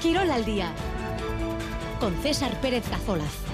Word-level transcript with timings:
Quirol 0.00 0.30
al 0.30 0.44
día 0.44 0.72
con 1.98 2.14
César 2.22 2.60
Pérez 2.60 2.88
Cazolaz. 2.88 3.48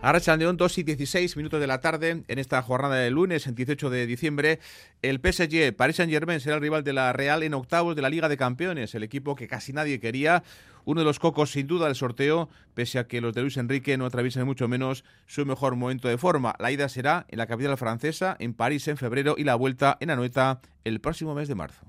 Ahora 0.00 0.36
León, 0.38 0.56
2 0.56 0.78
y 0.78 0.82
16 0.84 1.36
minutos 1.36 1.60
de 1.60 1.66
la 1.66 1.82
tarde, 1.82 2.22
en 2.26 2.38
esta 2.38 2.62
jornada 2.62 2.96
de 2.96 3.10
lunes, 3.10 3.46
el 3.46 3.54
18 3.54 3.90
de 3.90 4.06
diciembre, 4.06 4.58
el 5.02 5.20
PSG 5.20 5.76
Paris 5.76 5.96
Saint-Germain 5.96 6.40
será 6.40 6.56
el 6.56 6.62
rival 6.62 6.82
de 6.82 6.94
la 6.94 7.12
Real 7.12 7.42
en 7.42 7.52
octavos 7.52 7.94
de 7.94 8.00
la 8.00 8.08
Liga 8.08 8.30
de 8.30 8.38
Campeones, 8.38 8.94
el 8.94 9.02
equipo 9.02 9.36
que 9.36 9.46
casi 9.46 9.74
nadie 9.74 10.00
quería, 10.00 10.42
uno 10.84 11.00
de 11.00 11.04
los 11.04 11.18
cocos 11.18 11.50
sin 11.50 11.66
duda 11.66 11.86
del 11.86 11.94
sorteo, 11.94 12.48
pese 12.74 12.98
a 12.98 13.06
que 13.06 13.20
los 13.20 13.34
de 13.34 13.42
Luis 13.42 13.56
Enrique 13.56 13.96
no 13.96 14.06
atraviesen 14.06 14.44
mucho 14.44 14.68
menos 14.68 15.04
su 15.26 15.44
mejor 15.46 15.76
momento 15.76 16.08
de 16.08 16.18
forma. 16.18 16.54
La 16.58 16.70
ida 16.72 16.88
será 16.88 17.26
en 17.28 17.38
la 17.38 17.46
capital 17.46 17.76
francesa, 17.76 18.36
en 18.38 18.54
París 18.54 18.88
en 18.88 18.96
febrero 18.96 19.34
y 19.36 19.44
la 19.44 19.54
vuelta 19.54 19.96
en 20.00 20.10
Anoeta 20.10 20.60
el 20.84 21.00
próximo 21.00 21.34
mes 21.34 21.48
de 21.48 21.54
marzo. 21.54 21.84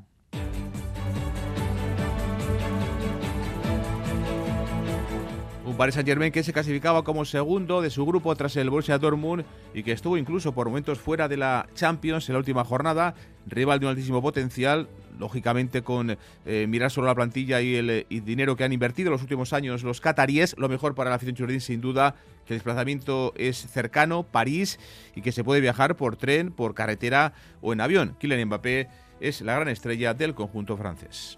Un 5.72 5.78
Paris 5.78 5.96
Saint-Germain 5.96 6.34
que 6.34 6.44
se 6.44 6.52
clasificaba 6.52 7.04
como 7.06 7.24
segundo 7.24 7.82
de 7.82 7.90
su 7.90 8.06
grupo 8.06 8.36
tras 8.36 8.58
el 8.58 8.70
Borussia 8.70 8.98
Dortmund 8.98 9.46
y 9.74 9.84
que 9.84 9.94
estuvo 9.94 10.18
incluso 10.18 10.54
por 10.54 10.68
momentos 10.68 11.00
fuera 11.00 11.30
de 11.30 11.38
la 11.38 11.66
Champions 11.76 12.28
en 12.28 12.34
la 12.34 12.40
última 12.40 12.66
jornada, 12.66 13.16
rival 13.48 13.80
de 13.80 13.86
un 13.86 13.92
altísimo 13.92 14.22
potencial, 14.22 14.90
lógicamente 15.22 15.84
con 15.84 16.18
eh, 16.46 16.66
mirar 16.68 16.92
solo 16.92 17.08
la 17.08 17.16
plantilla 17.16 17.62
y 17.62 17.76
el 17.76 18.06
dinero 18.26 18.58
que 18.58 18.66
han 18.66 18.74
invertido 18.74 19.08
en 19.08 19.14
los 19.14 19.22
últimos 19.22 19.54
años 19.54 19.84
los 19.84 20.02
cataríes, 20.02 20.56
lo 20.58 20.68
mejor 20.68 20.96
para 20.96 21.10
la 21.10 21.16
afición 21.16 21.36
churdín 21.36 21.62
sin 21.62 21.80
duda 21.80 22.16
que 22.46 22.54
el 22.54 22.58
desplazamiento 22.58 23.34
es 23.38 23.58
cercano, 23.58 24.24
París, 24.24 24.80
y 25.16 25.22
que 25.22 25.32
se 25.32 25.44
puede 25.44 25.62
viajar 25.62 25.96
por 25.96 26.18
tren, 26.18 26.52
por 26.52 26.74
carretera 26.74 27.34
o 27.62 27.72
en 27.72 27.82
avión. 27.82 28.18
Kylian 28.20 28.48
Mbappé 28.48 28.90
es 29.20 29.42
la 29.42 29.56
gran 29.56 29.70
estrella 29.70 30.14
del 30.14 30.34
conjunto 30.34 30.76
francés. 30.76 31.38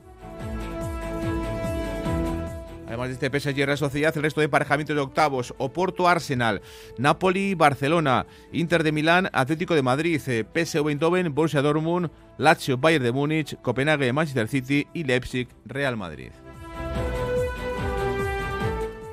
Además 2.93 3.09
de 3.09 3.25
este 3.25 3.39
PSG 3.39 3.65
Real 3.65 3.77
Sociedad, 3.79 4.15
el 4.15 4.21
resto 4.21 4.39
de 4.39 4.45
emparejamientos 4.45 4.95
de 4.95 5.01
octavos, 5.01 5.55
Oporto 5.57 6.07
Arsenal, 6.07 6.61
Napoli 6.99 7.55
Barcelona, 7.55 8.27
Inter 8.51 8.83
de 8.83 8.91
Milán, 8.91 9.31
Atlético 9.33 9.73
de 9.73 9.81
Madrid, 9.81 10.21
PSV 10.21 10.89
Eindhoven, 10.89 11.33
Borussia 11.33 11.63
Dortmund, 11.63 12.11
Lazio 12.37 12.77
Bayern 12.77 13.03
de 13.03 13.11
Múnich, 13.11 13.59
Copenhague 13.63 14.13
Manchester 14.13 14.47
City 14.47 14.85
y 14.93 15.05
Leipzig 15.05 15.47
Real 15.65 15.97
Madrid. 15.97 16.29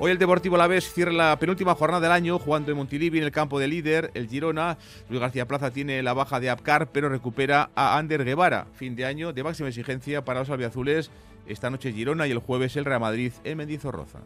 Hoy 0.03 0.11
el 0.11 0.19
Deportivo 0.19 0.57
La 0.57 0.67
Vez 0.67 0.93
cierra 0.93 1.11
la 1.11 1.37
penúltima 1.39 1.73
jornada 1.73 2.01
del 2.01 2.11
año 2.11 2.37
jugando 2.37 2.71
en 2.71 2.77
Montilivi 2.77 3.17
en 3.17 3.23
el 3.23 3.31
campo 3.31 3.59
de 3.59 3.67
líder, 3.67 4.11
el 4.13 4.27
Girona. 4.27 4.77
Luis 5.09 5.21
García 5.21 5.47
Plaza 5.47 5.71
tiene 5.71 6.01
la 6.03 6.13
baja 6.13 6.39
de 6.39 6.51
Apcar, 6.51 6.91
pero 6.91 7.09
recupera 7.09 7.71
a 7.75 7.97
Ander 7.97 8.25
Guevara. 8.25 8.67
Fin 8.73 8.95
de 8.95 9.05
año 9.05 9.33
de 9.33 9.43
máxima 9.43 9.69
exigencia 9.69 10.23
para 10.23 10.39
los 10.39 10.49
albiazules 10.49 11.11
esta 11.47 11.69
noche 11.69 11.93
Girona 11.93 12.27
y 12.27 12.31
el 12.31 12.39
jueves 12.39 12.75
el 12.75 12.85
Real 12.85 13.01
Madrid 13.01 13.33
en 13.43 13.57
Mendizorroza. 13.57 14.19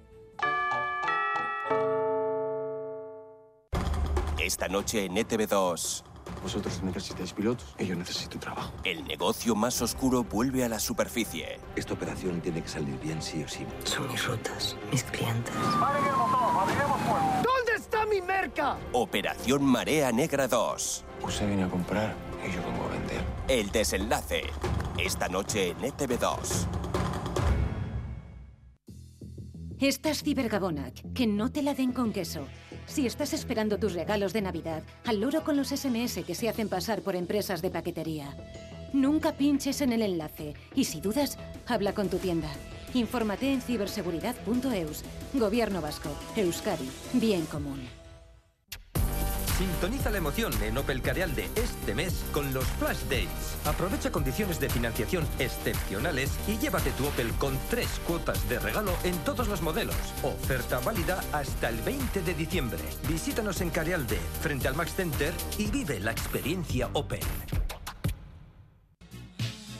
Esta 4.47 4.69
noche 4.69 5.03
en 5.03 5.17
ETV2. 5.17 6.03
Vosotros 6.41 6.81
necesitáis 6.81 7.33
pilotos 7.33 7.75
y 7.77 7.85
yo 7.85 7.97
necesito 7.97 8.39
trabajo. 8.39 8.71
El 8.85 9.03
negocio 9.03 9.55
más 9.55 9.81
oscuro 9.81 10.23
vuelve 10.23 10.63
a 10.63 10.69
la 10.69 10.79
superficie. 10.79 11.59
Esta 11.75 11.95
operación 11.95 12.39
tiene 12.39 12.61
que 12.61 12.69
salir 12.69 12.97
bien 13.01 13.21
sí 13.21 13.43
o 13.43 13.47
sí. 13.49 13.65
Son 13.83 14.07
mis 14.09 14.25
rutas, 14.25 14.77
mis 14.89 15.03
clientes. 15.03 15.53
¿Dónde 17.43 17.73
está 17.75 18.05
mi 18.05 18.21
merca? 18.21 18.77
Operación 18.93 19.65
Marea 19.65 20.13
Negra 20.13 20.47
2. 20.47 21.03
Usted 21.23 21.45
viene 21.45 21.63
a 21.63 21.69
comprar 21.69 22.15
y 22.41 22.49
yo 22.49 22.61
vengo 22.63 22.85
a 22.85 22.87
vender. 22.87 23.21
El 23.49 23.69
desenlace. 23.69 24.43
Esta 24.97 25.27
noche 25.27 25.71
en 25.71 25.79
ETV2. 25.79 26.67
Estás 29.79 30.23
cibergabonac, 30.23 31.13
que 31.13 31.27
no 31.27 31.51
te 31.51 31.61
la 31.61 31.73
den 31.73 31.91
con 31.91 32.13
queso. 32.13 32.47
Si 32.87 33.05
estás 33.05 33.33
esperando 33.33 33.77
tus 33.77 33.93
regalos 33.93 34.33
de 34.33 34.41
Navidad, 34.41 34.81
al 35.05 35.19
loro 35.19 35.43
con 35.43 35.57
los 35.57 35.69
SMS 35.69 36.23
que 36.25 36.33
se 36.33 36.49
hacen 36.49 36.69
pasar 36.69 37.01
por 37.01 37.15
empresas 37.15 37.61
de 37.61 37.69
paquetería. 37.69 38.35
Nunca 38.93 39.33
pinches 39.33 39.81
en 39.81 39.91
el 39.91 40.01
enlace 40.01 40.53
y 40.73 40.85
si 40.85 41.01
dudas, 41.01 41.37
habla 41.67 41.93
con 41.93 42.09
tu 42.09 42.17
tienda. 42.17 42.49
Infórmate 42.93 43.51
en 43.51 43.61
ciberseguridad.eus. 43.61 45.03
Gobierno 45.33 45.81
Vasco. 45.81 46.09
Euskadi. 46.35 46.89
Bien 47.13 47.45
común. 47.45 47.96
Sintoniza 49.57 50.11
la 50.11 50.19
emoción 50.19 50.53
en 50.61 50.77
Opel 50.77 51.01
de 51.01 51.49
este 51.55 51.95
mes 51.95 52.23
con 52.31 52.53
los 52.53 52.65
Flash 52.77 53.01
Days. 53.09 53.57
Aprovecha 53.65 54.11
condiciones 54.11 54.59
de 54.59 54.69
financiación 54.69 55.25
excepcionales 55.39 56.29
y 56.47 56.59
llévate 56.59 56.91
tu 56.91 57.07
Opel 57.07 57.31
con 57.39 57.57
tres 57.67 57.87
cuotas 58.05 58.47
de 58.49 58.59
regalo 58.59 58.91
en 59.03 59.17
todos 59.23 59.47
los 59.47 59.63
modelos. 59.63 59.95
Oferta 60.21 60.79
válida 60.81 61.23
hasta 61.33 61.69
el 61.69 61.77
20 61.77 62.21
de 62.21 62.35
diciembre. 62.35 62.83
Visítanos 63.09 63.59
en 63.61 63.71
Carealde, 63.71 64.19
frente 64.41 64.67
al 64.67 64.75
Max 64.75 64.93
Center 64.95 65.33
y 65.57 65.71
vive 65.71 65.99
la 66.01 66.11
experiencia 66.11 66.89
Opel. 66.93 67.21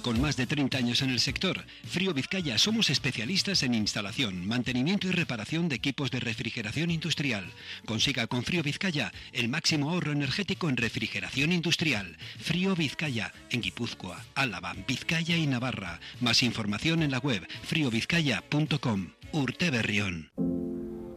Con 0.07 0.22
más 0.22 0.38
de 0.38 0.47
30 0.47 0.78
años 0.78 1.01
en 1.01 1.09
el 1.09 1.19
sector, 1.19 1.66
Frío 1.84 2.13
Vizcaya 2.13 2.57
somos 2.57 2.90
especialistas 2.90 3.62
en 3.63 3.73
instalación, 3.73 4.47
mantenimiento 4.47 5.06
y 5.06 5.12
reparación 5.12 5.68
de 5.68 5.75
equipos 5.75 6.12
de 6.12 6.21
refrigeración 6.21 6.92
industrial. 6.92 7.51
Consiga 7.86 8.25
con 8.25 8.44
Frío 8.44 8.63
Vizcaya 8.63 9.12
el 9.33 9.50
máximo 9.50 9.89
ahorro 9.89 10.13
energético 10.13 10.69
en 10.69 10.77
refrigeración 10.77 11.51
industrial. 11.51 12.15
Frío 12.39 12.74
Vizcaya 12.74 13.33
en 13.50 13.59
Guipúzcoa, 13.59 14.24
Álava, 14.33 14.74
Vizcaya 14.88 15.36
y 15.36 15.45
Navarra. 15.45 16.00
Más 16.21 16.42
información 16.42 17.03
en 17.03 17.12
la 17.12 17.19
web 17.19 17.45
friovizcaya.com. 17.63 19.10
Urte 19.33 19.71
Berrión. 19.71 20.31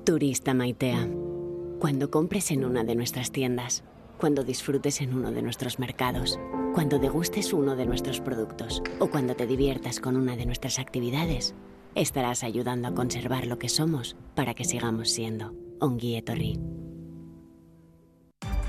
Turista 0.04 0.52
Maitea. 0.52 1.06
Cuando 1.78 2.10
compres 2.10 2.50
en 2.50 2.64
una 2.64 2.82
de 2.82 2.96
nuestras 2.96 3.30
tiendas, 3.30 3.84
cuando 4.18 4.42
disfrutes 4.42 5.00
en 5.00 5.14
uno 5.14 5.30
de 5.30 5.42
nuestros 5.42 5.78
mercados 5.78 6.40
cuando 6.74 6.98
degustes 6.98 7.52
uno 7.52 7.76
de 7.76 7.86
nuestros 7.86 8.20
productos 8.20 8.82
o 8.98 9.08
cuando 9.08 9.34
te 9.34 9.46
diviertas 9.46 10.00
con 10.00 10.16
una 10.16 10.36
de 10.36 10.46
nuestras 10.46 10.78
actividades, 10.78 11.54
estarás 11.94 12.44
ayudando 12.44 12.88
a 12.88 12.94
conservar 12.94 13.46
lo 13.46 13.58
que 13.58 13.68
somos 13.68 14.16
para 14.34 14.54
que 14.54 14.64
sigamos 14.64 15.10
siendo 15.10 15.54
Onguietorri. 15.80 16.58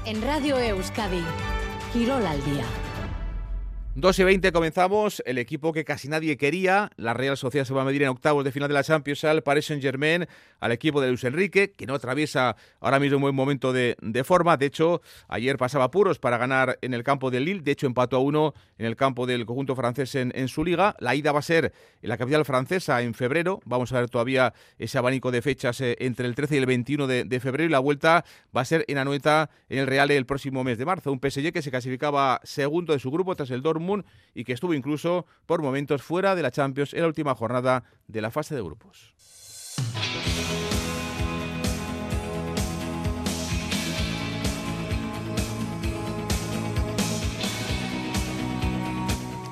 En 0.05 0.21
Radio 0.21 0.57
Euskadi, 0.57 1.23
Girol 1.93 2.25
al 2.25 2.43
día. 2.43 2.65
2 3.93 4.19
y 4.19 4.23
20 4.23 4.53
comenzamos. 4.53 5.21
El 5.25 5.37
equipo 5.37 5.73
que 5.73 5.83
casi 5.83 6.07
nadie 6.07 6.37
quería, 6.37 6.91
la 6.95 7.13
Real 7.13 7.35
Sociedad 7.35 7.65
se 7.65 7.73
va 7.73 7.81
a 7.81 7.85
medir 7.85 8.03
en 8.03 8.07
octavos 8.07 8.45
de 8.45 8.53
final 8.53 8.69
de 8.69 8.73
la 8.73 8.85
Champions 8.85 9.25
al 9.25 9.43
Paris 9.43 9.65
Saint-Germain, 9.65 10.27
al 10.61 10.71
equipo 10.71 11.01
de 11.01 11.09
Luis 11.09 11.21
Enrique, 11.25 11.73
que 11.73 11.85
no 11.85 11.95
atraviesa 11.95 12.55
ahora 12.79 13.01
mismo 13.01 13.17
un 13.17 13.23
buen 13.23 13.35
momento 13.35 13.73
de, 13.73 14.23
forma. 14.23 14.55
De 14.55 14.67
hecho, 14.67 15.01
ayer 15.27 15.57
pasaba 15.57 15.91
puros 15.91 16.19
para 16.19 16.37
ganar 16.37 16.79
en 16.81 16.93
el 16.93 17.03
campo 17.03 17.31
del 17.31 17.43
Lille. 17.43 17.63
De 17.63 17.71
hecho, 17.71 17.85
empató 17.85 18.15
a 18.15 18.19
uno 18.19 18.53
en 18.77 18.85
el 18.85 18.95
campo 18.95 19.25
del 19.25 19.45
conjunto 19.45 19.75
francés 19.75 20.15
en, 20.15 20.47
su 20.47 20.63
liga. 20.63 20.95
La 20.99 21.13
ida 21.13 21.33
va 21.33 21.39
a 21.39 21.43
ser 21.43 21.73
en 22.01 22.09
la 22.09 22.17
capital 22.17 22.45
francesa 22.45 23.01
en 23.01 23.13
febrero. 23.13 23.59
Vamos 23.65 23.91
a 23.91 23.99
ver 23.99 24.09
todavía 24.09 24.53
ese 24.79 24.99
abanico 24.99 25.31
de 25.31 25.41
fechas 25.41 25.81
eh, 25.81 25.97
entre 25.99 26.27
el 26.27 26.35
13 26.35 26.55
y 26.55 26.57
el 26.59 26.65
21 26.65 27.07
de, 27.07 27.39
febrero. 27.41 27.67
Y 27.67 27.71
la 27.71 27.79
vuelta 27.79 28.23
va 28.55 28.61
a 28.61 28.65
ser 28.65 28.85
en 28.87 28.99
Anoeta, 28.99 29.49
en 29.67 29.79
el 29.79 29.87
Real, 29.87 30.11
el 30.11 30.25
próximo 30.25 30.63
mes 30.63 30.77
de 30.77 30.85
marzo. 30.85 31.11
Un 31.11 31.19
PSG 31.19 31.51
que 31.51 31.61
se 31.61 31.71
clasificaba 31.71 32.39
segundo 32.45 32.93
de 32.93 32.99
su 32.99 33.11
grupo 33.11 33.35
tras 33.35 33.51
el 33.51 33.61
Dortmund 33.61 33.80
y 34.33 34.43
que 34.43 34.53
estuvo 34.53 34.73
incluso 34.73 35.25
por 35.45 35.61
momentos 35.61 36.01
fuera 36.01 36.35
de 36.35 36.41
la 36.41 36.51
Champions 36.51 36.93
en 36.93 37.01
la 37.01 37.07
última 37.07 37.35
jornada 37.35 37.83
de 38.07 38.21
la 38.21 38.31
fase 38.31 38.55
de 38.55 38.61
grupos. 38.61 39.13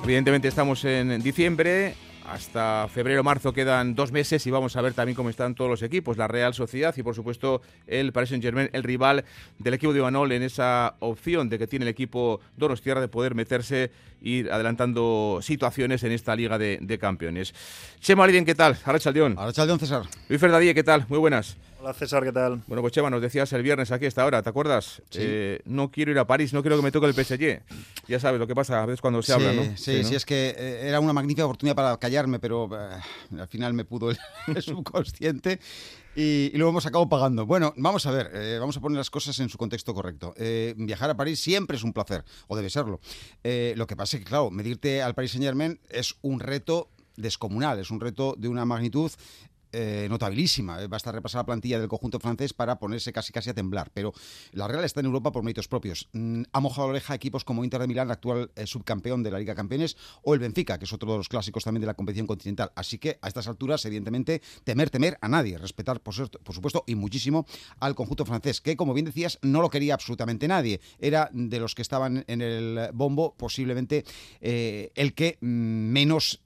Evidentemente 0.04 0.48
estamos 0.48 0.84
en 0.84 1.22
diciembre, 1.22 1.94
hasta 2.30 2.86
febrero-marzo 2.88 3.52
quedan 3.52 3.94
dos 3.94 4.12
meses 4.12 4.46
y 4.46 4.50
vamos 4.50 4.76
a 4.76 4.82
ver 4.82 4.94
también 4.94 5.16
cómo 5.16 5.30
están 5.30 5.54
todos 5.54 5.70
los 5.70 5.82
equipos, 5.82 6.16
la 6.16 6.28
Real 6.28 6.54
Sociedad 6.54 6.94
y 6.96 7.02
por 7.02 7.14
supuesto 7.14 7.60
el 7.86 8.12
Paris 8.12 8.30
Saint-Germain, 8.30 8.70
el 8.72 8.84
rival 8.84 9.24
del 9.58 9.74
equipo 9.74 9.92
de 9.92 9.98
Ivanol 9.98 10.30
en 10.32 10.42
esa 10.42 10.94
opción 11.00 11.48
de 11.48 11.58
que 11.58 11.66
tiene 11.66 11.84
el 11.84 11.88
equipo 11.88 12.40
Donostiarra 12.56 13.00
de 13.00 13.08
poder 13.08 13.34
meterse 13.34 13.90
ir 14.22 14.52
adelantando 14.52 15.40
situaciones 15.42 16.04
en 16.04 16.12
esta 16.12 16.36
Liga 16.36 16.58
de, 16.58 16.98
Campeones. 17.00 17.54
Chema 18.00 18.24
Aliden, 18.24 18.44
¿qué 18.44 18.54
tal? 18.54 18.76
Arrachaldeón. 18.84 19.36
Arrachaldeón, 19.38 19.78
César. 19.80 20.02
Luis 20.28 20.40
Ferdadí, 20.40 20.72
¿qué 20.74 20.84
tal? 20.84 21.06
Muy 21.08 21.18
buenas. 21.18 21.56
Hola 21.82 21.94
César, 21.94 22.22
¿qué 22.22 22.32
tal? 22.32 22.62
Bueno, 22.66 22.82
pues 22.82 22.92
Chema, 22.92 23.08
nos 23.08 23.22
decías 23.22 23.50
el 23.54 23.62
viernes 23.62 23.90
aquí 23.90 24.04
a 24.04 24.08
esta 24.08 24.26
hora, 24.26 24.42
¿te 24.42 24.50
acuerdas? 24.50 25.00
Eh, 25.14 25.60
no 25.64 25.90
quiero 25.90 26.10
ir 26.10 26.18
a 26.18 26.26
París, 26.26 26.52
no 26.52 26.60
quiero 26.60 26.76
que 26.76 26.82
me 26.82 26.92
toque 26.92 27.06
el 27.06 27.14
PSG. 27.14 27.62
Ya 28.06 28.20
sabes 28.20 28.38
lo 28.38 28.46
que 28.46 28.54
pasa 28.54 28.82
a 28.82 28.86
veces 28.86 29.00
cuando 29.00 29.22
se 29.22 29.32
habla, 29.32 29.54
¿no? 29.54 29.62
Sí, 29.78 30.04
sí, 30.04 30.14
es 30.14 30.26
que 30.26 30.54
eh, 30.58 30.88
era 30.88 31.00
una 31.00 31.14
magnífica 31.14 31.46
oportunidad 31.46 31.74
para 31.74 31.96
callarme, 31.96 32.38
pero 32.38 32.68
eh, 32.70 33.40
al 33.40 33.48
final 33.48 33.72
me 33.72 33.86
pudo 33.86 34.10
el, 34.10 34.18
subconsciente. 34.62 35.58
Y, 36.14 36.50
lo 36.52 36.68
hemos 36.68 36.84
acabado 36.84 37.08
pagando. 37.08 37.46
Bueno, 37.46 37.72
vamos 37.78 38.04
a 38.04 38.10
ver, 38.10 38.60
vamos 38.60 38.76
a 38.76 38.80
poner 38.82 38.98
las 38.98 39.08
cosas 39.08 39.38
en 39.40 39.48
su 39.48 39.56
contexto 39.56 39.94
correcto. 39.94 40.34
viajar 40.76 41.08
a 41.08 41.16
París 41.16 41.40
siempre 41.40 41.78
es 41.78 41.82
un 41.82 41.94
placer, 41.94 42.24
o 42.48 42.56
debe 42.56 42.68
serlo. 42.68 43.00
lo 43.42 43.86
que 43.86 43.96
pasa 43.96 44.18
es 44.18 44.22
que, 44.22 44.28
claro, 44.28 44.50
medirte 44.50 45.00
al 45.00 45.14
Paris 45.14 45.30
Saint 45.30 45.46
Germain 45.46 45.80
es 45.88 46.16
un 46.20 46.40
reto 46.40 46.90
descomunal, 47.16 47.78
es 47.78 47.90
un 47.90 48.00
reto 48.00 48.34
de 48.36 48.48
una 48.48 48.64
magnitud 48.64 49.10
eh, 49.72 50.08
notabilísima. 50.10 50.82
Eh, 50.82 50.88
basta 50.88 51.12
repasar 51.12 51.40
la 51.40 51.46
plantilla 51.46 51.78
del 51.78 51.88
conjunto 51.88 52.18
francés 52.18 52.52
para 52.52 52.78
ponerse 52.80 53.12
casi 53.12 53.32
casi 53.32 53.50
a 53.50 53.54
temblar. 53.54 53.90
Pero 53.94 54.12
la 54.52 54.66
Real 54.66 54.84
está 54.84 54.98
en 55.00 55.06
Europa 55.06 55.30
por 55.30 55.44
méritos 55.44 55.68
propios. 55.68 56.08
Mm, 56.12 56.42
ha 56.52 56.60
mojado 56.60 56.88
la 56.88 56.92
oreja 56.92 57.12
a 57.12 57.16
equipos 57.16 57.44
como 57.44 57.62
Inter 57.62 57.80
de 57.80 57.86
Milán, 57.86 58.10
actual 58.10 58.50
eh, 58.56 58.66
subcampeón 58.66 59.22
de 59.22 59.30
la 59.30 59.38
Liga 59.38 59.54
Campeones, 59.54 59.96
o 60.22 60.34
el 60.34 60.40
Benfica, 60.40 60.78
que 60.78 60.86
es 60.86 60.92
otro 60.92 61.12
de 61.12 61.18
los 61.18 61.28
clásicos 61.28 61.62
también 61.62 61.82
de 61.82 61.86
la 61.86 61.94
competición 61.94 62.26
continental. 62.26 62.72
Así 62.74 62.98
que 62.98 63.18
a 63.22 63.28
estas 63.28 63.46
alturas, 63.46 63.84
evidentemente, 63.84 64.42
temer, 64.64 64.90
temer 64.90 65.18
a 65.20 65.28
nadie. 65.28 65.56
Respetar, 65.56 66.00
por, 66.00 66.14
supuesto, 66.14 66.82
y 66.86 66.96
muchísimo 66.96 67.46
al 67.78 67.94
conjunto 67.94 68.24
francés, 68.24 68.60
que, 68.60 68.76
como 68.76 68.92
bien 68.92 69.06
decías, 69.06 69.38
no 69.42 69.62
lo 69.62 69.70
quería 69.70 69.94
absolutamente 69.94 70.48
nadie. 70.48 70.80
Era 70.98 71.30
de 71.32 71.60
los 71.60 71.76
que 71.76 71.82
estaban 71.82 72.24
en 72.26 72.42
el 72.42 72.90
bombo, 72.92 73.34
posiblemente 73.36 74.04
el 74.40 75.14
que 75.14 75.38
mm, 75.40 75.46
menos 75.46 76.40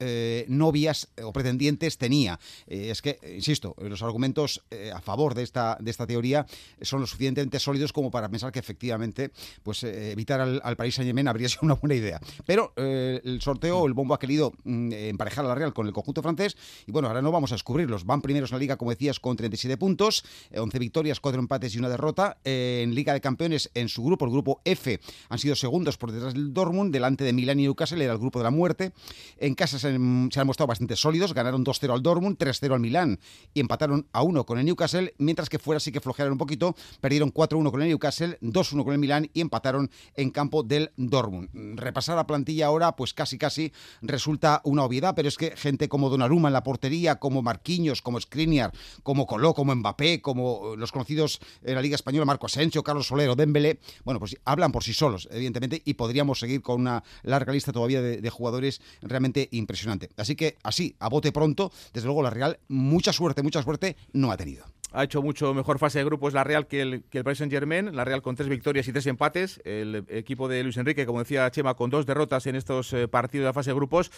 novias 0.47 1.09
o 1.23 1.33
pretendientes 1.33 1.97
tenía. 1.97 2.39
es 2.67 3.01
que 3.01 3.14
insisto, 3.35 3.75
los 3.79 4.01
argumentos 4.01 4.63
eh, 4.71 4.91
a 4.93 5.01
favor 5.01 5.33
de 5.33 5.43
esta, 5.43 5.77
de 5.79 5.91
esta 5.91 6.07
teoría 6.07 6.45
son 6.81 7.01
lo 7.01 7.07
suficientemente 7.07 7.59
sólidos 7.59 7.93
como 7.93 8.11
para 8.11 8.29
pensar 8.29 8.51
que 8.51 8.59
efectivamente 8.59 9.31
pues, 9.63 9.83
eh, 9.83 10.11
evitar 10.11 10.41
al, 10.41 10.61
al 10.63 10.75
Paris 10.75 10.95
Saint-Germain 10.95 11.27
habría 11.27 11.49
sido 11.49 11.61
una 11.63 11.75
buena 11.75 11.95
idea. 11.95 12.19
Pero 12.45 12.73
eh, 12.75 13.21
el 13.23 13.41
sorteo, 13.41 13.85
el 13.85 13.93
bombo 13.93 14.13
ha 14.13 14.19
querido 14.19 14.53
mm, 14.63 14.91
emparejar 14.91 15.45
a 15.45 15.49
la 15.49 15.55
Real 15.55 15.73
con 15.73 15.87
el 15.87 15.93
conjunto 15.93 16.21
francés 16.21 16.57
y 16.85 16.91
bueno, 16.91 17.07
ahora 17.07 17.21
no 17.21 17.31
vamos 17.31 17.51
a 17.51 17.55
descubrirlos. 17.55 18.05
Van 18.05 18.21
primeros 18.21 18.51
en 18.51 18.55
la 18.55 18.59
liga, 18.59 18.77
como 18.77 18.91
decías, 18.91 19.19
con 19.19 19.35
37 19.35 19.77
puntos, 19.77 20.25
11 20.55 20.79
victorias, 20.79 21.19
4 21.19 21.39
empates 21.39 21.75
y 21.75 21.79
una 21.79 21.89
derrota. 21.89 22.37
en 22.43 22.93
Liga 22.95 23.13
de 23.13 23.21
Campeones, 23.21 23.69
en 23.73 23.89
su 23.89 24.03
grupo, 24.03 24.25
el 24.25 24.31
grupo 24.31 24.61
F, 24.65 24.99
han 25.29 25.39
sido 25.39 25.55
segundos 25.55 25.97
por 25.97 26.11
detrás 26.11 26.33
del 26.33 26.53
Dortmund, 26.53 26.93
delante 26.93 27.23
de 27.23 27.33
Milán 27.33 27.59
y 27.59 27.63
Newcastle, 27.63 28.03
era 28.03 28.13
el 28.13 28.19
grupo 28.19 28.39
de 28.39 28.43
la 28.43 28.51
muerte. 28.51 28.91
En 29.37 29.55
casa 29.55 29.79
se 29.79 29.89
han, 29.89 30.29
se 30.31 30.39
han 30.39 30.47
mostrado 30.47 30.67
bastante 30.67 30.95
sólidos, 30.95 31.33
ganaron 31.33 31.65
2-0 31.65 31.93
al 31.93 32.01
Dortmund, 32.01 32.37
3-0 32.37 32.73
al 32.73 32.79
Milán 32.79 33.04
y 33.53 33.59
empataron 33.59 34.07
a 34.11 34.21
1 34.21 34.45
con 34.45 34.59
el 34.59 34.65
Newcastle, 34.65 35.13
mientras 35.17 35.49
que 35.49 35.59
fuera 35.59 35.79
sí 35.79 35.91
que 35.91 36.01
flojearon 36.01 36.33
un 36.33 36.37
poquito, 36.37 36.75
perdieron 37.01 37.33
4-1 37.33 37.71
con 37.71 37.81
el 37.81 37.89
Newcastle, 37.89 38.37
2-1 38.41 38.83
con 38.83 38.93
el 38.93 38.99
Milán 38.99 39.29
y 39.33 39.41
empataron 39.41 39.89
en 40.15 40.31
campo 40.31 40.63
del 40.63 40.91
Dortmund. 40.97 41.49
Repasar 41.79 42.15
la 42.15 42.27
plantilla 42.27 42.67
ahora, 42.67 42.95
pues 42.95 43.13
casi 43.13 43.37
casi 43.37 43.71
resulta 44.01 44.61
una 44.63 44.83
obviedad, 44.83 45.13
pero 45.15 45.27
es 45.27 45.37
que 45.37 45.55
gente 45.55 45.89
como 45.89 46.09
Donnarumma 46.09 46.49
en 46.49 46.53
la 46.53 46.63
portería, 46.63 47.15
como 47.15 47.41
Marquinhos, 47.41 48.01
como 48.01 48.19
Skriniar, 48.19 48.71
como 49.03 49.25
Coló, 49.25 49.53
como 49.53 49.75
Mbappé, 49.75 50.21
como 50.21 50.75
los 50.77 50.91
conocidos 50.91 51.39
en 51.63 51.75
la 51.75 51.81
Liga 51.81 51.95
Española, 51.95 52.25
Marco 52.25 52.45
Asensio, 52.45 52.83
Carlos 52.83 53.07
Solero, 53.07 53.35
Dembélé, 53.35 53.79
bueno, 54.03 54.19
pues 54.19 54.37
hablan 54.45 54.71
por 54.71 54.83
sí 54.83 54.93
solos, 54.93 55.27
evidentemente, 55.31 55.81
y 55.85 55.93
podríamos 55.95 56.39
seguir 56.39 56.61
con 56.61 56.81
una 56.81 57.03
larga 57.23 57.53
lista 57.53 57.71
todavía 57.71 58.01
de, 58.01 58.21
de 58.21 58.29
jugadores 58.29 58.81
realmente 59.01 59.49
impresionante. 59.51 60.09
Así 60.17 60.35
que 60.35 60.57
así, 60.63 60.95
a 60.99 61.09
bote 61.09 61.31
pronto, 61.31 61.71
desde 61.93 62.05
luego 62.05 62.21
la 62.21 62.29
Real, 62.29 62.59
mucha 62.95 63.11
suerte, 63.11 63.43
mucha 63.43 63.61
suerte 63.61 63.97
no 64.13 64.31
ha 64.31 64.37
tenido 64.37 64.65
ha 64.93 65.03
hecho 65.03 65.21
mucho 65.21 65.53
mejor 65.53 65.77
fase 65.77 65.99
de 65.99 66.05
grupos 66.05 66.33
la 66.33 66.45
Real 66.45 66.67
que 66.67 66.81
el, 66.81 67.03
que 67.09 67.17
el 67.17 67.25
Paris 67.25 67.39
Saint 67.39 67.51
Germain, 67.51 67.93
la 67.93 68.05
Real 68.05 68.21
con 68.21 68.37
tres 68.37 68.47
victorias 68.47 68.87
y 68.87 68.93
tres 68.93 69.05
empates, 69.07 69.61
el 69.65 70.05
equipo 70.07 70.47
de 70.47 70.63
Luis 70.63 70.77
Enrique, 70.77 71.05
como 71.05 71.19
decía 71.19 71.51
Chema, 71.51 71.73
con 71.73 71.89
dos 71.89 72.05
derrotas 72.05 72.47
en 72.47 72.55
estos 72.55 72.93
eh, 72.93 73.09
partidos 73.09 73.43
de 73.43 73.49
la 73.49 73.53
fase 73.53 73.71
de 73.71 73.75
grupos. 73.75 74.09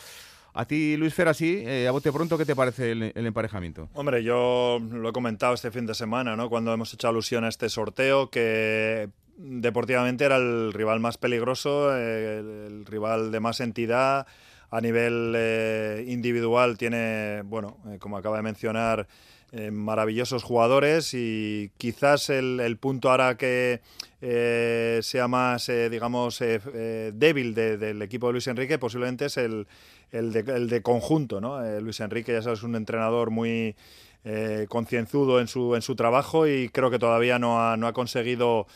A 0.54 0.66
ti, 0.66 0.96
Luis 0.96 1.16
Fer, 1.16 1.30
así, 1.30 1.64
eh, 1.66 1.88
a 1.88 1.92
bote 1.92 2.12
pronto, 2.12 2.38
¿qué 2.38 2.46
te 2.46 2.56
parece 2.56 2.92
el, 2.92 3.12
emparejamiento? 3.16 3.90
Hombre, 3.96 4.22
yo 4.24 4.80
lo 4.80 5.10
he 5.10 5.14
comentado 5.14 5.56
este 5.56 5.72
fin 5.72 5.88
de 5.88 5.96
semana, 5.96 6.36
¿no? 6.36 6.48
Cuando 6.48 6.72
hemos 6.72 6.94
hecho 6.94 7.08
alusión 7.08 7.44
a 7.44 7.48
este 7.48 7.70
sorteo, 7.70 8.30
que 8.30 9.10
deportivamente 9.36 10.26
era 10.26 10.36
el 10.36 10.74
rival 10.74 11.00
más 11.00 11.18
peligroso, 11.18 11.96
el 11.96 12.86
rival 12.86 13.32
de 13.32 13.40
más 13.40 13.62
entidad 13.62 14.28
a 14.70 14.82
nivel 14.82 15.34
eh, 15.36 16.06
individual 16.08 16.78
tiene, 16.78 17.42
bueno, 17.46 17.78
eh, 17.90 17.98
como 18.00 18.18
acaba 18.18 18.38
de 18.38 18.44
mencionar, 18.44 19.08
eh, 19.54 19.72
maravillosos 19.72 20.44
jugadores 20.44 21.14
y 21.14 21.72
quizás 21.78 22.30
el, 22.30 22.78
punto 22.82 23.10
ahora 23.10 23.38
que 23.38 23.80
sea 25.02 25.28
más, 25.30 25.72
digamos, 25.90 26.40
débil 26.40 27.54
del 27.56 28.02
equipo 28.02 28.28
de 28.28 28.34
Luis 28.34 28.48
Enrique 28.48 28.78
posiblemente 28.78 29.28
es 29.28 29.38
el, 29.38 29.68
el, 30.12 30.34
de, 30.34 30.82
conjunto, 30.82 31.40
¿no? 31.40 31.62
Luis 31.80 32.02
Enrique 32.02 32.34
ya 32.34 32.42
sabes, 32.42 32.60
es 32.60 32.64
un 32.64 32.76
entrenador 32.76 33.30
muy 33.30 33.78
concienzudo 34.68 35.40
en 35.40 35.48
su, 35.48 35.76
en 35.76 35.82
su 35.82 35.96
trabajo 35.96 36.46
y 36.46 36.68
creo 36.68 36.92
que 36.92 37.00
todavía 37.00 37.40
no 37.40 37.78
no 37.78 37.88
ha 37.88 37.94
conseguido 37.94 38.68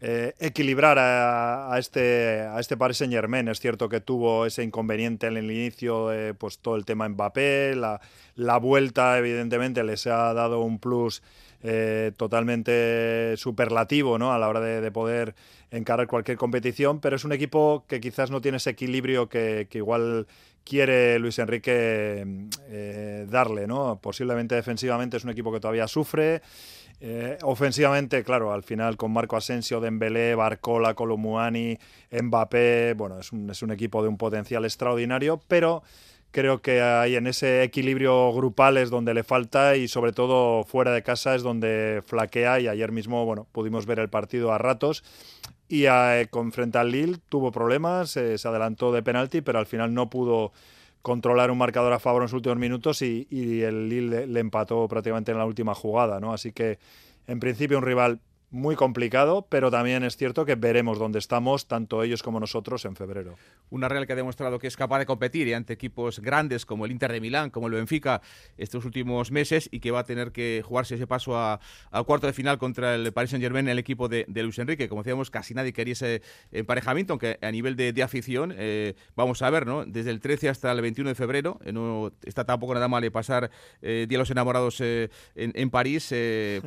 eh, 0.00 0.34
equilibrar 0.38 0.98
a, 0.98 1.76
este, 1.78 2.42
a 2.42 2.60
este 2.60 2.76
Paris 2.76 2.98
Saint 2.98 3.12
Germain. 3.12 3.48
Es 3.48 3.60
cierto 3.60 3.88
que 3.88 4.00
tuvo 4.00 4.46
ese 4.46 4.62
inconveniente 4.62 5.26
en 5.26 5.36
el 5.36 5.50
inicio, 5.50 6.10
pues 6.38 6.58
todo 6.58 6.76
el 6.76 6.84
tema 6.84 7.08
Mbappé, 7.08 7.74
la, 7.76 8.00
la 8.36 8.58
vuelta 8.58 9.18
evidentemente 9.18 9.82
les 9.82 10.06
ha 10.06 10.32
dado 10.32 10.60
un 10.60 10.78
plus 10.78 11.22
eh, 11.60 12.12
totalmente 12.16 13.36
superlativo 13.36 14.16
¿no? 14.16 14.32
a 14.32 14.38
la 14.38 14.48
hora 14.48 14.60
de, 14.60 14.90
poder 14.92 15.34
encarar 15.72 16.06
cualquier 16.06 16.38
competición, 16.38 17.00
pero 17.00 17.16
es 17.16 17.24
un 17.24 17.32
equipo 17.32 17.84
que 17.88 18.00
quizás 18.00 18.30
no 18.30 18.40
tiene 18.40 18.58
ese 18.58 18.70
equilibrio 18.70 19.28
que, 19.28 19.66
igual 19.72 20.28
quiere 20.62 21.18
Luis 21.18 21.40
Enrique 21.40 22.24
eh, 22.68 23.26
darle. 23.28 23.66
¿no? 23.66 23.98
Posiblemente 24.00 24.54
defensivamente 24.54 25.16
es 25.16 25.24
un 25.24 25.30
equipo 25.30 25.52
que 25.52 25.58
todavía 25.58 25.88
sufre. 25.88 26.42
Eh, 27.00 27.38
ofensivamente, 27.42 28.24
claro, 28.24 28.52
al 28.52 28.64
final 28.64 28.96
con 28.96 29.12
Marco 29.12 29.36
Asensio, 29.36 29.80
Dembélé, 29.80 30.34
Barcola, 30.34 30.94
Colomuani, 30.94 31.78
Mbappé, 32.10 32.94
bueno, 32.94 33.20
es 33.20 33.32
un, 33.32 33.48
es 33.50 33.62
un 33.62 33.70
equipo 33.70 34.02
de 34.02 34.08
un 34.08 34.16
potencial 34.16 34.64
extraordinario, 34.64 35.40
pero 35.46 35.84
creo 36.30 36.60
que 36.60 36.82
ahí 36.82 37.14
en 37.14 37.26
ese 37.26 37.62
equilibrio 37.62 38.32
grupal 38.32 38.76
es 38.78 38.90
donde 38.90 39.14
le 39.14 39.22
falta 39.22 39.76
y 39.76 39.88
sobre 39.88 40.12
todo 40.12 40.64
fuera 40.64 40.92
de 40.92 41.02
casa 41.02 41.34
es 41.34 41.42
donde 41.42 42.02
flaquea 42.04 42.60
y 42.60 42.68
ayer 42.68 42.90
mismo, 42.92 43.24
bueno, 43.24 43.46
pudimos 43.52 43.86
ver 43.86 44.00
el 44.00 44.08
partido 44.08 44.52
a 44.52 44.58
ratos 44.58 45.04
y 45.68 45.84
eh, 45.86 46.26
con 46.30 46.50
frente 46.52 46.78
al 46.78 46.90
Lille 46.90 47.18
tuvo 47.28 47.52
problemas, 47.52 48.16
eh, 48.16 48.38
se 48.38 48.48
adelantó 48.48 48.90
de 48.92 49.02
penalti, 49.02 49.40
pero 49.40 49.58
al 49.58 49.66
final 49.66 49.94
no 49.94 50.10
pudo 50.10 50.52
controlar 51.08 51.50
un 51.50 51.56
marcador 51.56 51.94
a 51.94 51.98
favor 51.98 52.20
en 52.20 52.24
los 52.24 52.34
últimos 52.34 52.58
minutos 52.58 53.00
y, 53.00 53.26
el 53.62 53.88
Lille 53.88 54.26
le, 54.26 54.40
empató 54.40 54.86
prácticamente 54.88 55.32
en 55.32 55.38
la 55.38 55.46
última 55.46 55.74
jugada, 55.74 56.20
¿no? 56.20 56.34
Así 56.34 56.52
que, 56.52 56.78
en 57.26 57.40
principio, 57.40 57.78
un 57.78 57.84
rival 57.84 58.20
muy 58.50 58.76
complicado, 58.76 59.46
pero 59.48 59.70
también 59.70 60.04
es 60.04 60.16
cierto 60.16 60.46
que 60.46 60.54
veremos 60.54 60.98
dónde 60.98 61.18
estamos, 61.18 61.68
tanto 61.68 62.02
ellos 62.02 62.22
como 62.22 62.40
nosotros, 62.40 62.84
en 62.86 62.96
febrero. 62.96 63.36
Una 63.68 63.88
Real 63.88 64.06
que 64.06 64.14
ha 64.14 64.16
demostrado 64.16 64.58
que 64.58 64.66
es 64.66 64.76
capaz 64.76 65.00
de 65.00 65.06
competir 65.06 65.54
ante 65.54 65.74
equipos 65.74 66.20
grandes 66.20 66.64
como 66.64 66.86
el 66.86 66.92
Inter 66.92 67.12
de 67.12 67.20
Milán, 67.20 67.50
como 67.50 67.66
el 67.66 67.74
Benfica, 67.74 68.22
estos 68.56 68.86
últimos 68.86 69.30
meses 69.30 69.68
y 69.70 69.80
que 69.80 69.90
va 69.90 70.00
a 70.00 70.04
tener 70.04 70.32
que 70.32 70.62
jugarse 70.64 70.94
ese 70.94 71.06
paso 71.06 71.38
al 71.38 72.04
cuarto 72.06 72.26
de 72.26 72.32
final 72.32 72.56
contra 72.56 72.94
el 72.94 73.12
Paris 73.12 73.30
Saint-Germain, 73.30 73.68
el 73.68 73.78
equipo 73.78 74.08
de, 74.08 74.24
Luis 74.28 74.58
Enrique. 74.58 74.88
Como 74.88 75.02
decíamos, 75.02 75.30
casi 75.30 75.52
nadie 75.52 75.74
quería 75.74 75.92
ese 75.92 76.22
emparejamiento, 76.50 77.12
aunque 77.12 77.38
a 77.42 77.50
nivel 77.50 77.76
de, 77.76 78.02
afición, 78.02 78.54
eh, 78.56 78.94
vamos 79.14 79.42
a 79.42 79.50
ver, 79.50 79.66
¿no? 79.66 79.84
Desde 79.84 80.10
el 80.10 80.20
13 80.20 80.48
hasta 80.48 80.72
el 80.72 80.80
21 80.80 81.10
de 81.10 81.14
febrero, 81.14 81.58
eh, 81.64 81.72
no 81.72 82.12
está 82.24 82.44
tampoco 82.44 82.72
nada 82.74 82.88
mal 82.88 83.02
de 83.02 83.10
pasar 83.10 83.50
eh, 83.82 84.06
Día 84.08 84.16
de 84.16 84.18
los 84.18 84.30
Enamorados 84.30 84.80
en, 84.80 85.10
en, 85.34 85.70
París, 85.70 86.14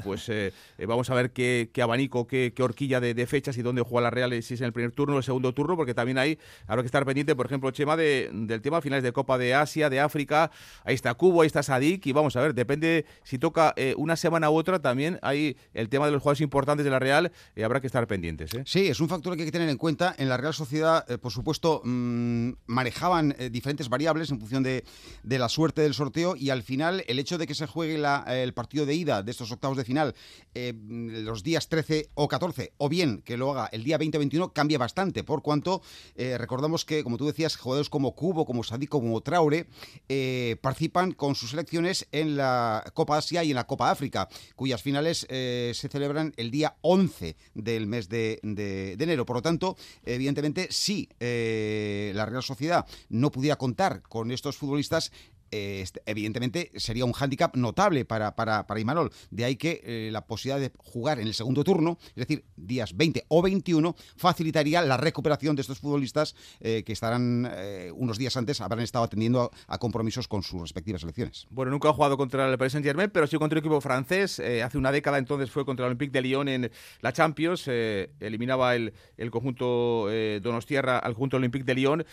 pues 0.03 0.29
vamos 0.77 1.09
a 1.09 1.15
ver 1.15 1.31
qué 1.31 1.70
qué 1.71 1.81
abanico, 1.81 2.27
qué, 2.27 2.53
horquilla 2.59 2.99
de, 2.99 3.27
fechas 3.27 3.57
y 3.57 3.61
dónde 3.61 3.81
juega 3.81 4.03
la 4.03 4.09
Real, 4.09 4.31
si 4.43 4.53
es 4.53 4.61
en 4.61 4.67
el 4.67 4.73
primer 4.73 4.91
turno 4.91 5.15
o 5.15 5.17
el 5.17 5.23
segundo 5.23 5.53
turno, 5.53 5.75
porque 5.75 5.93
también 5.93 6.17
hay, 6.17 6.37
habrá 6.67 6.83
que 6.83 6.87
estar 6.87 7.05
pendiente, 7.05 7.35
por 7.35 7.45
ejemplo, 7.45 7.71
Chema, 7.71 7.95
de, 7.95 8.29
del 8.33 8.61
tema 8.61 8.81
finales 8.81 9.03
de 9.03 9.11
Copa 9.11 9.37
de 9.37 9.53
Asia, 9.53 9.89
de 9.89 9.99
África, 9.99 10.51
ahí 10.83 10.95
está 10.95 11.13
Cubo, 11.13 11.41
ahí 11.41 11.47
está 11.47 11.63
Sadik, 11.63 12.05
y 12.05 12.11
vamos 12.11 12.35
a 12.35 12.41
ver, 12.41 12.53
depende 12.53 13.05
si 13.23 13.37
toca 13.37 13.73
eh, 13.75 13.93
una 13.97 14.15
semana 14.15 14.49
u 14.49 14.55
otra, 14.55 14.79
también 14.79 15.19
hay 15.21 15.57
el 15.73 15.89
tema 15.89 16.05
de 16.05 16.11
los 16.11 16.21
jugadores 16.21 16.41
importantes 16.41 16.83
de 16.83 16.91
la 16.91 16.99
Real, 16.99 17.31
y 17.55 17.61
habrá 17.61 17.79
que 17.79 17.87
estar 17.87 18.05
pendientes. 18.07 18.53
¿eh? 18.53 18.63
Sí, 18.65 18.87
es 18.87 18.99
un 18.99 19.09
factor 19.09 19.35
que 19.35 19.43
hay 19.43 19.47
que 19.47 19.51
tener 19.51 19.69
en 19.69 19.77
cuenta. 19.77 20.15
En 20.17 20.29
la 20.29 20.37
Real 20.37 20.53
Sociedad, 20.53 21.09
eh, 21.09 21.17
por 21.17 21.31
supuesto, 21.31 21.81
mm, 21.83 22.51
manejaban 22.67 23.35
diferentes 23.51 23.89
variables 23.89 24.31
en 24.31 24.39
función 24.39 24.63
de, 24.63 24.83
de, 25.23 25.39
la 25.39 25.49
suerte 25.49 25.81
del 25.81 25.93
sorteo, 25.93 26.35
y 26.35 26.49
al 26.49 26.63
final 26.63 27.03
el 27.07 27.19
hecho 27.19 27.37
de 27.37 27.47
que 27.47 27.55
se 27.55 27.67
juegue 27.67 27.97
la, 27.97 28.25
el 28.27 28.53
partido 28.53 28.85
de 28.85 28.93
ida 28.93 29.23
de 29.23 29.31
estos 29.31 29.51
octavos 29.51 29.77
de 29.77 29.85
final 29.85 30.13
los 30.53 31.43
días 31.43 31.60
13 31.67 32.09
o 32.13 32.27
14, 32.27 32.73
o 32.77 32.89
bien 32.89 33.21
que 33.21 33.37
lo 33.37 33.51
haga 33.51 33.69
el 33.71 33.83
día 33.83 33.99
20-21, 33.99 34.53
cambia 34.53 34.77
bastante, 34.77 35.23
por 35.23 35.41
cuanto 35.41 35.81
eh, 36.15 36.37
recordamos 36.37 36.85
que, 36.85 37.03
como 37.03 37.17
tú 37.17 37.27
decías, 37.27 37.55
jugadores 37.55 37.89
como 37.89 38.15
Cubo, 38.15 38.45
como 38.45 38.63
Sadik, 38.63 38.89
como 38.89 39.21
Traure, 39.21 39.67
eh, 40.09 40.57
participan 40.61 41.11
con 41.11 41.35
sus 41.35 41.51
selecciones 41.51 42.07
en 42.11 42.37
la 42.37 42.83
Copa 42.93 43.17
Asia 43.17 43.43
y 43.43 43.51
en 43.51 43.55
la 43.55 43.67
Copa 43.67 43.91
África, 43.91 44.27
cuyas 44.55 44.81
finales 44.81 45.25
eh, 45.29 45.71
se 45.75 45.89
celebran 45.89 46.33
el 46.37 46.51
día 46.51 46.75
11 46.81 47.35
del 47.53 47.87
mes 47.87 48.09
de, 48.09 48.39
de 48.43 48.95
enero. 48.99 49.25
Por 49.25 49.37
lo 49.37 49.41
tanto, 49.41 49.77
evidentemente, 50.05 50.67
si 50.71 51.09
la 51.19 52.25
Real 52.25 52.43
Sociedad 52.43 52.85
no 53.09 53.31
pudiera 53.31 53.57
contar 53.57 54.01
con 54.01 54.31
estos 54.31 54.57
futbolistas, 54.57 55.11
este, 55.51 56.01
evidentemente 56.05 56.71
sería 56.75 57.05
un 57.05 57.11
hándicap 57.11 57.55
notable 57.55 58.05
para, 58.05 58.35
para, 58.35 58.65
para 58.65 58.79
Imanol. 58.79 59.11
De 59.29 59.43
ahí 59.43 59.57
que 59.57 59.81
eh, 59.83 60.09
la 60.11 60.25
posibilidad 60.25 60.59
de 60.59 60.71
jugar 60.77 61.19
en 61.19 61.27
el 61.27 61.33
segundo 61.33 61.63
turno, 61.63 61.97
es 62.09 62.27
decir, 62.27 62.45
días 62.55 62.95
20 62.95 63.25
o 63.27 63.41
21, 63.41 63.95
facilitaría 64.15 64.81
la 64.81 64.97
recuperación 64.97 65.55
de 65.55 65.61
estos 65.61 65.79
futbolistas 65.79 66.35
eh, 66.61 66.83
que 66.85 66.93
estarán 66.93 67.49
eh, 67.51 67.91
unos 67.93 68.17
días 68.17 68.35
antes, 68.37 68.61
habrán 68.61 68.81
estado 68.81 69.05
atendiendo 69.05 69.51
a, 69.67 69.77
compromisos 69.77 70.27
con 70.27 70.43
sus 70.43 70.61
respectivas 70.61 71.01
selecciones. 71.01 71.47
Bueno, 71.49 71.71
nunca 71.71 71.89
ha 71.89 71.93
jugado 71.93 72.17
contra 72.17 72.49
el 72.49 72.57
Paris 72.57 72.73
Saint-Germain, 72.73 73.09
pero 73.09 73.27
sí 73.27 73.37
contra 73.37 73.57
el 73.57 73.65
equipo 73.65 73.81
francés. 73.81 74.39
hace 74.39 74.77
una 74.77 74.91
década 74.91 75.17
entonces 75.17 75.51
fue 75.51 75.65
contra 75.65 75.85
el 75.85 75.91
Olympique 75.91 76.11
de 76.11 76.21
Lyon 76.21 76.47
en 76.47 76.71
la 77.01 77.11
Champions. 77.11 77.67
eliminaba 77.67 78.75
el, 78.75 78.93
el 79.17 79.31
conjunto 79.31 80.07
Donostierra 80.41 80.99
al 80.99 81.13
conjunto 81.13 81.37
Olympique 81.37 81.65
de 81.65 81.73
Lyon. 81.73 82.05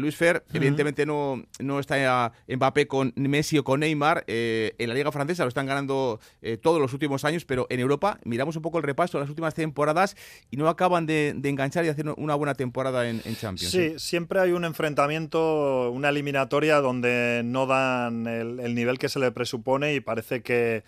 Luis 0.00 0.16
Fer, 0.16 0.44
evidentemente 0.52 1.06
no, 1.06 1.44
no 1.60 1.78
está 1.78 2.32
en 2.46 2.58
con 2.86 3.12
Messi 3.16 3.58
o 3.58 3.64
con 3.64 3.80
Neymar. 3.80 4.24
Eh, 4.26 4.74
en 4.78 4.88
la 4.88 4.94
Liga 4.94 5.12
Francesa 5.12 5.44
lo 5.44 5.48
están 5.48 5.66
ganando 5.66 6.20
eh, 6.42 6.56
todos 6.56 6.80
los 6.80 6.92
últimos 6.92 7.24
años, 7.24 7.44
pero 7.44 7.66
en 7.70 7.80
Europa 7.80 8.18
miramos 8.24 8.56
un 8.56 8.62
poco 8.62 8.78
el 8.78 8.84
repaso 8.84 9.18
de 9.18 9.22
las 9.22 9.30
últimas 9.30 9.54
temporadas 9.54 10.16
y 10.50 10.56
no 10.56 10.68
acaban 10.68 11.06
de, 11.06 11.28
enganchar 11.44 11.84
y 11.84 11.88
hacer 11.88 12.06
una 12.16 12.34
buena 12.34 12.54
temporada 12.54 13.08
en, 13.08 13.20
Champions. 13.36 13.70
Sí, 13.72 13.94
siempre 13.98 14.40
hay 14.40 14.52
un 14.52 14.64
enfrentamiento, 14.64 15.90
una 15.92 16.08
eliminatoria 16.08 16.80
donde 16.80 17.42
no 17.44 17.66
dan 17.66 18.26
el 18.26 18.74
nivel 18.74 18.98
que 18.98 19.08
se 19.08 19.18
le 19.18 19.30
presupone 19.30 19.94
y 19.94 20.00
parece 20.00 20.42
que 20.42 20.84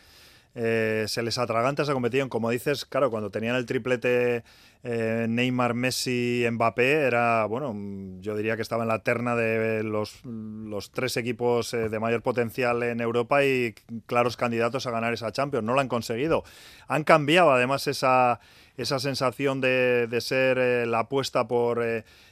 eh, 0.60 1.04
se 1.06 1.22
les 1.22 1.38
atraganta 1.38 1.84
esa 1.84 1.92
competición. 1.92 2.28
Como 2.28 2.50
dices, 2.50 2.84
claro, 2.84 3.12
cuando 3.12 3.30
tenían 3.30 3.54
el 3.54 3.64
triplete 3.64 4.42
eh, 4.82 5.26
Neymar, 5.28 5.74
Messi, 5.74 6.44
Mbappé, 6.50 6.94
era, 7.02 7.44
bueno, 7.44 7.76
yo 8.20 8.36
diría 8.36 8.56
que 8.56 8.62
estaba 8.62 8.82
en 8.82 8.88
la 8.88 9.04
terna 9.04 9.36
de 9.36 9.84
los, 9.84 10.20
tres 10.92 11.16
equipos 11.16 11.72
eh, 11.74 11.88
de 11.88 12.00
mayor 12.00 12.22
potencial 12.22 12.82
en 12.82 13.00
Europa 13.00 13.44
y 13.44 13.76
claros 14.06 14.36
candidatos 14.36 14.84
a 14.88 14.90
ganar 14.90 15.12
esa 15.14 15.30
Champions. 15.30 15.64
No 15.64 15.74
lo 15.74 15.80
han 15.80 15.86
conseguido. 15.86 16.42
Han 16.88 17.04
cambiado 17.04 17.52
además 17.52 17.86
esa, 17.86 18.40
esa 18.76 18.98
sensación 18.98 19.60
de, 19.60 20.08
de 20.08 20.20
ser 20.20 20.88
la 20.88 21.00
apuesta 21.00 21.46
por 21.46 21.84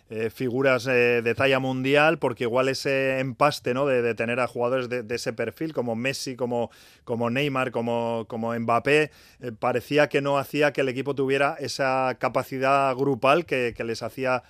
eh, 0.09 0.31
figuras 0.31 0.87
eh, 0.87 1.21
de 1.21 1.35
talla 1.35 1.59
mundial, 1.59 2.19
porque 2.21 2.45
igual 2.45 2.69
ese 2.69 3.19
empaste 3.19 3.75
¿no? 3.75 3.87
de, 3.87 4.15
tener 4.15 4.39
a 4.39 4.47
jugadores 4.47 4.89
de, 4.89 5.05
ese 5.13 5.33
perfil, 5.33 5.73
como 5.73 5.97
Messi, 5.97 6.37
como, 6.37 6.71
como 7.03 7.29
Neymar, 7.29 7.73
como, 7.73 8.25
como 8.29 8.57
Mbappé, 8.57 9.11
eh, 9.41 9.53
parecía 9.59 10.09
que 10.09 10.21
no 10.21 10.39
hacía 10.39 10.73
que 10.73 10.83
el 10.83 10.89
equipo 10.89 11.17
tuviera 11.17 11.57
esa 11.59 12.17
capacidad 12.21 12.95
grupal 12.95 13.47
que, 13.47 13.75
les 13.77 14.03
hacía 14.03 14.43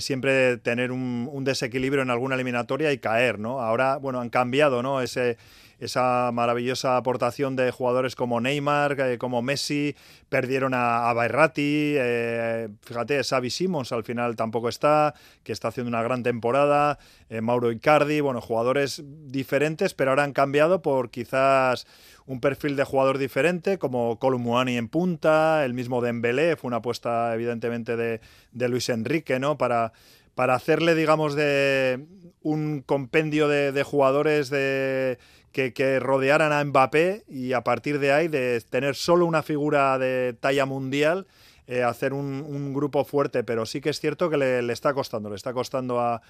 siempre 0.00 0.56
tener 0.56 0.90
un, 0.90 1.28
un, 1.32 1.44
desequilibrio 1.44 2.02
en 2.02 2.10
alguna 2.10 2.34
eliminatoria 2.34 2.92
y 2.92 2.98
caer. 2.98 3.38
¿no? 3.38 3.60
Ahora, 3.60 3.98
bueno, 3.98 4.20
han 4.20 4.30
cambiado 4.30 4.82
¿no? 4.82 5.00
ese 5.00 5.38
esa 5.78 6.30
maravillosa 6.32 6.96
aportación 6.96 7.54
de 7.54 7.70
jugadores 7.70 8.16
como 8.16 8.40
Neymar, 8.40 8.98
eh, 8.98 9.18
como 9.18 9.42
Messi, 9.42 9.94
perdieron 10.28 10.72
a, 10.74 11.10
a 11.10 11.14
eh, 11.56 12.68
fíjate, 12.82 13.22
Xavi 13.22 13.50
Simons 13.50 13.92
al 13.92 14.04
final 14.04 14.36
tampoco 14.36 14.68
está, 14.68 15.14
que 15.42 15.52
está 15.52 15.68
haciendo 15.68 15.88
una 15.88 16.02
gran 16.02 16.22
temporada, 16.22 16.98
eh, 17.28 17.40
Mauro 17.40 17.70
Icardi, 17.70 18.20
bueno, 18.20 18.40
jugadores 18.40 19.02
diferentes, 19.04 19.92
pero 19.94 20.10
ahora 20.10 20.24
han 20.24 20.32
cambiado 20.32 20.80
por 20.80 21.10
quizás 21.10 21.86
un 22.26 22.40
perfil 22.40 22.76
de 22.76 22.84
jugador 22.84 23.18
diferente, 23.18 23.78
como 23.78 24.18
Columuani 24.18 24.76
en 24.76 24.88
punta, 24.88 25.64
el 25.64 25.74
mismo 25.74 26.00
Dembélé, 26.00 26.56
fue 26.56 26.68
una 26.68 26.78
apuesta 26.78 27.34
evidentemente 27.34 27.96
de, 27.96 28.20
de 28.52 28.68
Luis 28.68 28.88
Enrique, 28.88 29.38
¿no? 29.38 29.58
Para, 29.58 29.92
para 30.34 30.54
hacerle, 30.54 30.94
digamos, 30.94 31.34
de 31.34 32.04
un 32.42 32.82
compendio 32.82 33.48
de 33.48 33.82
jugadores 33.82 34.50
de 34.50 35.18
que, 35.56 36.00
rodearan 36.00 36.52
a 36.52 36.62
Mbappé 36.62 37.24
y 37.28 37.52
a 37.54 37.62
partir 37.62 37.98
de 37.98 38.12
ahí, 38.12 38.28
de 38.28 38.60
tener 38.68 38.94
solo 38.94 39.24
una 39.24 39.42
figura 39.42 39.98
de 39.98 40.34
talla 40.38 40.66
mundial, 40.66 41.26
eh, 41.66 41.82
hacer 41.82 42.12
un, 42.12 42.74
grupo 42.74 43.04
fuerte, 43.04 43.42
pero 43.42 43.64
sí 43.66 43.80
que 43.80 43.90
es 43.90 43.98
cierto 43.98 44.28
que 44.30 44.36
le, 44.36 44.72
está 44.72 44.92
costando, 44.92 45.30
le 45.30 45.36
está 45.36 45.52
costando 45.52 45.98
a, 45.98 46.20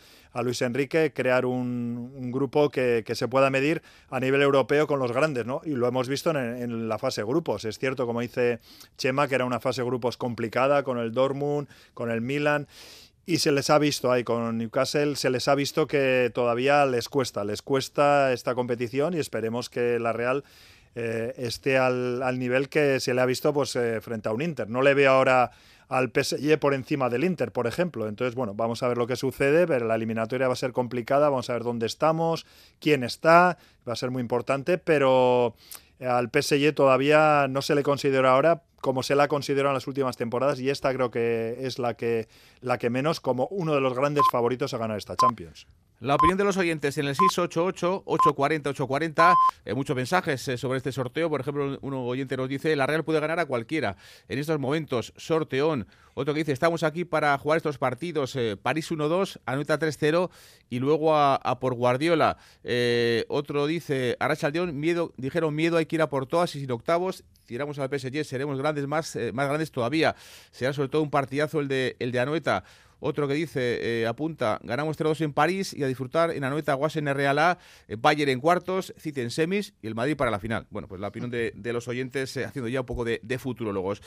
Luis 0.43 0.63
Enrique 0.63 1.13
crear 1.13 1.45
un, 1.45 2.31
grupo 2.31 2.71
que, 2.71 3.05
se 3.15 3.29
pueda 3.29 3.51
medir 3.51 3.83
a 4.11 4.21
nivel 4.21 4.43
europeo 4.43 4.87
con 4.87 5.01
los 5.01 5.13
grandes, 5.13 5.45
¿no? 5.45 5.61
Y 5.65 5.71
lo 5.71 5.89
hemos 5.89 6.09
visto 6.09 6.31
en, 6.31 6.37
en, 6.37 6.89
la 6.89 6.99
fase 6.99 7.25
grupos. 7.25 7.65
Es 7.65 7.79
cierto, 7.79 8.07
como 8.07 8.21
dice 8.21 8.61
Chema, 8.97 9.29
que 9.29 9.35
era 9.35 9.45
una 9.45 9.61
fase 9.61 9.83
grupos 9.83 10.17
complicada 10.17 10.85
con 10.85 10.99
el 10.99 11.13
Dortmund, 11.13 11.69
con 11.95 12.11
el 12.11 12.21
Milan 12.21 12.69
y 13.27 13.39
se 13.39 13.51
les 13.51 13.71
ha 13.71 13.79
visto 13.79 14.13
ahí 14.13 14.23
con 14.23 14.57
Newcastle, 14.57 15.17
se 15.17 15.31
les 15.31 15.49
ha 15.49 15.57
visto 15.57 15.89
que 15.89 16.31
todavía 16.33 16.87
les 16.87 17.09
cuesta, 17.09 17.45
les 17.45 17.61
cuesta 17.61 18.33
esta 18.33 18.55
competición 18.55 19.15
y 19.15 19.19
esperemos 19.19 19.69
que 19.69 19.99
la 19.99 20.13
Real 20.13 20.45
eh, 20.95 21.35
esté 21.37 21.77
al, 21.77 22.39
nivel 22.39 22.69
que 22.69 23.01
se 23.01 23.15
le 23.15 23.21
ha 23.21 23.27
visto 23.27 23.53
pues, 23.53 23.75
eh, 23.75 24.01
frente 24.01 24.29
a 24.29 24.33
un 24.33 24.43
Inter. 24.43 24.71
No 24.71 24.81
le 24.81 24.95
veo 24.95 25.11
ahora 25.11 25.51
al 25.89 26.11
PSG 26.11 26.57
por 26.61 26.73
encima 26.73 27.09
del 27.09 27.25
Inter, 27.25 27.51
por 27.51 27.67
ejemplo. 27.67 28.07
Entonces, 28.07 28.37
bueno, 28.37 28.55
vamos 28.55 28.85
a 28.85 28.89
ver 28.89 28.97
lo 28.97 29.09
que 29.09 29.17
sucede, 29.17 29.67
pero 29.67 29.87
la 29.87 29.97
eliminatoria 29.97 30.47
va 30.47 30.53
a 30.53 30.57
ser 30.57 30.73
complicada, 30.73 31.29
vamos 31.29 31.51
a 31.51 31.55
ver 31.55 31.65
dónde 31.65 31.87
estamos, 31.87 32.47
quién 32.79 33.03
está, 33.03 33.59
va 33.87 33.93
a 33.93 33.97
ser 33.97 34.13
muy 34.13 34.21
importante, 34.21 34.79
pero 34.79 35.57
al 36.01 36.31
PSG 36.31 36.75
todavía 36.75 37.47
no 37.49 37.61
se 37.61 37.75
le 37.75 37.83
considera 37.83 38.31
ahora 38.31 38.63
como 38.87 39.03
se 39.03 39.17
la 39.17 39.27
considerado 39.27 39.71
en 39.71 39.75
las 39.75 39.89
últimas 39.89 40.17
temporadas 40.17 40.61
y 40.61 40.71
esta 40.71 40.95
creo 40.95 41.11
que 41.11 41.57
es 41.59 41.81
la 41.81 41.95
que, 41.95 42.29
la 42.61 42.79
que 42.79 42.89
menos 42.89 43.19
como 43.19 43.49
uno 43.49 43.75
de 43.75 43.81
los 43.81 43.95
grandes 43.95 44.23
favoritos 44.31 44.75
a 44.75 44.79
ganar 44.79 44.97
esta 44.97 45.17
Champions. 45.17 45.67
La 45.99 46.15
opinión 46.15 46.39
de 46.39 46.45
los 46.45 46.57
oyentes 46.59 46.99
en 46.99 47.07
el 47.07 47.17
688-840-840. 47.17 49.35
Eh, 49.65 49.73
muchos 49.73 49.97
mensajes 49.97 50.47
eh, 50.47 50.59
sobre 50.59 50.77
este 50.77 50.93
sorteo. 50.93 51.31
Por 51.31 51.41
ejemplo, 51.41 51.79
un 51.81 51.95
oyente 51.95 52.37
nos 52.37 52.51
dice: 52.51 52.77
La 52.77 52.87
Real 52.87 53.03
puede 53.03 53.19
ganar 53.19 53.41
a 53.41 53.47
cualquiera. 53.47 53.97
En 54.29 54.39
estos 54.39 54.61
momentos, 54.61 55.15
sorteón. 55.17 55.87
Otro 56.13 56.35
que 56.35 56.41
dice: 56.41 56.53
Estamos 56.53 56.83
aquí 56.83 57.07
para 57.07 57.39
jugar 57.39 57.57
estos 57.57 57.79
partidos. 57.79 58.37
Eh, 58.37 58.59
París 58.61 58.91
1-2, 58.91 59.39
Anueta 59.47 59.79
3-0 59.79 60.29
y 60.69 60.81
luego 60.81 61.17
a, 61.17 61.41
por 61.61 61.73
Guardiola. 61.75 62.37
otro 63.29 63.67
dice: 63.67 64.19
Arachaldeón, 64.21 64.79
miedo, 64.79 65.15
dijeron 65.17 65.55
miedo, 65.55 65.79
hay 65.79 65.87
que 65.87 65.97
ir 65.97 66.03
a 66.03 66.11
por 66.11 66.27
todas 66.27 66.55
y 66.57 66.61
sin 66.61 66.71
octavos. 66.73 67.25
Tiramos 67.47 67.79
al 67.79 67.89
PSG, 67.89 68.25
seremos 68.25 68.59
grandes, 68.59 68.87
más, 68.87 69.17
más 69.33 69.49
grandes 69.49 69.71
todavía. 69.71 70.15
Será 70.51 70.73
sobre 70.73 70.89
todo 70.89 71.03
un 71.03 71.11
partidazo 71.11 71.61
el 71.61 71.69
de, 71.69 71.97
el 71.99 72.13
de 72.13 72.21
Anoeta. 72.21 72.65
Otro 73.01 73.29
que 73.29 73.35
dice, 73.35 73.79
eh, 74.03 74.07
apunta, 74.07 74.59
ganamos 74.63 74.99
3-2 74.99 75.21
en 75.23 75.33
París 75.33 75.75
y 75.75 75.83
a 75.83 75.87
disfrutar 75.87 76.31
en 76.31 76.45
Anoeta, 76.45 76.75
Guasen 76.75 77.07
Real 77.07 77.39
A, 77.39 77.59
eh, 77.89 77.97
Bayern 77.99 78.31
en 78.31 78.41
cuartos, 78.41 78.95
City 78.97 79.21
en 79.21 79.31
semis 79.31 79.75
y 79.83 79.87
el 79.87 79.95
Madrid 79.95 80.17
para 80.17 80.31
la 80.31 80.39
final. 80.39 80.67
Bueno, 80.71 80.89
pues 80.89 81.01
la 81.01 81.09
opinión 81.09 81.31
de, 81.31 81.53
los 81.73 81.89
oyentes 81.89 82.37
haciendo 82.37 82.69
ya 82.69 82.81
un 82.81 82.87
poco 82.87 83.05
de, 83.05 83.21
de 83.23 83.39
futurólogos. 83.39 84.01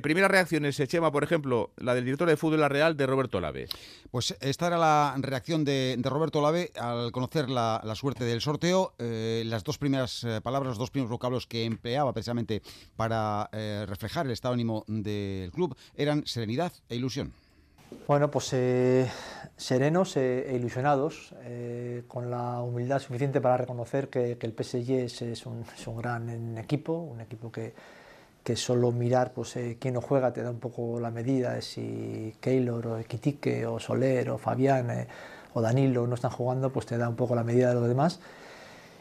primeras 0.00 0.30
reacciones, 0.30 0.80
Chema, 0.86 1.10
por 1.10 1.24
ejemplo, 1.24 1.72
la 1.76 1.94
del 1.94 2.04
director 2.04 2.28
de 2.28 2.36
fútbol 2.36 2.60
la 2.60 2.68
Real, 2.68 2.96
de 2.96 3.06
Roberto 3.06 3.40
Lave. 3.40 3.66
Pues 4.10 4.36
esta 4.40 4.68
era 4.68 4.78
la 4.78 5.16
reacción 5.18 5.64
de, 5.64 5.98
Roberto 6.02 6.40
Lave 6.40 6.70
al 6.78 7.10
conocer 7.10 7.50
la, 7.50 7.82
suerte 7.96 8.24
del 8.24 8.40
sorteo. 8.40 8.94
las 8.98 9.64
dos 9.64 9.78
primeras 9.78 10.24
palabras, 10.42 10.70
los 10.70 10.78
dos 10.78 10.90
primeros 10.90 11.10
vocablos 11.10 11.46
que 11.46 11.64
empleaba 11.64 12.12
precisamente 12.12 12.62
para 12.94 13.48
reflejar 13.86 14.26
el 14.26 14.32
estado 14.32 14.54
ánimo 14.54 14.84
del 14.86 15.50
club 15.50 15.76
eran 15.96 16.26
serenidad 16.26 16.72
e 16.88 16.96
ilusión. 16.96 17.32
Bueno, 18.08 18.30
pues 18.30 18.52
eh, 18.52 19.08
serenos 19.56 20.16
e, 20.16 20.52
ilusionados, 20.54 21.34
eh, 21.42 22.02
con 22.08 22.30
la 22.30 22.60
humildad 22.60 22.98
suficiente 22.98 23.40
para 23.40 23.56
reconocer 23.56 24.08
que, 24.08 24.36
el 24.40 24.52
PSG 24.52 24.90
es, 25.22 25.46
un, 25.46 25.64
gran 25.96 26.58
equipo, 26.58 26.94
un 26.94 27.20
equipo 27.20 27.52
que, 27.52 27.74
solo 28.56 28.92
mirar 28.92 29.32
pues, 29.32 29.56
eh, 29.56 29.76
quién 29.80 29.94
no 29.94 30.00
juega 30.00 30.32
te 30.32 30.42
da 30.42 30.50
un 30.50 30.60
poco 30.60 31.00
la 31.00 31.10
medida 31.10 31.54
de 31.54 31.62
si 31.62 32.32
Keylor 32.40 32.86
o 32.86 32.98
Equitique 32.98 33.66
o 33.66 33.80
Soler 33.80 34.30
o 34.30 34.38
Fabián 34.38 35.08
o 35.52 35.60
Danilo 35.60 36.06
no 36.06 36.14
están 36.14 36.30
jugando, 36.30 36.70
pues 36.70 36.86
te 36.86 36.96
da 36.96 37.08
un 37.08 37.16
poco 37.16 37.34
la 37.34 37.42
medida 37.42 37.70
de 37.70 37.74
los 37.74 37.88
demás 37.88 38.20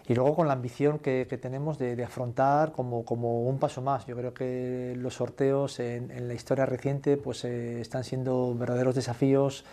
y 0.07 0.13
luego 0.13 0.35
con 0.35 0.47
la 0.47 0.53
ambición 0.53 0.99
que, 0.99 1.25
tenemos 1.41 1.79
de, 1.79 2.03
afrontar 2.03 2.71
como, 2.71 3.03
como, 3.05 3.47
un 3.47 3.57
paso 3.57 3.81
más. 3.81 4.05
Yo 4.05 4.15
creo 4.15 4.33
que 4.33 4.93
los 4.97 5.15
sorteos 5.15 5.79
en, 5.79 6.27
la 6.27 6.33
historia 6.33 6.65
reciente 6.65 7.17
pues, 7.17 7.43
eh, 7.45 7.81
están 7.81 8.03
siendo 8.03 8.53
verdaderos 8.55 8.93
desafíos 8.93 9.65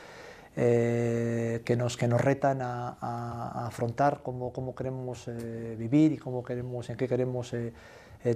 eh, 0.57 1.61
que, 1.65 1.77
nos, 1.77 1.97
que 1.97 2.09
nos 2.09 2.21
retan 2.21 2.63
a, 2.63 3.67
afrontar 3.67 4.21
cómo, 4.23 4.53
cómo 4.53 4.75
queremos 4.75 5.29
eh, 5.29 5.77
vivir 5.79 6.13
y 6.13 6.19
cómo 6.19 6.43
queremos, 6.43 6.89
en 6.89 6.97
qué 6.97 7.09
queremos 7.09 7.55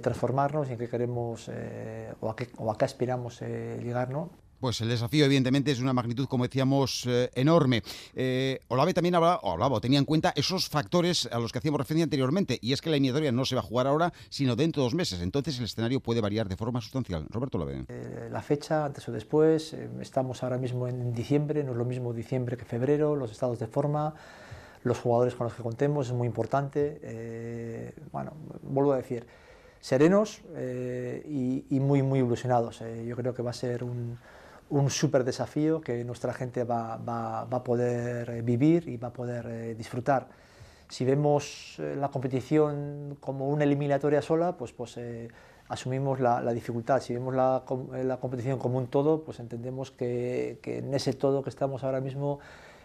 transformarnos 0.01 0.69
y 0.69 0.73
en 0.73 0.77
qué 0.77 0.89
queremos 0.89 1.49
a 1.49 2.35
qué, 2.35 2.49
o 2.57 2.71
a 2.71 2.77
qué 2.77 2.85
aspiramos 2.85 3.41
llegar. 3.41 4.09
¿no? 4.09 4.29
Pues 4.59 4.81
el 4.81 4.89
desafío, 4.89 5.25
evidentemente, 5.25 5.71
es 5.71 5.79
una 5.79 5.93
magnitud, 5.93 6.27
como 6.27 6.45
decíamos, 6.45 7.05
eh, 7.05 7.29
enorme. 7.35 7.83
Eh, 8.15 8.59
Olave 8.69 8.93
también 8.93 9.13
hablaba, 9.13 9.39
o 9.43 9.51
hablaba, 9.51 9.79
tenía 9.79 9.99
en 9.99 10.05
cuenta 10.05 10.33
esos 10.35 10.67
factores 10.67 11.29
a 11.31 11.37
los 11.37 11.51
que 11.51 11.59
hacíamos 11.59 11.79
referencia 11.79 12.05
anteriormente, 12.05 12.57
y 12.59 12.73
es 12.73 12.81
que 12.81 12.89
la 12.89 12.95
eliminatoria 12.95 13.31
no 13.31 13.45
se 13.45 13.53
va 13.53 13.61
a 13.61 13.63
jugar 13.63 13.85
ahora, 13.85 14.11
sino 14.29 14.55
dentro 14.55 14.81
de 14.81 14.87
dos 14.87 14.95
meses. 14.95 15.21
Entonces 15.21 15.59
el 15.59 15.65
escenario 15.65 15.99
puede 15.99 16.21
variar 16.21 16.49
de 16.49 16.57
forma 16.57 16.81
sustancial. 16.81 17.27
Roberto 17.29 17.59
Olave. 17.59 17.85
Eh, 17.87 18.29
la 18.31 18.41
fecha, 18.41 18.85
antes 18.85 19.07
o 19.07 19.11
después, 19.11 19.75
estamos 20.01 20.41
ahora 20.41 20.57
mismo 20.57 20.87
en 20.87 21.13
diciembre, 21.13 21.63
no 21.63 21.73
es 21.73 21.77
lo 21.77 21.85
mismo 21.85 22.11
diciembre 22.11 22.57
que 22.57 22.65
febrero, 22.65 23.15
los 23.15 23.31
estados 23.31 23.59
de 23.59 23.67
forma, 23.67 24.15
los 24.83 24.97
jugadores 24.97 25.35
con 25.35 25.45
los 25.45 25.53
que 25.53 25.61
contemos, 25.61 26.07
es 26.07 26.13
muy 26.13 26.25
importante. 26.25 27.93
bueno, 28.11 28.33
vuelvo 28.63 28.93
a 28.93 28.97
decir, 28.97 29.27
serenos 29.81 30.41
y, 31.27 31.63
y, 31.69 31.79
muy, 31.79 32.01
muy 32.01 32.19
ilusionados. 32.19 32.81
yo 33.05 33.15
creo 33.15 33.35
que 33.35 33.43
va 33.43 33.51
a 33.51 33.53
ser 33.53 33.83
un 33.83 34.17
un 34.69 34.89
súper 34.89 35.23
desafío 35.23 35.81
que 35.81 36.03
nuestra 36.03 36.33
gente 36.33 36.63
va, 36.63 36.97
va, 36.97 37.45
va, 37.45 37.57
a 37.57 37.63
poder 37.63 38.29
eh, 38.29 38.41
vivir 38.41 38.87
y 38.87 38.97
va 38.97 39.09
a 39.09 39.13
poder 39.13 39.45
eh, 39.47 39.75
disfrutar. 39.75 40.27
Si 40.89 41.05
vemos 41.05 41.75
eh, 41.79 41.95
la 41.97 42.09
competición 42.09 43.17
como 43.19 43.49
una 43.49 43.63
eliminatoria 43.63 44.21
sola, 44.21 44.57
pues, 44.57 44.73
pues 44.73 44.99
asumimos 45.69 46.19
la, 46.19 46.53
dificultad. 46.53 47.01
Si 47.01 47.13
vemos 47.13 47.35
la, 47.35 47.63
la, 48.03 48.17
competición 48.17 48.57
como 48.59 48.77
un 48.77 48.87
todo, 48.87 49.23
pues 49.23 49.39
entendemos 49.39 49.91
que, 49.91 50.59
que, 50.61 50.79
en 50.79 50.93
ese 50.93 51.13
todo 51.13 51.43
que 51.43 51.49
estamos 51.49 51.83
ahora 51.83 51.99
mismo, 51.99 52.39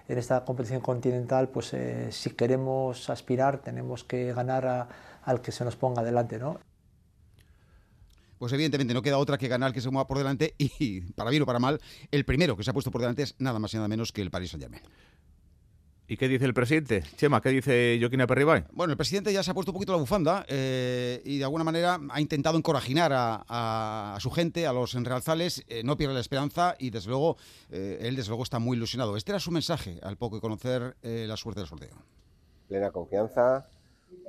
en 0.08 0.18
esta 0.18 0.44
competición 0.44 0.80
continental, 0.80 1.48
pues 1.48 1.76
si 2.10 2.30
queremos 2.30 3.08
aspirar, 3.08 3.58
tenemos 3.58 4.02
que 4.02 4.32
ganar 4.32 4.66
a, 4.66 4.88
al 5.22 5.40
que 5.40 5.52
se 5.52 5.64
nos 5.64 5.76
ponga 5.76 6.02
delante. 6.02 6.38
¿no? 6.38 6.58
Pues 8.42 8.52
evidentemente 8.54 8.92
no 8.92 9.02
queda 9.02 9.18
otra 9.18 9.38
que 9.38 9.46
ganar 9.46 9.72
que 9.72 9.80
se 9.80 9.88
mueva 9.88 10.08
por 10.08 10.18
delante 10.18 10.56
y, 10.58 11.00
para 11.12 11.30
bien 11.30 11.44
o 11.44 11.46
para 11.46 11.60
mal, 11.60 11.80
el 12.10 12.24
primero 12.24 12.56
que 12.56 12.64
se 12.64 12.70
ha 12.70 12.72
puesto 12.72 12.90
por 12.90 13.00
delante 13.00 13.22
es 13.22 13.36
nada 13.38 13.60
más 13.60 13.72
y 13.72 13.76
nada 13.76 13.86
menos 13.86 14.10
que 14.10 14.20
el 14.20 14.32
Paris 14.32 14.50
Saint-Germain. 14.50 14.82
¿Y 16.08 16.16
qué 16.16 16.26
dice 16.26 16.44
el 16.44 16.52
presidente? 16.52 17.04
Chema, 17.16 17.40
¿qué 17.40 17.50
dice 17.50 17.98
Joaquín 18.00 18.20
Aperribay? 18.20 18.64
Bueno, 18.72 18.90
el 18.90 18.96
presidente 18.96 19.32
ya 19.32 19.44
se 19.44 19.52
ha 19.52 19.54
puesto 19.54 19.70
un 19.70 19.74
poquito 19.74 19.92
la 19.92 19.98
bufanda 19.98 20.44
eh, 20.48 21.22
y 21.24 21.38
de 21.38 21.44
alguna 21.44 21.62
manera 21.62 22.00
ha 22.10 22.20
intentado 22.20 22.58
encorajinar 22.58 23.12
a, 23.14 24.16
su 24.18 24.32
gente, 24.32 24.66
a 24.66 24.72
los 24.72 24.96
enrealzales, 24.96 25.62
eh, 25.68 25.84
no 25.84 25.96
pierde 25.96 26.14
la 26.14 26.20
esperanza 26.20 26.74
y 26.80 26.90
desde 26.90 27.10
luego, 27.10 27.36
eh, 27.70 28.00
él 28.00 28.16
desde 28.16 28.30
luego 28.30 28.42
está 28.42 28.58
muy 28.58 28.76
ilusionado. 28.76 29.16
Este 29.16 29.30
era 29.30 29.38
su 29.38 29.52
mensaje 29.52 30.00
al 30.02 30.16
poco 30.16 30.34
de 30.34 30.40
conocer 30.40 30.96
la 31.00 31.36
suerte 31.36 31.60
del 31.60 31.68
sorteo. 31.68 31.94
Plena 32.66 32.90
confianza, 32.90 33.68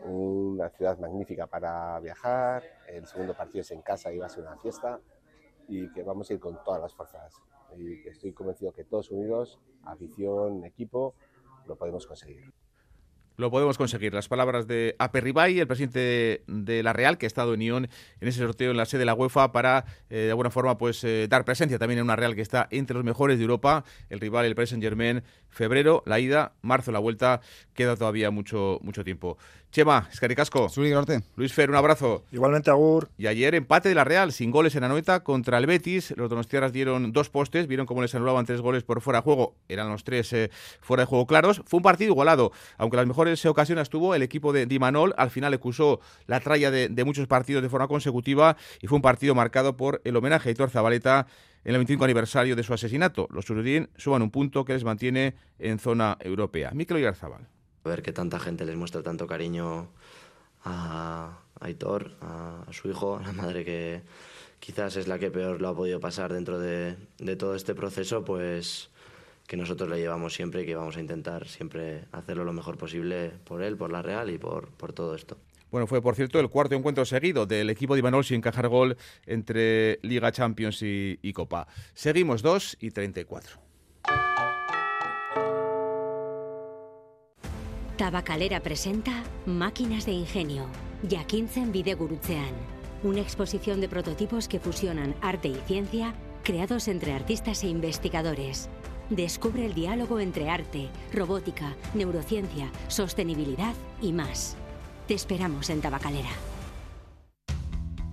una 0.04 0.70
ciudad 0.70 0.98
magnífica 1.00 1.48
para 1.48 2.00
viajar, 2.00 2.64
el 2.88 3.06
segundo 3.06 3.36
partido 3.36 3.62
es 3.62 3.72
en 3.72 3.82
casa 3.82 4.12
y 4.12 4.18
va 4.18 4.26
a 4.28 4.30
ser 4.30 4.44
una 4.44 4.58
fiesta 4.58 5.00
y 5.68 5.92
que 5.92 6.04
vamos 6.04 6.30
a 6.30 6.34
ir 6.34 6.40
con 6.40 6.62
todas 6.64 6.82
las 6.82 6.94
fuerzas. 6.94 7.42
Y 7.78 8.08
estoy 8.08 8.34
convencido 8.34 8.72
que 8.72 8.84
todos 8.84 9.12
unidos, 9.12 9.60
afición, 9.86 10.64
equipo, 10.66 11.16
lo 11.66 11.76
podemos 11.76 12.06
conseguir 12.06 12.54
lo 13.38 13.50
podemos 13.50 13.78
conseguir. 13.78 14.14
Las 14.14 14.28
palabras 14.28 14.68
de 14.68 14.96
Aperribay, 15.00 15.60
el 15.60 15.68
presidente 15.68 16.44
de 16.48 16.84
la 16.84 16.94
Real, 16.94 17.18
que 17.18 17.26
ha 17.26 17.28
estado 17.28 17.54
en 17.54 17.62
Ión 17.62 17.90
en 18.20 18.28
ese 18.28 18.40
sorteo 18.40 18.72
en 18.72 18.78
la 18.78 18.86
sede 18.86 19.00
de 19.00 19.06
la 19.06 19.16
UEFA 19.16 19.52
para, 19.52 19.86
eh, 20.10 20.18
de 20.18 20.30
alguna 20.30 20.50
forma, 20.50 20.78
pues 20.78 21.04
eh, 21.04 21.28
dar 21.30 21.46
presencia 21.46 21.80
también 21.80 22.00
en 22.00 22.06
una 22.06 22.16
Real 22.16 22.36
que 22.36 22.42
está 22.42 22.68
entre 22.72 22.96
los 22.96 23.04
mejores 23.04 23.38
de 23.38 23.44
Europa. 23.44 23.84
El 24.10 24.20
rival, 24.20 24.46
el 24.46 24.56
Paris 24.56 24.70
Saint-Germain, 24.70 25.24
febrero, 25.50 26.04
la 26.06 26.20
ida, 26.20 26.54
marzo, 26.62 26.92
la 26.92 27.00
vuelta. 27.00 27.42
Queda 27.74 27.96
todavía 27.96 28.30
mucho, 28.32 28.80
mucho 28.82 29.04
tiempo. 29.04 29.38
Chema, 29.74 30.08
Escaricasco. 30.12 30.68
Luis 31.36 31.52
Fer, 31.52 31.72
un 31.72 31.76
abrazo. 31.76 32.26
Igualmente, 32.32 32.70
Agur. 32.70 33.10
Y 33.18 33.26
ayer 33.26 33.56
empate 33.56 33.90
de 33.90 33.96
la 33.96 34.04
Real, 34.04 34.32
sin 34.32 34.52
goles 34.52 34.76
en 34.76 34.84
Anoeta 34.84 35.24
contra 35.24 35.58
el 35.58 35.66
Betis. 35.66 36.14
Los 36.16 36.30
donostiaras 36.30 36.72
dieron 36.72 37.12
dos 37.12 37.32
postes, 37.32 37.66
vieron 37.66 37.88
cómo 37.88 38.04
les 38.04 38.14
anulaban 38.14 38.46
tres 38.46 38.62
goles 38.62 38.84
por 38.84 39.02
fuera 39.02 39.18
de 39.18 39.24
juego. 39.24 39.56
Eran 39.68 39.90
los 39.90 40.04
tres 40.04 40.32
eh, 40.34 40.52
fuera 40.80 41.02
de 41.02 41.08
juego 41.08 41.26
claros. 41.26 41.64
Fue 41.66 41.78
un 41.78 41.84
partido 41.84 42.12
igualado, 42.12 42.52
aunque 42.78 42.98
las 42.98 43.08
mejores 43.08 43.44
ocasiones 43.48 43.90
tuvo 43.90 44.14
el 44.14 44.22
equipo 44.22 44.54
de 44.54 44.68
Dimanol. 44.68 45.16
Al 45.18 45.32
final 45.32 45.52
acusó 45.56 46.02
la 46.28 46.40
tralla 46.40 46.70
de, 46.70 47.04
muchos 47.04 47.26
partidos 47.26 47.64
de 47.64 47.70
forma 47.70 47.88
consecutiva 47.88 48.56
y 48.80 48.86
fue 48.86 48.98
un 48.98 49.02
partido 49.02 49.34
marcado 49.34 49.76
por 49.76 50.02
el 50.04 50.16
homenaje 50.16 50.50
a 50.50 50.52
Hitor 50.52 50.70
Zabaleta 50.70 51.26
en 51.64 51.72
el 51.72 51.80
25 51.80 52.04
aniversario 52.04 52.56
de 52.56 52.62
su 52.62 52.76
asesinato. 52.76 53.28
Los 53.32 53.46
surudín 53.46 53.90
suban 53.98 54.22
un 54.22 54.30
punto 54.30 54.66
que 54.66 54.74
les 54.74 54.84
mantiene 54.84 55.34
en 55.58 55.80
zona 55.80 56.16
europea. 56.22 56.70
Mikel 56.76 56.98
Oyarzabal 56.98 57.48
ver 57.90 58.02
que 58.02 58.14
tanta 58.14 58.40
gente 58.40 58.66
les 58.66 58.76
muestra 58.76 59.04
tanto 59.04 59.28
cariño 59.28 59.90
a 60.64 61.40
Aitor, 61.60 62.12
a, 62.22 62.66
su 62.72 62.90
hijo, 62.90 63.18
a 63.18 63.22
la 63.22 63.34
madre 63.34 63.66
que 63.66 64.02
quizás 64.60 64.96
es 64.96 65.08
la 65.08 65.20
que 65.20 65.32
peor 65.32 65.62
lo 65.62 65.70
ha 65.70 65.76
podido 65.76 66.00
pasar 66.00 66.32
dentro 66.34 66.60
de, 66.60 66.96
todo 67.38 67.56
este 67.56 67.76
proceso, 67.76 68.24
pues 68.24 68.90
que 69.48 69.58
nosotros 69.58 69.90
le 69.90 69.98
llevamos 69.98 70.34
siempre 70.34 70.64
y 70.64 70.66
que 70.66 70.76
vamos 70.76 70.96
a 70.96 71.02
intentar 71.02 71.48
siempre 71.48 72.06
hacerlo 72.14 72.46
lo 72.46 72.54
mejor 72.54 72.78
posible 72.78 73.32
por 73.44 73.62
él, 73.62 73.76
por 73.76 73.92
la 73.92 74.02
Real 74.02 74.30
y 74.30 74.38
por, 74.38 74.70
por 74.70 74.94
todo 74.94 75.16
esto. 75.16 75.38
Bueno, 75.70 75.88
fue 75.88 76.02
por 76.02 76.16
cierto 76.16 76.40
el 76.40 76.50
cuarto 76.50 76.76
encuentro 76.76 77.04
seguido 77.04 77.46
del 77.46 77.70
equipo 77.70 77.96
de 77.96 78.00
Imanol 78.00 78.24
sin 78.24 78.38
encajar 78.38 78.68
gol 78.70 78.96
entre 79.26 80.00
Liga 80.04 80.32
Champions 80.32 80.82
y, 80.84 81.20
y 81.22 81.34
Copa. 81.34 81.68
Seguimos 81.94 82.42
2 82.42 82.78
y 82.80 82.92
34. 82.92 83.63
Tabacalera 87.98 88.60
presenta 88.62 89.24
Máquinas 89.46 90.08
de 90.08 90.14
Ingenio, 90.14 90.66
Jakintzen 91.08 91.72
Bidegurutzean, 91.72 92.54
una 93.04 93.22
exposición 93.22 93.82
de 93.82 93.88
prototipos 93.88 94.48
que 94.48 94.60
fusionan 94.60 95.14
arte 95.22 95.50
y 95.50 95.56
ciencia 95.68 96.16
creados 96.44 96.88
entre 96.88 97.14
artistas 97.14 97.64
e 97.64 97.68
investigadores. 97.68 98.68
Descubre 99.12 99.68
el 99.68 99.76
diálogo 99.76 100.20
entre 100.20 100.50
arte, 100.50 100.90
robótica, 101.14 101.76
neurociencia, 101.94 102.72
sostenibilidad 102.88 103.76
y 104.02 104.12
más. 104.12 104.58
Te 105.08 105.14
esperamos 105.14 105.70
en 105.70 105.82
Tabacalera. 105.82 106.32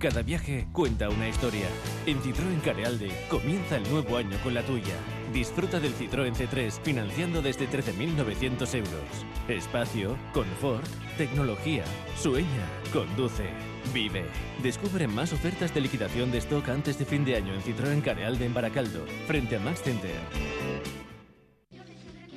Cada 0.00 0.22
viaje 0.22 0.66
cuenta 0.72 1.10
una 1.10 1.28
historia. 1.28 1.66
En 2.06 2.22
Citroën 2.22 2.62
Carealde 2.62 3.10
comienza 3.28 3.76
el 3.76 3.82
nuevo 3.90 4.16
año 4.16 4.34
con 4.42 4.54
la 4.54 4.62
tuya. 4.62 4.94
Disfruta 5.30 5.78
del 5.78 5.94
Citroën 5.94 6.32
C3 6.32 6.70
financiando 6.82 7.42
desde 7.42 7.68
13.900 7.68 8.74
euros. 8.76 9.26
Espacio, 9.46 10.16
confort, 10.32 10.86
tecnología. 11.18 11.84
Sueña, 12.16 12.66
conduce, 12.94 13.50
vive. 13.92 14.24
Descubre 14.62 15.06
más 15.06 15.34
ofertas 15.34 15.74
de 15.74 15.82
liquidación 15.82 16.32
de 16.32 16.38
stock 16.38 16.66
antes 16.70 16.98
de 16.98 17.04
fin 17.04 17.26
de 17.26 17.36
año 17.36 17.52
en 17.52 17.60
Citroën 17.60 18.00
Carealde 18.00 18.46
en 18.46 18.54
Baracaldo, 18.54 19.04
frente 19.26 19.56
a 19.56 19.60
Max 19.60 19.82
Center. 19.82 21.09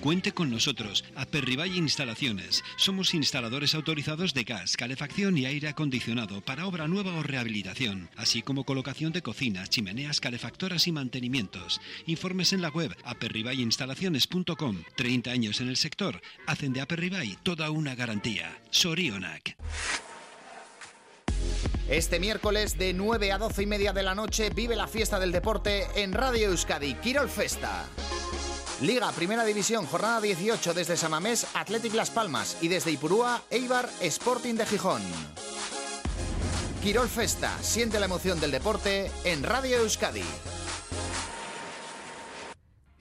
Cuente 0.03 0.33
con 0.33 0.51
nosotros, 0.51 1.05
Aperribay 1.15 1.77
Instalaciones. 1.77 2.61
Somos 2.75 3.13
instaladores 3.13 3.73
autorizados 3.73 4.33
de 4.33 4.43
gas, 4.43 4.75
calefacción 4.75 5.37
y 5.37 5.45
aire 5.45 5.69
acondicionado 5.69 6.41
para 6.41 6.67
obra 6.67 6.89
nueva 6.89 7.15
o 7.15 7.23
rehabilitación, 7.23 8.09
así 8.17 8.41
como 8.41 8.65
colocación 8.65 9.13
de 9.13 9.21
cocinas, 9.21 9.69
chimeneas, 9.69 10.19
calefactoras 10.19 10.87
y 10.87 10.91
mantenimientos. 10.91 11.79
Informes 12.05 12.51
en 12.51 12.61
la 12.61 12.67
web 12.67 12.93
aperribayinstalaciones.com. 13.05 14.83
30 14.97 15.31
años 15.31 15.61
en 15.61 15.69
el 15.69 15.77
sector 15.77 16.19
hacen 16.47 16.73
de 16.73 16.81
Aperribay 16.81 17.37
toda 17.41 17.71
una 17.71 17.95
garantía. 17.95 18.59
Sorionac. 18.71 19.55
Este 21.87 22.19
miércoles 22.19 22.77
de 22.77 22.91
9 22.93 23.31
a 23.31 23.37
12 23.37 23.63
y 23.63 23.65
media 23.67 23.93
de 23.93 24.03
la 24.03 24.15
noche 24.15 24.49
vive 24.49 24.75
la 24.75 24.87
fiesta 24.87 25.17
del 25.17 25.31
deporte 25.31 25.85
en 25.95 26.11
Radio 26.11 26.49
Euskadi, 26.49 26.95
Quirol 26.95 27.29
Festa. 27.29 27.87
Liga, 28.83 29.09
Primera 29.13 29.45
División, 29.45 29.85
jornada 29.85 30.19
18 30.19 30.73
desde 30.73 30.97
Samamés, 30.97 31.47
Athletic 31.53 31.93
Las 31.93 32.09
Palmas 32.09 32.57
y 32.59 32.67
desde 32.67 32.91
Ipurúa, 32.91 33.41
Eibar, 33.49 33.89
Sporting 34.01 34.55
de 34.55 34.65
Gijón. 34.65 35.01
Quirol 36.81 37.07
Festa, 37.07 37.57
siente 37.61 37.97
la 37.97 38.07
emoción 38.07 38.41
del 38.41 38.51
deporte 38.51 39.09
en 39.23 39.41
Radio 39.43 39.77
Euskadi. 39.77 40.25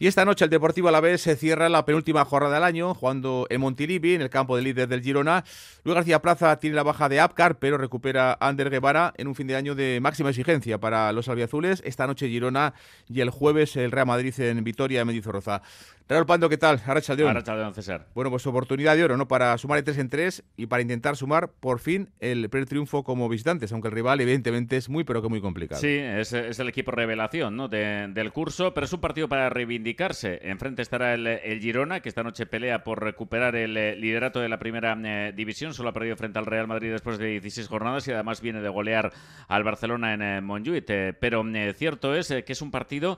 Y 0.02 0.08
esta 0.08 0.24
noche 0.24 0.46
el 0.46 0.50
Deportivo 0.50 0.88
Alavés 0.88 1.20
se 1.20 1.36
cierra 1.36 1.68
la 1.68 1.84
penúltima 1.84 2.24
jornada 2.24 2.56
del 2.56 2.64
año, 2.64 2.92
jugando 2.92 3.46
en 3.50 3.60
Montilivi, 3.60 4.16
en 4.16 4.22
el 4.22 4.30
campo 4.30 4.56
de 4.56 4.62
líder 4.62 4.88
del 4.88 5.00
Girona. 5.00 5.44
Luis 5.84 5.94
García 5.94 6.20
Plaza 6.20 6.58
tiene 6.58 6.74
la 6.74 6.82
baja 6.82 7.08
de 7.08 7.20
Apcar, 7.20 7.60
pero 7.60 7.78
recupera 7.78 8.32
a 8.32 8.48
Ander 8.48 8.68
Guevara 8.68 9.14
en 9.16 9.28
un 9.28 9.36
fin 9.36 9.46
de 9.46 9.54
año 9.54 9.76
de 9.76 10.00
máxima 10.02 10.30
exigencia 10.30 10.80
para 10.80 11.12
los 11.12 11.28
albiazules. 11.28 11.82
Esta 11.86 12.08
noche 12.08 12.26
Girona 12.26 12.74
y 13.08 13.20
el 13.20 13.30
jueves 13.30 13.76
el 13.76 13.92
Real 13.92 14.08
Madrid 14.08 14.34
en 14.40 14.64
Vitoria, 14.64 15.04
Mendizorroza. 15.04 15.62
Raúl 16.08 16.26
Pando, 16.26 16.48
¿qué 16.48 16.58
tal? 16.58 16.80
Arrachaldeón. 16.84 17.30
Arrachaldeón, 17.30 17.74
César. 17.74 18.06
Bueno, 18.14 18.30
pues 18.30 18.46
oportunidad 18.46 18.96
de 18.96 19.04
oro, 19.04 19.16
¿no? 19.16 19.28
Para 19.28 19.56
sumar 19.58 19.78
de 19.78 19.82
tres 19.82 19.98
en 19.98 20.08
tres 20.08 20.44
y 20.56 20.66
para 20.66 20.82
intentar 20.82 21.16
sumar 21.16 21.50
por 21.60 21.78
fin 21.78 22.10
el 22.20 22.48
primer 22.50 22.68
triunfo 22.68 23.04
como 23.04 23.28
visitantes, 23.28 23.72
aunque 23.72 23.88
el 23.88 23.94
rival 23.94 24.20
evidentemente 24.20 24.76
es 24.76 24.88
muy, 24.88 25.04
pero 25.04 25.22
que 25.22 25.28
muy 25.28 25.40
complicado. 25.40 25.80
Sí, 25.80 25.88
es, 25.88 26.32
el 26.32 26.68
equipo 26.68 26.90
revelación 26.90 27.56
¿no? 27.56 27.68
del 27.68 28.32
curso, 28.32 28.74
pero 28.74 28.86
es 28.86 28.92
un 28.92 29.00
partido 29.00 29.28
para 29.28 29.48
reivindicarse. 29.48 30.40
Enfrente 30.42 30.82
estará 30.82 31.14
el, 31.14 31.60
Girona, 31.60 32.00
que 32.00 32.08
esta 32.08 32.22
noche 32.22 32.46
pelea 32.46 32.82
por 32.84 33.02
recuperar 33.02 33.56
el 33.56 33.76
eh, 33.76 33.96
liderato 33.96 34.40
de 34.40 34.48
la 34.48 34.58
primera 34.58 34.98
eh, 35.04 35.32
división. 35.34 35.74
Solo 35.74 35.90
ha 35.90 35.92
perdido 35.92 36.16
frente 36.16 36.38
al 36.38 36.46
Real 36.46 36.66
Madrid 36.66 36.90
después 36.90 37.18
de 37.18 37.28
16 37.28 37.68
jornadas 37.68 38.06
y 38.08 38.12
además 38.12 38.40
viene 38.40 38.60
de 38.60 38.68
golear 38.68 39.12
al 39.48 39.64
Barcelona 39.64 40.14
en 40.14 40.22
eh, 40.22 40.40
Montjuic. 40.40 40.84
pero 41.18 41.44
cierto 41.74 42.14
es 42.14 42.28
que 42.28 42.52
es 42.52 42.62
un 42.62 42.70
partido 42.70 43.16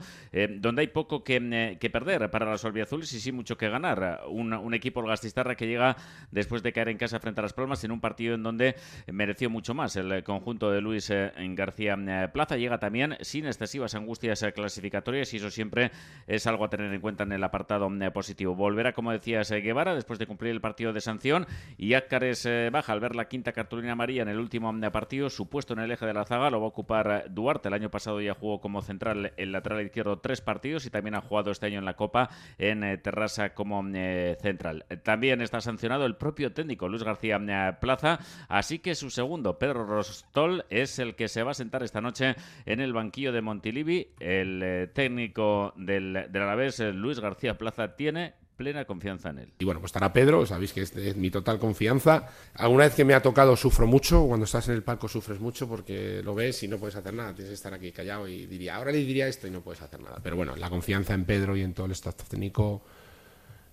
donde 0.58 0.82
hay 0.82 0.88
poco 0.88 1.22
que, 1.22 1.76
que 1.80 1.90
perder 1.90 2.30
para 2.30 2.50
los 2.50 2.64
azules 2.82 3.12
y 3.12 3.20
sí 3.20 3.32
mucho 3.32 3.56
que 3.56 3.68
ganar. 3.68 4.22
Un, 4.28 4.52
un 4.52 4.74
equipo 4.74 5.00
el 5.00 5.06
Gastistarra 5.06 5.54
que 5.54 5.66
llega 5.66 5.96
después 6.30 6.62
de 6.62 6.72
caer 6.72 6.88
en 6.88 6.98
casa 6.98 7.20
frente 7.20 7.40
a 7.40 7.42
Las 7.42 7.52
Palmas 7.52 7.84
en 7.84 7.92
un 7.92 8.00
partido 8.00 8.34
en 8.34 8.42
donde 8.42 8.76
mereció 9.06 9.50
mucho 9.50 9.74
más 9.74 9.96
el 9.96 10.22
conjunto 10.24 10.70
de 10.70 10.80
Luis 10.80 11.10
eh, 11.10 11.32
García 11.50 11.96
eh, 11.98 12.28
Plaza. 12.32 12.56
Llega 12.56 12.78
también 12.78 13.16
sin 13.20 13.46
excesivas 13.46 13.94
angustias 13.94 14.42
eh, 14.42 14.52
clasificatorias 14.52 15.32
y 15.34 15.36
eso 15.38 15.50
siempre 15.50 15.90
es 16.26 16.46
algo 16.46 16.64
a 16.64 16.70
tener 16.70 16.92
en 16.92 17.00
cuenta 17.00 17.24
en 17.24 17.32
el 17.32 17.44
apartado 17.44 17.90
positivo. 18.12 18.54
Volverá, 18.54 18.92
como 18.92 19.12
decías, 19.12 19.50
Guevara 19.50 19.94
después 19.94 20.18
de 20.18 20.26
cumplir 20.26 20.52
el 20.52 20.60
partido 20.60 20.92
de 20.92 21.00
sanción 21.00 21.46
y 21.76 21.94
Ácares 21.94 22.48
baja 22.72 22.92
al 22.92 23.00
ver 23.00 23.14
la 23.14 23.28
quinta 23.28 23.52
cartulina 23.52 23.92
amarilla 23.92 24.22
en 24.22 24.28
el 24.28 24.38
último 24.38 24.72
partido. 24.90 25.30
Su 25.30 25.48
puesto 25.48 25.74
en 25.74 25.80
el 25.80 25.90
eje 25.90 26.06
de 26.06 26.14
la 26.14 26.24
zaga 26.24 26.50
lo 26.50 26.60
va 26.60 26.66
a 26.66 26.68
ocupar 26.68 27.26
Duarte. 27.30 27.68
El 27.68 27.74
año 27.74 27.90
pasado 27.90 28.20
ya 28.20 28.34
jugó 28.34 28.60
como 28.60 28.82
central 28.82 29.32
el 29.36 29.52
lateral 29.52 29.84
izquierdo 29.84 30.18
tres 30.18 30.40
partidos 30.40 30.86
y 30.86 30.90
también 30.90 31.14
ha 31.14 31.20
jugado 31.20 31.50
este 31.50 31.66
año 31.66 31.78
en 31.78 31.84
la 31.84 31.94
Copa 31.94 32.30
en 32.70 33.00
Terrassa 33.02 33.54
como 33.54 33.84
eh, 33.94 34.36
central. 34.40 34.84
También 35.02 35.40
está 35.40 35.60
sancionado 35.60 36.06
el 36.06 36.16
propio 36.16 36.52
técnico 36.52 36.88
Luis 36.88 37.02
García 37.02 37.40
eh, 37.46 37.76
Plaza, 37.80 38.18
así 38.48 38.78
que 38.78 38.94
su 38.94 39.10
segundo, 39.10 39.58
Pedro 39.58 39.86
Rostol, 39.86 40.64
es 40.70 40.98
el 40.98 41.14
que 41.14 41.28
se 41.28 41.42
va 41.42 41.52
a 41.52 41.54
sentar 41.54 41.82
esta 41.82 42.00
noche 42.00 42.36
en 42.66 42.80
el 42.80 42.92
banquillo 42.92 43.32
de 43.32 43.42
Montilivi. 43.42 44.08
El 44.20 44.62
eh, 44.62 44.86
técnico 44.92 45.72
del, 45.76 46.26
del 46.30 46.42
Alavés, 46.42 46.80
Luis 46.80 47.20
García 47.20 47.58
Plaza, 47.58 47.96
tiene 47.96 48.34
plena 48.56 48.84
confianza 48.84 49.30
en 49.30 49.38
él. 49.38 49.52
Y 49.58 49.64
bueno, 49.64 49.80
pues 49.80 49.90
estará 49.90 50.12
Pedro, 50.12 50.46
sabéis 50.46 50.72
que 50.72 50.82
es 50.82 51.16
mi 51.16 51.30
total 51.30 51.58
confianza. 51.58 52.28
Alguna 52.54 52.84
vez 52.84 52.94
que 52.94 53.04
me 53.04 53.14
ha 53.14 53.22
tocado 53.22 53.56
sufro 53.56 53.86
mucho, 53.86 54.26
cuando 54.26 54.44
estás 54.44 54.68
en 54.68 54.74
el 54.74 54.82
palco 54.82 55.08
sufres 55.08 55.40
mucho 55.40 55.68
porque 55.68 56.22
lo 56.22 56.34
ves 56.34 56.62
y 56.62 56.68
no 56.68 56.78
puedes 56.78 56.96
hacer 56.96 57.14
nada, 57.14 57.34
tienes 57.34 57.50
que 57.50 57.54
estar 57.54 57.74
aquí 57.74 57.92
callado 57.92 58.28
y 58.28 58.46
diría, 58.46 58.76
ahora 58.76 58.92
le 58.92 58.98
diría 58.98 59.28
esto 59.28 59.46
y 59.46 59.50
no 59.50 59.60
puedes 59.60 59.82
hacer 59.82 60.00
nada. 60.00 60.18
Pero 60.22 60.36
bueno, 60.36 60.56
la 60.56 60.70
confianza 60.70 61.14
en 61.14 61.24
Pedro 61.24 61.56
y 61.56 61.62
en 61.62 61.74
todo 61.74 61.86
el 61.86 61.92
staff 61.92 62.16
técnico 62.28 62.82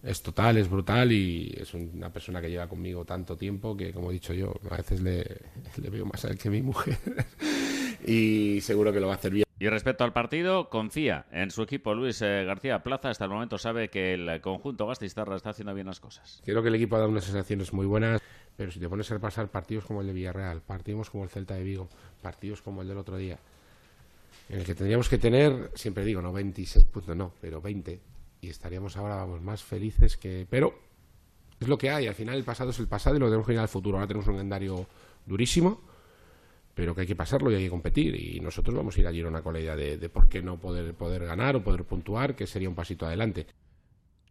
es 0.03 0.21
total, 0.21 0.57
es 0.57 0.69
brutal 0.69 1.11
y 1.11 1.55
es 1.57 1.73
una 1.73 2.11
persona 2.11 2.41
que 2.41 2.49
lleva 2.49 2.67
conmigo 2.67 3.05
tanto 3.05 3.37
tiempo 3.37 3.77
que, 3.77 3.93
como 3.93 4.09
he 4.09 4.13
dicho 4.13 4.33
yo, 4.33 4.53
a 4.69 4.77
veces 4.77 5.01
le, 5.01 5.23
le 5.77 5.89
veo 5.89 6.05
más 6.05 6.25
a 6.25 6.29
él 6.29 6.37
que 6.37 6.47
a 6.47 6.51
mi 6.51 6.61
mujer 6.61 6.97
y 8.05 8.61
seguro 8.61 8.91
que 8.91 8.99
lo 8.99 9.07
va 9.07 9.13
a 9.13 9.15
hacer 9.17 9.31
bien. 9.31 9.45
Y 9.59 9.69
respecto 9.69 10.03
al 10.03 10.11
partido, 10.11 10.69
confía 10.69 11.27
en 11.31 11.51
su 11.51 11.61
equipo 11.61 11.93
Luis 11.93 12.19
eh, 12.23 12.43
García 12.45 12.81
Plaza. 12.81 13.11
Hasta 13.11 13.25
el 13.25 13.29
momento 13.29 13.59
sabe 13.59 13.89
que 13.89 14.15
el 14.15 14.41
conjunto 14.41 14.87
Gastistarra 14.87 15.35
está 15.35 15.51
haciendo 15.51 15.75
bien 15.75 15.85
las 15.85 15.99
cosas. 15.99 16.41
Creo 16.43 16.63
que 16.63 16.69
el 16.69 16.75
equipo 16.75 16.95
ha 16.95 16.99
dado 16.99 17.11
unas 17.11 17.25
sensaciones 17.25 17.71
muy 17.71 17.85
buenas, 17.85 18.19
pero 18.57 18.71
si 18.71 18.79
te 18.79 18.89
pones 18.89 19.11
a 19.11 19.13
repasar 19.13 19.49
partidos 19.49 19.85
como 19.85 20.01
el 20.01 20.07
de 20.07 20.13
Villarreal, 20.13 20.61
partidos 20.61 21.11
como 21.11 21.25
el 21.25 21.29
Celta 21.29 21.53
de 21.53 21.63
Vigo, 21.63 21.89
partidos 22.23 22.63
como 22.63 22.81
el 22.81 22.87
del 22.87 22.97
otro 22.97 23.17
día, 23.17 23.37
en 24.49 24.59
el 24.59 24.65
que 24.65 24.73
tendríamos 24.73 25.07
que 25.07 25.19
tener, 25.19 25.69
siempre 25.75 26.03
digo, 26.05 26.23
no 26.23 26.33
26 26.33 26.85
puntos, 26.85 27.15
no, 27.15 27.31
pero 27.39 27.61
20, 27.61 28.01
y 28.41 28.49
estaríamos 28.49 28.97
ahora 28.97 29.15
vamos, 29.15 29.41
más 29.43 29.61
felices 29.61 30.17
que... 30.17 30.47
Pero 30.49 30.73
es 31.59 31.67
lo 31.67 31.77
que 31.77 31.91
hay, 31.91 32.07
al 32.07 32.15
final 32.15 32.35
el 32.35 32.43
pasado 32.43 32.71
es 32.71 32.79
el 32.79 32.87
pasado 32.87 33.15
y 33.15 33.19
lo 33.19 33.27
tenemos 33.27 33.45
que 33.45 33.53
ir 33.53 33.59
al 33.59 33.67
futuro. 33.67 33.97
Ahora 33.97 34.07
tenemos 34.07 34.27
un 34.27 34.33
calendario 34.33 34.87
durísimo 35.27 35.90
pero 36.81 36.95
que 36.95 37.01
hay 37.01 37.07
que 37.07 37.15
pasarlo 37.15 37.51
y 37.51 37.53
hay 37.53 37.65
que 37.65 37.69
competir. 37.69 38.15
Y 38.15 38.39
nosotros 38.39 38.75
vamos 38.75 38.97
a 38.97 39.01
ir 39.01 39.05
a 39.05 39.11
Girona 39.11 39.43
con 39.43 39.53
la 39.53 39.59
idea 39.59 39.75
de, 39.75 39.99
de 39.99 40.09
por 40.09 40.27
qué 40.27 40.41
no 40.41 40.59
poder, 40.59 40.95
poder 40.95 41.23
ganar 41.27 41.55
o 41.55 41.63
poder 41.63 41.83
puntuar, 41.83 42.35
que 42.35 42.47
sería 42.47 42.69
un 42.69 42.73
pasito 42.73 43.05
adelante 43.05 43.45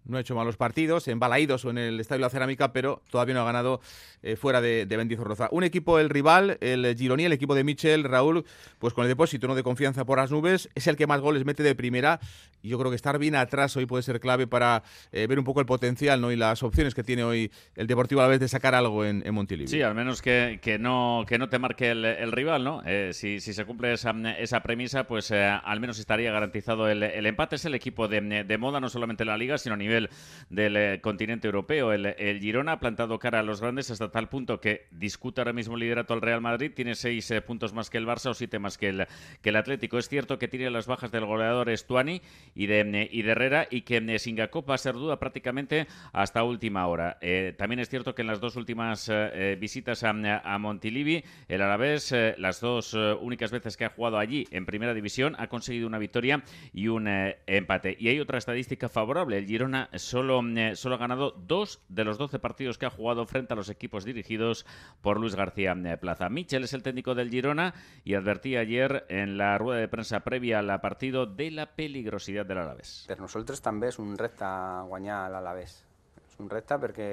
no 0.05 0.17
ha 0.17 0.21
hecho 0.21 0.35
malos 0.35 0.57
partidos, 0.57 1.09
en 1.09 1.19
Balaídos 1.19 1.65
o 1.65 1.71
en 1.71 1.79
el 1.79 2.01
Estadio 2.01 2.21
la 2.21 2.31
Cerámica, 2.31 2.73
pero 2.73 3.03
todavía 3.11 3.35
no 3.35 3.43
ha 3.43 3.45
ganado 3.45 3.81
eh, 4.23 4.37
fuera 4.37 4.61
de, 4.61 4.87
de 4.87 4.97
Bendizorroza. 4.97 5.49
Un 5.53 5.65
equipo, 5.65 5.99
el 5.99 6.11
rival, 6.11 6.59
el 6.61 6.97
Gironi, 6.97 7.25
el 7.25 7.33
equipo 7.33 7.55
de 7.55 7.65
Michel, 7.65 8.05
Raúl, 8.05 8.45
pues 8.79 8.95
con 8.95 9.05
el 9.05 9.09
depósito 9.09 9.47
no 9.47 9.55
de 9.55 9.63
confianza 9.63 10.05
por 10.05 10.19
las 10.19 10.31
nubes, 10.31 10.69
es 10.75 10.87
el 10.87 10.97
que 10.97 11.07
más 11.07 11.21
goles 11.21 11.45
mete 11.45 11.63
de 11.63 11.75
primera 11.75 12.21
y 12.63 12.69
yo 12.69 12.79
creo 12.79 12.91
que 12.91 12.97
estar 12.97 13.19
bien 13.19 13.35
atrás 13.35 13.77
hoy 13.77 13.87
puede 13.87 14.03
ser 14.03 14.21
clave 14.21 14.47
para 14.47 14.83
eh, 15.13 15.27
ver 15.27 15.39
un 15.39 15.45
poco 15.45 15.61
el 15.61 15.67
potencial 15.67 16.21
¿no? 16.21 16.31
y 16.31 16.37
las 16.37 16.63
opciones 16.63 16.95
que 16.95 17.03
tiene 17.03 17.25
hoy 17.25 17.51
el 17.77 17.87
Deportivo 17.87 18.21
a 18.21 18.25
la 18.25 18.31
vez 18.31 18.41
de 18.41 18.49
sacar 18.49 18.75
algo 18.75 19.05
en, 19.05 19.23
en 19.27 19.35
Montilivi. 19.35 19.69
Sí, 19.69 19.83
al 19.83 19.95
menos 19.95 20.23
que, 20.23 20.61
que, 20.63 20.79
no, 20.79 21.25
que 21.27 21.39
no 21.39 21.49
te 21.49 21.59
marque 21.59 21.91
el, 21.91 22.33
rival, 22.33 22.63
¿no? 22.63 22.83
Eh, 22.87 23.11
si, 23.13 23.41
si, 23.41 23.53
se 23.53 23.65
cumple 23.65 23.93
esa, 23.93 24.15
esa 24.39 24.61
premisa, 24.61 25.05
pues 25.05 25.33
al 25.33 25.81
menos 25.81 25.99
estaría 25.99 26.31
garantizado 26.31 26.89
el, 26.89 27.03
el, 27.03 27.27
empate. 27.27 27.57
Es 27.57 27.65
el 27.65 27.75
equipo 27.75 28.07
de, 28.07 28.45
de 28.45 28.59
moda, 28.59 28.79
no 28.81 28.89
solamente 28.89 29.25
en 29.25 29.29
la 29.29 29.37
Liga, 29.37 29.59
sino 29.59 29.75
a 29.75 29.79
nivel 29.79 29.90
del 29.91 30.77
eh, 30.77 31.01
continente 31.01 31.47
europeo. 31.47 31.93
El, 31.93 32.41
Girona 32.41 32.73
ha 32.73 32.81
plantado 32.81 33.19
cara 33.19 33.41
a 33.41 33.43
los 33.43 33.61
grandes 33.61 33.91
hasta 33.91 34.11
tal 34.11 34.29
punto 34.29 34.61
que 34.61 34.87
discute 34.91 35.41
ahora 35.41 35.53
mismo 35.53 35.75
el 35.75 35.81
liderato 35.81 36.13
al 36.13 36.21
Real 36.21 36.41
Madrid. 36.41 36.73
Tiene 36.75 36.95
seis 36.95 37.31
eh, 37.31 37.41
puntos 37.41 37.73
más 37.73 37.89
que 37.89 37.99
el 37.99 38.07
Barça 38.07 38.31
o 38.31 38.35
siete 38.35 38.59
más 38.59 38.77
que 38.77 38.89
el, 38.89 39.07
que 39.41 39.51
el 39.51 39.57
Atlético. 39.57 39.99
Es 39.99 40.09
cierto 40.09 40.39
que 40.39 40.49
tiene 40.49 40.71
las 40.71 40.87
bajas 40.87 41.13
del 41.13 41.25
goleador 41.25 41.71
Estuani 41.71 42.21
y 42.55 42.67
de, 42.67 42.81
eh, 42.81 43.09
y 43.11 43.23
de 43.23 43.31
Herrera 43.31 43.69
y 43.71 43.83
que 43.83 44.19
Singacop 44.19 44.69
va 44.69 44.75
a 44.75 44.79
ser 44.79 44.95
duda 44.95 45.19
prácticamente 45.19 45.87
hasta 46.13 46.43
última 46.43 46.87
hora. 46.87 47.19
también 47.57 47.79
es 47.79 47.89
cierto 47.89 48.15
que 48.15 48.23
en 48.23 48.29
las 48.29 48.41
dos 48.41 48.57
últimas 48.57 49.11
visitas 49.59 50.03
a, 50.03 50.11
a, 50.11 50.59
Montilivi, 50.59 51.23
el 51.49 51.63
Alavés, 51.63 52.15
las 52.39 52.61
dos 52.61 52.95
únicas 52.95 53.51
veces 53.51 53.77
que 53.77 53.85
ha 53.85 53.91
jugado 53.91 54.19
allí 54.19 54.47
en 54.51 54.67
primera 54.67 54.95
división, 54.95 55.37
ha 55.39 55.47
conseguido 55.47 55.87
una 55.87 55.99
victoria 55.99 56.43
y 56.73 56.89
un 56.89 57.07
empate. 57.47 57.97
Y 57.99 58.09
hay 58.09 58.21
otra 58.21 58.39
estadística 58.39 58.89
favorable. 58.89 59.39
El 59.39 59.47
Girona 59.47 59.80
solo, 59.95 60.41
eh, 60.57 60.77
solo 60.77 60.95
ha 60.95 60.99
ganado 60.99 61.33
dos 61.33 61.81
de 61.89 62.05
los 62.05 62.19
doce 62.19 62.39
partidos 62.39 62.79
que 62.79 62.87
ha 62.87 62.91
jugado 62.91 63.27
frente 63.27 63.53
a 63.53 63.57
los 63.57 63.69
equipos 63.69 64.05
dirigidos 64.05 64.67
por 65.01 65.19
Luis 65.19 65.35
García 65.35 65.73
eh, 65.73 65.97
Plaza. 65.97 66.29
Michel 66.29 66.65
es 66.65 66.73
el 66.73 66.83
técnico 66.83 67.15
del 67.15 67.31
Girona 67.31 67.75
y 68.05 68.15
advertía 68.15 68.61
ayer 68.61 69.07
en 69.09 69.39
la 69.39 69.59
rueda 69.59 69.81
de 69.81 69.89
prensa 69.89 70.21
previa 70.21 70.59
al 70.59 70.81
partido 70.81 71.27
de 71.27 71.51
la 71.51 71.75
peligrosidad 71.75 72.47
del 72.47 72.59
Alavés. 72.59 73.05
Per 73.09 73.19
nosaltres 73.21 73.63
també 73.65 73.89
és 73.91 73.99
un 74.03 74.17
repte 74.19 74.47
guanyar 74.91 75.25
l'Alavés. 75.33 75.81
És 76.27 76.37
un 76.41 76.51
repte 76.51 76.79
perquè 76.83 77.09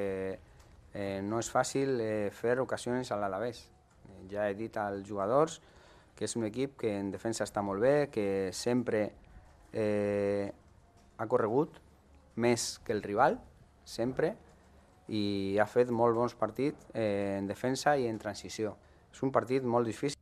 eh, 0.93 1.21
no 1.23 1.39
és 1.39 1.49
fàcil 1.51 1.97
eh, 2.01 2.29
fer 2.33 2.59
ocasions 2.59 3.11
a 3.11 3.19
l'Alavés. 3.21 3.65
Eh, 4.09 4.27
ja 4.31 4.49
he 4.49 4.55
dit 4.57 4.77
als 4.77 5.07
jugadors 5.07 5.61
que 6.17 6.25
és 6.25 6.35
un 6.35 6.47
equip 6.47 6.79
que 6.81 6.95
en 6.97 7.11
defensa 7.13 7.45
està 7.45 7.61
molt 7.61 7.83
bé, 7.83 8.09
que 8.09 8.49
sempre 8.51 9.03
eh, 9.71 10.49
ha 11.17 11.27
corregut, 11.29 11.77
més 12.37 12.77
que 12.85 12.93
el 12.95 13.03
rival, 13.03 13.39
sempre, 13.85 14.35
i 15.07 15.57
ha 15.59 15.67
fet 15.69 15.91
molt 15.93 16.17
bons 16.17 16.35
partits 16.35 16.89
eh, 16.93 17.37
en 17.39 17.47
defensa 17.47 17.95
i 17.97 18.07
en 18.11 18.19
transició. 18.21 18.75
És 19.13 19.23
un 19.23 19.33
partit 19.33 19.63
molt 19.63 19.87
difícil. 19.87 20.16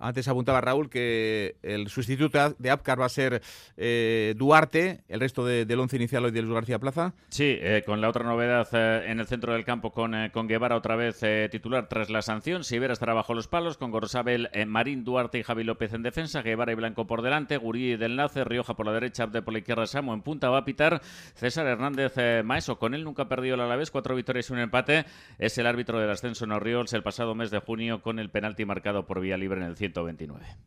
Antes 0.00 0.26
apuntaba 0.28 0.60
Raúl 0.60 0.88
que 0.88 1.56
el 1.62 1.88
sustituto 1.88 2.56
de 2.58 2.70
Apcar 2.70 3.00
va 3.00 3.04
a 3.04 3.10
ser 3.10 3.42
eh, 3.76 4.34
Duarte, 4.36 5.02
el 5.08 5.20
resto 5.20 5.44
del 5.44 5.78
once 5.78 5.96
inicial 5.96 6.24
hoy 6.24 6.30
de 6.30 6.40
Luis 6.42 6.54
García 6.54 6.78
Plaza. 6.78 7.12
Sí, 7.28 7.56
eh, 7.60 7.82
con 7.84 8.00
la 8.00 8.08
otra 8.08 8.24
novedad 8.24 8.66
eh, 8.72 9.10
en 9.10 9.20
el 9.20 9.26
centro 9.26 9.52
del 9.52 9.64
campo 9.64 9.92
con, 9.92 10.14
con 10.30 10.48
Guevara 10.48 10.76
otra 10.76 10.96
vez 10.96 11.20
titular 11.50 11.88
tras 11.88 12.08
la 12.08 12.22
sanción. 12.22 12.64
Sivera 12.64 12.94
estará 12.94 13.12
bajo 13.12 13.34
los 13.34 13.46
palos 13.46 13.76
con 13.76 13.90
Gorosabel, 13.90 14.48
Marín, 14.66 15.04
Duarte 15.04 15.38
y 15.38 15.42
Javi 15.42 15.64
López 15.64 15.92
en 15.92 16.02
defensa. 16.02 16.42
Guevara 16.42 16.72
y 16.72 16.76
Blanco 16.76 17.06
por 17.06 17.20
delante, 17.22 17.58
Gurí 17.58 17.96
del 17.96 18.12
enlace, 18.12 18.44
Rioja 18.44 18.74
por 18.74 18.86
la 18.86 18.92
derecha, 18.92 19.24
Abde 19.24 19.42
por 19.42 19.52
la 19.52 19.58
izquierda, 19.58 19.86
Samo 19.86 20.14
en 20.14 20.22
punta 20.22 20.48
va 20.48 20.58
a 20.58 20.64
pitar. 20.64 21.02
César 21.34 21.66
Hernández 21.66 22.14
Maeso, 22.44 22.78
con 22.78 22.94
él 22.94 23.04
nunca 23.04 23.28
perdido 23.28 23.56
la 23.56 23.76
vez, 23.76 23.90
cuatro 23.90 24.16
victorias 24.16 24.48
y 24.48 24.52
un 24.54 24.60
empate. 24.60 25.04
Es 25.38 25.58
el 25.58 25.66
árbitro 25.66 26.00
del 26.00 26.10
ascenso 26.10 26.44
en 26.44 26.52
Orioles 26.52 26.92
el 26.94 27.02
pasado 27.02 27.34
mes 27.34 27.50
de 27.50 27.58
junio 27.58 28.00
con 28.00 28.18
el 28.18 28.30
penalti 28.30 28.64
marcado 28.64 29.06
por 29.06 29.20
vía 29.20 29.36
libre 29.36 29.60
en 29.60 29.66
el 29.66 29.76
129. 29.92 30.60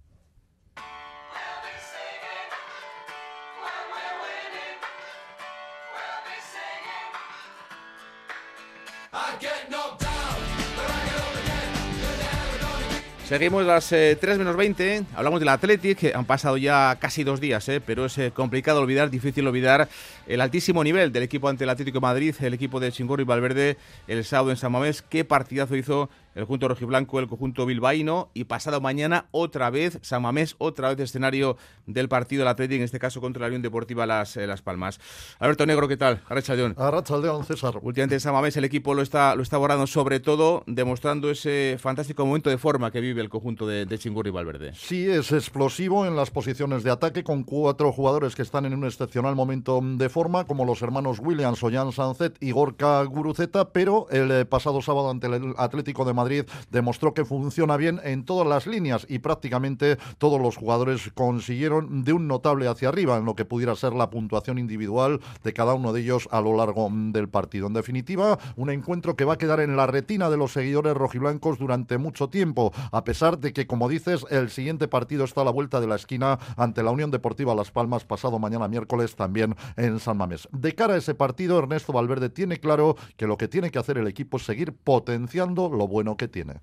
Seguimos 13.34 13.66
las 13.66 13.88
3 13.88 14.18
eh, 14.22 14.38
menos 14.38 14.56
20, 14.56 15.06
hablamos 15.16 15.40
del 15.40 15.50
Athletic, 15.50 16.14
han 16.14 16.26
pasado 16.26 16.56
ya 16.56 16.96
casi 17.00 17.24
dos 17.24 17.40
días, 17.40 17.68
eh, 17.68 17.82
pero 17.84 18.06
es 18.06 18.16
eh, 18.20 18.30
complicado 18.30 18.80
olvidar, 18.80 19.10
difícil 19.10 19.48
olvidar 19.48 19.90
el 20.28 20.40
altísimo 20.40 20.84
nivel 20.84 21.12
del 21.12 21.24
equipo 21.24 21.50
ante 21.50 21.64
el 21.64 21.72
Atlético 21.72 22.00
Madrid, 22.00 22.36
el 22.42 22.54
equipo 22.54 22.80
de 22.80 22.92
Chingorro 22.92 23.24
y 23.24 23.26
Valverde 23.26 23.78
el 24.08 24.24
sábado 24.24 24.52
en 24.52 24.58
San 24.58 24.72
Mamés, 24.72 25.02
qué 25.02 25.26
partidazo 25.26 25.76
hizo 25.76 26.12
el 26.36 26.44
conjunto 26.44 26.68
rojiblanco, 26.68 27.20
el 27.20 27.28
conjunto 27.28 27.66
bilbaíno 27.66 28.30
y 28.34 28.46
pasado 28.46 28.82
mañana 28.82 29.28
otra 29.32 29.70
vez 29.70 30.00
San 30.02 30.22
Mamés, 30.22 30.56
otra 30.58 30.90
vez 30.90 31.00
escenario 31.00 31.58
del 31.86 32.10
partido 32.10 32.42
del 32.42 32.48
Atlético, 32.48 32.78
en 32.78 32.84
este 32.84 33.00
caso 33.00 33.22
contra 33.22 33.42
la 33.42 33.48
Unión 33.48 33.62
Deportiva 33.62 34.06
Las, 34.06 34.36
Las 34.36 34.62
Palmas. 34.62 35.00
Alberto 35.40 35.66
Negro, 35.66 35.88
¿qué 35.88 35.98
tal? 35.98 36.22
Arrachaldeón. 36.28 36.76
Arrachaldeón, 36.78 37.46
César. 37.46 37.76
Últimamente 37.82 38.16
en 38.16 38.22
San 38.22 38.34
Mamés 38.34 38.56
el 38.58 38.64
equipo 38.64 38.94
lo 38.94 39.02
está, 39.02 39.36
lo 39.36 39.44
está 39.44 39.58
abordando 39.58 39.88
sobre 39.88 40.20
todo 40.20 40.64
demostrando 40.66 41.30
ese 41.30 41.78
fantástico 41.80 42.26
momento 42.26 42.50
de 42.50 42.58
forma 42.58 42.92
que 42.92 43.02
vive 43.02 43.22
el 43.22 43.30
conjunto 43.30 43.68
de, 43.68 43.86
de 43.86 44.00
y 44.04 44.30
Valverde. 44.30 44.74
Sí, 44.76 45.08
es 45.08 45.32
explosivo 45.32 46.06
en 46.06 46.16
las 46.16 46.30
posiciones 46.32 46.84
de 46.84 46.92
ataque 46.92 47.24
con 47.24 47.44
cuatro 47.44 47.92
jugadores 47.92 48.36
que 48.36 48.42
están 48.42 48.66
en 48.66 48.74
un 48.74 48.86
excepcional 48.86 49.36
momento 49.36 49.80
de 49.84 50.10
forma, 50.10 50.46
como 50.46 50.66
los 50.66 50.82
hermanos 50.82 51.20
Williams, 51.20 51.64
Ollán 51.64 51.92
Sanzet 51.92 52.36
y 52.40 52.52
Gorka 52.52 53.04
Guruceta, 53.04 53.70
pero 53.70 54.08
el 54.10 54.32
eh, 54.32 54.46
pasado 54.46 54.82
sábado 54.82 55.10
ante 55.10 55.28
el 55.28 55.54
Atlético 55.58 56.06
de 56.06 56.14
Madrid 56.14 56.23
demostró 56.70 57.14
que 57.14 57.26
funciona 57.26 57.78
bien 57.78 58.00
en 58.04 58.26
todas 58.26 58.48
las 58.48 58.68
líneas 58.68 59.06
y 59.10 59.20
prácticamente 59.20 59.98
todos 60.18 60.42
los 60.42 60.58
jugadores 60.58 61.12
consiguieron 61.14 62.04
de 62.04 62.14
un 62.14 62.28
notable 62.28 62.68
hacia 62.68 62.90
arriba 62.90 63.18
en 63.18 63.26
lo 63.26 63.36
que 63.36 63.46
pudiera 63.46 63.76
ser 63.76 63.94
la 63.94 64.10
puntuación 64.10 64.58
individual 64.58 65.20
de 65.44 65.54
cada 65.54 65.74
uno 65.74 65.94
de 65.94 66.02
ellos 66.02 66.28
a 66.32 66.42
lo 66.42 66.56
largo 66.56 66.90
del 66.92 67.30
partido. 67.30 67.68
En 67.68 67.74
definitiva, 67.74 68.40
un 68.56 68.70
encuentro 68.70 69.16
que 69.16 69.26
va 69.26 69.34
a 69.34 69.38
quedar 69.38 69.60
en 69.60 69.76
la 69.76 69.88
retina 69.88 70.30
de 70.30 70.38
los 70.38 70.54
seguidores 70.54 70.94
rojiblancos 70.96 71.60
durante 71.60 71.98
mucho 71.98 72.30
tiempo, 72.30 72.74
a 72.92 73.04
pesar 73.04 73.40
de 73.40 73.54
que, 73.54 73.68
como 73.68 73.90
dices, 73.90 74.26
el 74.30 74.50
siguiente 74.50 74.88
partido 74.88 75.24
está 75.26 75.42
a 75.42 75.46
la 75.46 75.52
vuelta 75.52 75.80
de 75.80 75.88
la 75.88 75.96
esquina 75.96 76.40
ante 76.58 76.84
la 76.84 76.92
Unión 76.92 77.12
Deportiva 77.12 77.56
Las 77.56 77.72
Palmas 77.72 78.06
pasado 78.06 78.40
mañana 78.40 78.68
miércoles 78.68 79.16
también 79.16 79.56
en 79.76 80.00
San 80.00 80.18
Mamés. 80.18 80.48
De 80.52 80.76
cara 80.76 80.96
a 80.96 80.98
ese 80.98 81.16
partido, 81.16 81.60
Ernesto 81.60 81.94
Valverde 81.94 82.30
tiene 82.30 82.58
claro 82.58 82.96
que 83.18 83.28
lo 83.28 83.38
que 83.38 83.48
tiene 83.48 83.72
que 83.72 83.80
hacer 83.80 83.98
el 83.98 84.08
equipo 84.08 84.38
es 84.38 84.44
seguir 84.44 84.74
potenciando 84.74 85.70
lo 85.70 85.88
bueno 85.88 86.13
que 86.16 86.28
tiene. 86.28 86.56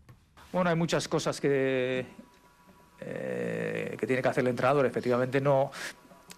Bueno, 0.52 0.70
hay 0.70 0.76
muchas 0.76 1.06
cosas 1.08 1.40
que, 1.40 2.06
eh, 3.00 3.96
que 3.98 4.06
tiene 4.06 4.22
que 4.22 4.28
hacer 4.28 4.42
el 4.42 4.48
entrenador. 4.48 4.84
Efectivamente, 4.86 5.40
no 5.40 5.70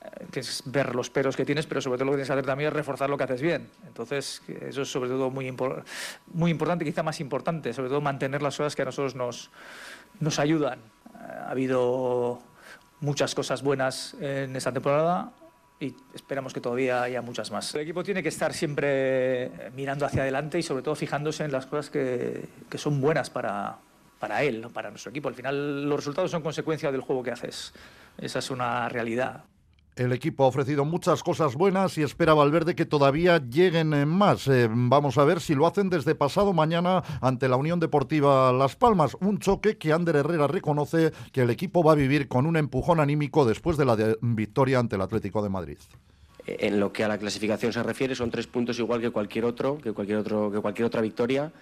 eh, 0.04 0.26
tienes 0.30 0.62
ver 0.66 0.94
los 0.94 1.10
peros 1.10 1.36
que 1.36 1.44
tienes, 1.44 1.66
pero 1.66 1.80
sobre 1.80 1.98
todo 1.98 2.06
lo 2.06 2.12
que 2.12 2.16
tienes 2.16 2.28
que 2.28 2.32
hacer 2.34 2.44
también 2.44 2.68
es 2.68 2.74
reforzar 2.74 3.08
lo 3.08 3.16
que 3.16 3.24
haces 3.24 3.40
bien. 3.40 3.68
Entonces, 3.86 4.42
eso 4.60 4.82
es 4.82 4.90
sobre 4.90 5.08
todo 5.08 5.30
muy, 5.30 5.54
muy 6.32 6.50
importante, 6.50 6.84
quizá 6.84 7.02
más 7.02 7.20
importante, 7.20 7.72
sobre 7.72 7.88
todo 7.88 8.00
mantener 8.00 8.42
las 8.42 8.56
cosas 8.56 8.76
que 8.76 8.82
a 8.82 8.84
nosotros 8.84 9.14
nos, 9.14 9.50
nos 10.20 10.38
ayudan. 10.38 10.80
Ha 11.14 11.50
habido 11.50 12.40
muchas 13.00 13.34
cosas 13.34 13.62
buenas 13.62 14.14
en 14.20 14.54
esta 14.54 14.72
temporada, 14.72 15.32
y 15.82 15.96
esperamos 16.14 16.52
que 16.52 16.60
todavía 16.60 17.02
haya 17.02 17.20
muchas 17.22 17.50
más. 17.50 17.74
El 17.74 17.82
equipo 17.82 18.04
tiene 18.04 18.22
que 18.22 18.28
estar 18.28 18.54
siempre 18.54 19.50
mirando 19.74 20.06
hacia 20.06 20.22
adelante 20.22 20.58
y 20.58 20.62
sobre 20.62 20.82
todo 20.82 20.94
fijándose 20.94 21.44
en 21.44 21.50
las 21.50 21.66
cosas 21.66 21.90
que, 21.90 22.44
que 22.70 22.78
son 22.78 23.00
buenas 23.00 23.30
para, 23.30 23.78
para 24.20 24.44
él, 24.44 24.68
para 24.72 24.90
nuestro 24.90 25.10
equipo. 25.10 25.28
Al 25.28 25.34
final 25.34 25.88
los 25.88 25.96
resultados 25.96 26.30
son 26.30 26.42
consecuencia 26.42 26.92
del 26.92 27.00
juego 27.00 27.24
que 27.24 27.32
haces. 27.32 27.74
Esa 28.16 28.38
es 28.38 28.50
una 28.50 28.88
realidad. 28.88 29.44
El 29.94 30.12
equipo 30.12 30.44
ha 30.44 30.46
ofrecido 30.46 30.86
muchas 30.86 31.22
cosas 31.22 31.54
buenas 31.54 31.98
y 31.98 32.02
espera 32.02 32.32
Valverde 32.32 32.74
que 32.74 32.86
todavía 32.86 33.42
lleguen 33.46 34.08
más. 34.08 34.48
Eh, 34.48 34.66
vamos 34.70 35.18
a 35.18 35.24
ver 35.24 35.38
si 35.38 35.54
lo 35.54 35.66
hacen 35.66 35.90
desde 35.90 36.14
pasado 36.14 36.54
mañana 36.54 37.02
ante 37.20 37.46
la 37.46 37.56
Unión 37.56 37.78
Deportiva 37.78 38.54
Las 38.54 38.74
Palmas. 38.74 39.18
Un 39.20 39.38
choque 39.38 39.76
que 39.76 39.92
Ander 39.92 40.16
Herrera 40.16 40.46
reconoce 40.46 41.12
que 41.30 41.42
el 41.42 41.50
equipo 41.50 41.84
va 41.84 41.92
a 41.92 41.96
vivir 41.96 42.26
con 42.26 42.46
un 42.46 42.56
empujón 42.56 43.00
anímico 43.00 43.44
después 43.44 43.76
de 43.76 43.84
la 43.84 44.16
victoria 44.22 44.78
ante 44.78 44.96
el 44.96 45.02
Atlético 45.02 45.42
de 45.42 45.50
Madrid. 45.50 45.78
En 46.46 46.80
lo 46.80 46.90
que 46.90 47.04
a 47.04 47.08
la 47.08 47.18
clasificación 47.18 47.74
se 47.74 47.82
refiere, 47.82 48.14
son 48.14 48.30
tres 48.30 48.46
puntos 48.46 48.78
igual 48.78 49.02
que 49.02 49.10
cualquier 49.10 49.44
otro, 49.44 49.76
que 49.76 49.92
cualquier 49.92 50.16
otro, 50.16 50.50
que 50.50 50.60
cualquier 50.60 50.86
otra 50.86 51.02
victoria 51.02 51.52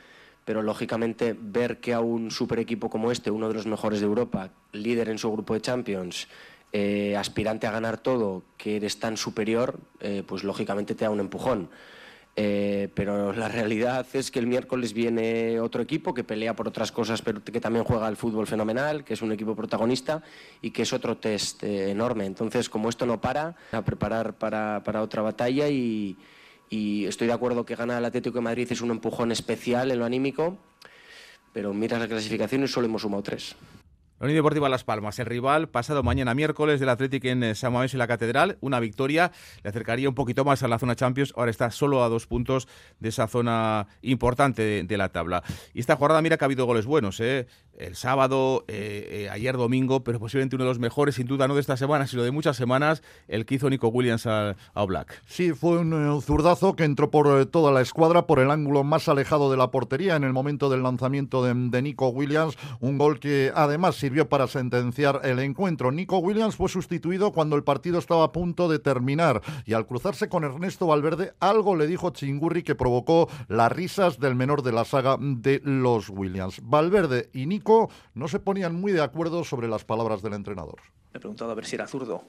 pero 0.45 0.63
lógicamente 0.63 1.37
ver 1.39 1.81
que 1.81 1.93
a 1.93 2.01
un 2.01 2.31
super 2.31 2.59
equipo 2.59 2.89
como 2.89 3.13
este, 3.13 3.31
uno 3.31 3.49
de 3.49 3.55
los 3.55 3.67
mejores 3.67 4.01
de 4.01 4.07
Europa, 4.07 4.51
líder 4.73 5.11
en 5.11 5.19
su 5.19 5.31
grupo 5.31 5.55
de 5.55 5.61
Champions, 5.61 6.27
eh, 6.73 7.17
aspirante 7.17 7.67
a 7.67 7.73
ganar 7.73 7.99
todo, 7.99 8.45
que 8.57 8.77
eres 8.77 9.01
tan 9.01 9.17
superior, 9.17 9.81
eh, 9.99 10.23
pues 10.25 10.45
lógicamente 10.45 10.95
te 10.95 11.05
da 11.05 11.11
un 11.11 11.19
empujón. 11.19 11.69
Eh, 12.37 12.89
pero 12.95 13.33
la 13.33 13.49
realidad 13.49 14.07
es 14.13 14.31
que 14.31 14.39
el 14.39 14.47
miércoles 14.47 14.93
viene 14.93 15.59
otro 15.59 15.83
equipo 15.83 16.15
que 16.15 16.23
pelea 16.23 16.55
por 16.55 16.69
otras 16.69 16.93
cosas, 16.93 17.23
pero 17.23 17.43
que 17.43 17.61
también 17.61 17.85
juega 17.85 18.07
al 18.07 18.17
fútbol 18.17 18.47
fenomenal, 18.47 19.03
que 19.03 19.15
es 19.15 19.23
un 19.23 19.33
equipo 19.33 19.57
protagonista 19.57 20.23
y 20.63 20.71
que 20.71 20.83
es 20.83 20.93
otro 20.93 21.17
test 21.17 21.65
enorme. 21.65 22.25
Entonces, 22.25 22.69
como 22.69 22.89
esto 22.89 23.05
no 23.05 23.21
para, 23.21 23.57
a 23.73 23.83
preparar 23.83 24.35
para, 24.35 25.03
otra 25.03 25.23
batalla 25.23 25.69
y, 25.69 26.17
y 26.71 27.05
estoy 27.07 27.27
de 27.27 27.33
acuerdo 27.33 27.67
que 27.67 27.75
ganar 27.75 27.99
el 27.99 28.05
Atlético 28.05 28.37
de 28.37 28.43
Madrid 28.43 28.69
es 28.71 28.81
un 28.81 28.93
empujón 28.93 29.33
especial 29.33 29.91
en 29.91 29.99
lo 29.99 30.05
anímico, 30.05 30.57
pero 31.53 31.75
miras 31.75 31.99
la 31.99 32.07
clasificación 32.07 32.63
y 32.63 32.69
solo 32.69 32.87
hemos 32.87 33.03
sumado 33.03 33.25
tres. 33.25 33.57
La 34.21 34.27
Unión 34.27 34.37
Deportiva 34.37 34.69
Las 34.69 34.85
Palmas, 34.85 35.19
el 35.19 35.25
rival 35.25 35.71
pasado 35.71 36.03
mañana 36.03 36.35
miércoles 36.35 36.79
del 36.79 36.91
Atlético 36.91 37.29
en 37.29 37.43
eh, 37.43 37.55
San 37.55 37.73
Mamés 37.73 37.95
y 37.95 37.97
la 37.97 38.07
Catedral. 38.07 38.59
Una 38.61 38.79
victoria 38.79 39.33
le 39.63 39.71
acercaría 39.71 40.11
un 40.11 40.15
poquito 40.15 40.45
más 40.45 40.63
a 40.63 40.69
la 40.69 40.79
zona 40.79 40.95
Champions. 40.95 41.33
Ahora 41.39 41.51
está 41.51 41.71
solo 41.71 42.05
a 42.05 42.11
dos 42.11 42.27
puntos 42.27 42.69
de 42.99 43.09
esa 43.09 43.29
zona 43.29 43.87
importante 44.03 44.85
de, 44.85 44.97
la 44.99 45.09
tabla. 45.09 45.43
Y 45.73 45.81
esta 45.81 45.97
jornada, 45.97 46.21
mira 46.21 46.37
que 46.37 46.45
ha 46.45 46.49
habido 46.49 46.67
goles 46.67 46.85
buenos. 46.85 47.19
¿eh? 47.21 47.47
El 47.79 47.97
sábado, 47.97 48.67
eh, 48.69 49.09
eh, 49.11 49.31
ayer 49.31 49.57
domingo, 49.57 50.05
pero 50.05 50.19
posiblemente 50.19 50.55
uno 50.57 50.67
de 50.67 50.71
los 50.71 50.79
mejores, 50.79 51.15
sin 51.15 51.27
duda, 51.27 51.49
no 51.49 51.55
de 51.55 51.63
esta 51.63 51.79
semana, 51.79 52.07
sino 52.07 52.23
de 52.23 52.31
muchas 52.31 52.59
semanas, 52.59 53.03
el 53.27 53.47
que 53.47 53.55
hizo 53.55 53.71
Nico 53.71 53.89
Williams 53.89 54.27
a, 54.27 54.55
a 54.75 54.85
Black. 54.85 55.23
Sí, 55.29 55.55
fue 55.55 55.79
un 55.79 56.21
zurdazo 56.21 56.77
que 56.77 56.85
entró 56.85 57.11
por 57.11 57.47
toda 57.47 57.73
la 57.73 57.81
escuadra, 57.81 58.27
por 58.27 58.39
el 58.39 58.51
ángulo 58.51 58.85
más 58.85 59.09
alejado 59.09 59.51
de 59.51 59.57
la 59.57 59.71
portería 59.71 60.17
en 60.17 60.25
el 60.25 60.35
momento 60.35 60.69
del 60.69 60.83
lanzamiento 60.83 61.43
de, 61.43 61.81
Nico 61.81 62.09
Williams. 62.09 62.59
Un 62.81 62.99
gol 62.99 63.19
que 63.19 63.51
además 63.55 63.97
sirvió 64.11 64.29
para 64.29 64.49
sentenciar 64.49 65.21
el 65.23 65.39
encuentro. 65.39 65.93
Nico 65.93 66.19
Williams 66.19 66.57
fue 66.57 66.69
sustituido 66.69 67.31
cuando 67.31 67.55
el 67.55 67.63
partido 67.63 68.01
estaba 68.01 68.25
a 68.25 68.33
punto 68.33 68.69
de 68.69 68.81
terminar 68.81 69.41
y 69.65 69.75
al 69.75 69.87
cruzarse 69.87 70.29
con 70.29 70.43
Ernesto 70.43 70.89
Valverde 70.89 71.35
algo 71.39 71.77
le 71.77 71.87
dijo 71.87 72.11
Chingurri 72.11 72.65
que 72.65 72.75
provocó 72.75 73.29
las 73.47 73.71
risas 73.71 74.19
del 74.19 74.35
menor 74.35 74.63
de 74.63 74.73
la 74.73 74.85
saga 74.85 75.17
de 75.21 75.61
los 75.63 76.11
Williams. 76.11 76.61
Valverde 76.65 77.31
y 77.33 77.47
Nico 77.47 77.89
no 78.15 78.27
se 78.27 78.41
ponían 78.41 78.75
muy 78.75 78.91
de 78.91 79.01
acuerdo 79.01 79.45
sobre 79.45 79.69
las 79.69 79.85
palabras 79.85 80.23
del 80.23 80.33
entrenador. 80.33 80.81
Le 81.13 81.19
he 81.19 81.21
preguntado 81.21 81.53
a 81.53 81.55
ver 81.55 81.67
si 81.67 81.77
era 81.77 81.87
zurdo 81.87 82.25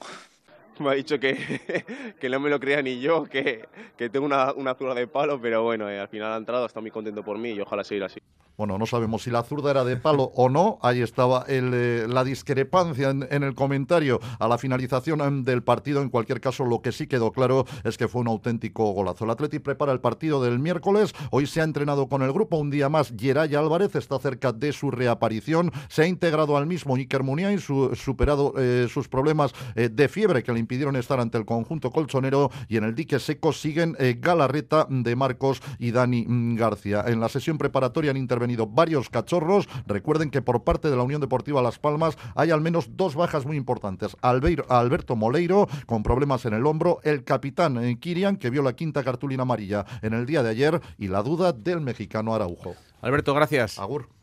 me 0.82 0.90
ha 0.90 0.94
dicho 0.94 1.20
que, 1.20 2.16
que 2.20 2.30
no 2.30 2.40
me 2.40 2.50
lo 2.50 2.60
creía 2.60 2.82
ni 2.82 3.00
yo, 3.00 3.24
que, 3.26 3.68
que 3.98 4.10
tengo 4.10 4.26
una, 4.26 4.54
una 4.54 4.76
zurda 4.76 4.96
de 4.96 5.08
palo, 5.08 5.40
pero 5.42 5.64
bueno, 5.64 5.90
eh, 5.90 6.00
al 6.00 6.08
final 6.08 6.34
ha 6.34 6.38
entrado, 6.38 6.66
está 6.66 6.82
muy 6.82 6.92
contento 6.92 7.24
por 7.24 7.38
mí 7.38 7.52
y 7.52 7.62
ojalá 7.62 7.84
seguir 7.84 8.04
así. 8.04 8.20
Bueno, 8.62 8.78
no 8.78 8.86
sabemos 8.86 9.24
si 9.24 9.32
la 9.32 9.42
zurda 9.42 9.72
era 9.72 9.84
de 9.84 9.98
palo 9.98 10.32
o 10.36 10.48
no. 10.48 10.78
Ahí 10.84 11.02
estaba 11.02 11.46
eh, 11.48 12.06
la 12.08 12.24
discrepancia 12.24 13.10
en, 13.10 13.44
el 13.44 13.56
comentario 13.56 14.20
a 14.38 14.48
la 14.48 14.60
finalización 14.60 15.22
em, 15.22 15.44
del 15.44 15.64
partido. 15.64 16.02
En 16.04 16.10
cualquier 16.10 16.40
caso, 16.42 16.64
lo 16.66 16.80
que 16.82 16.92
sí 16.92 17.08
quedó 17.08 17.32
claro 17.32 17.66
es 17.84 17.98
que 17.98 18.08
fue 18.08 18.22
un 18.22 18.28
auténtico 18.28 18.92
golazo. 18.92 19.26
El 19.26 19.32
Atleti 19.32 19.58
prepara 19.58 19.92
el 19.94 20.00
partido 20.00 20.44
del 20.44 20.60
miércoles. 20.60 21.14
Hoy 21.32 21.48
se 21.48 21.62
ha 21.62 21.64
entrenado 21.64 22.08
con 22.08 22.22
el 22.22 22.32
grupo 22.32 22.58
un 22.58 22.70
día 22.70 22.88
más. 22.88 23.12
Geray 23.18 23.56
Álvarez 23.56 23.96
está 23.96 24.20
cerca 24.20 24.52
de 24.52 24.74
su 24.74 24.92
reaparición. 24.92 25.72
Se 25.90 26.04
ha 26.04 26.08
integrado 26.08 26.56
al 26.56 26.68
mismo 26.68 26.96
Iker 26.98 27.24
Muniain, 27.24 27.60
su, 27.60 27.96
superado 27.96 28.54
eh, 28.60 28.88
sus 28.90 29.08
problemas 29.08 29.54
de 29.76 30.08
fiebre 30.08 30.44
que 30.44 30.52
le 30.52 30.60
impidieron 30.72 30.96
estar 30.96 31.20
ante 31.20 31.38
el 31.38 31.44
conjunto 31.44 31.92
colchonero 31.92 32.50
y 32.70 32.78
en 32.78 32.86
el 32.86 32.96
dique 32.96 33.20
seco 33.20 33.52
siguen 33.52 33.98
eh, 34.00 34.16
Galarreta 34.18 34.88
de 34.90 35.18
Marcos 35.18 35.62
y 35.80 35.92
Dani 35.92 36.24
mm, 36.26 36.56
García. 36.56 37.04
En 37.08 37.20
la 37.20 37.28
sesión 37.28 37.58
preparatoria 37.58 38.12
han 38.12 38.16
intervenido 38.16 38.68
varios 38.68 39.10
cachorros. 39.10 39.68
Recuerden 39.86 40.32
que 40.32 40.42
por 40.42 40.64
parte 40.64 40.90
de 40.90 40.96
la 40.96 41.04
Unión 41.04 41.20
Deportiva 41.20 41.62
Las 41.62 41.78
Palmas 41.78 42.18
hay 42.36 42.52
al 42.52 42.62
menos 42.62 42.96
dos 42.96 43.16
bajas 43.16 43.46
muy 43.46 43.58
importantes. 43.58 44.16
Alberto 44.22 45.18
Moleiro 45.18 45.68
con 45.88 46.04
problemas 46.04 46.46
en 46.46 46.54
el 46.54 46.66
hombro, 46.66 47.00
el 47.04 47.26
capitán 47.26 47.78
eh, 47.84 48.00
Kirian 48.00 48.38
que 48.38 48.50
vio 48.50 48.64
la 48.64 48.72
quinta 48.72 49.04
cartulina 49.04 49.42
amarilla 49.42 49.86
en 50.02 50.14
el 50.14 50.26
día 50.26 50.42
de 50.42 50.52
ayer 50.52 50.80
y 50.98 51.10
la 51.10 51.22
duda 51.22 51.52
del 51.52 51.82
mexicano 51.82 52.34
Araujo. 52.34 52.76
Alberto, 53.02 53.34
gracias. 53.34 53.78
Agur. 53.78 54.21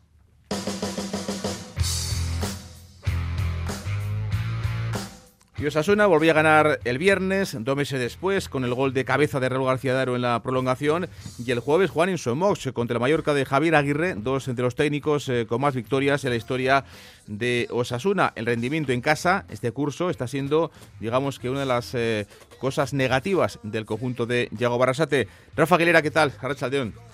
Y 5.61 5.65
Osasuna 5.65 6.05
volvió 6.05 6.31
a 6.31 6.35
ganar 6.35 6.79
el 6.85 6.97
viernes, 6.97 7.57
dos 7.59 7.75
meses 7.75 7.99
después, 7.99 8.47
con 8.47 8.63
el 8.63 8.73
gol 8.73 8.93
de 8.93 9.03
cabeza 9.03 9.41
de 9.41 9.49
Raúl 9.49 9.65
García 9.65 9.93
Daro 9.93 10.15
en 10.15 10.21
la 10.21 10.41
prolongación. 10.41 11.09
Y 11.37 11.51
el 11.51 11.59
jueves 11.59 11.91
Juan 11.91 12.09
Insomox 12.09 12.71
contra 12.71 12.93
el 12.93 13.01
Mallorca 13.01 13.33
de 13.33 13.43
Javier 13.43 13.75
Aguirre, 13.75 14.15
dos 14.15 14.47
entre 14.47 14.63
los 14.63 14.75
técnicos 14.75 15.27
eh, 15.27 15.45
con 15.49 15.59
más 15.59 15.75
victorias 15.75 16.23
en 16.23 16.29
la 16.29 16.37
historia 16.37 16.85
de 17.27 17.67
Osasuna. 17.71 18.31
El 18.37 18.45
rendimiento 18.45 18.93
en 18.93 19.01
casa, 19.01 19.43
este 19.49 19.73
curso, 19.73 20.09
está 20.09 20.29
siendo, 20.29 20.71
digamos 21.01 21.39
que 21.39 21.49
una 21.49 21.59
de 21.59 21.65
las 21.65 21.93
eh, 21.93 22.25
cosas 22.59 22.93
negativas 22.93 23.59
del 23.61 23.85
conjunto 23.85 24.25
de 24.25 24.47
Yago 24.57 24.77
Barrasate. 24.77 25.27
Rafa 25.57 25.75
Aguilera, 25.75 26.01
¿qué 26.01 26.11
tal? 26.11 26.31
Arrachaldeón. 26.39 27.08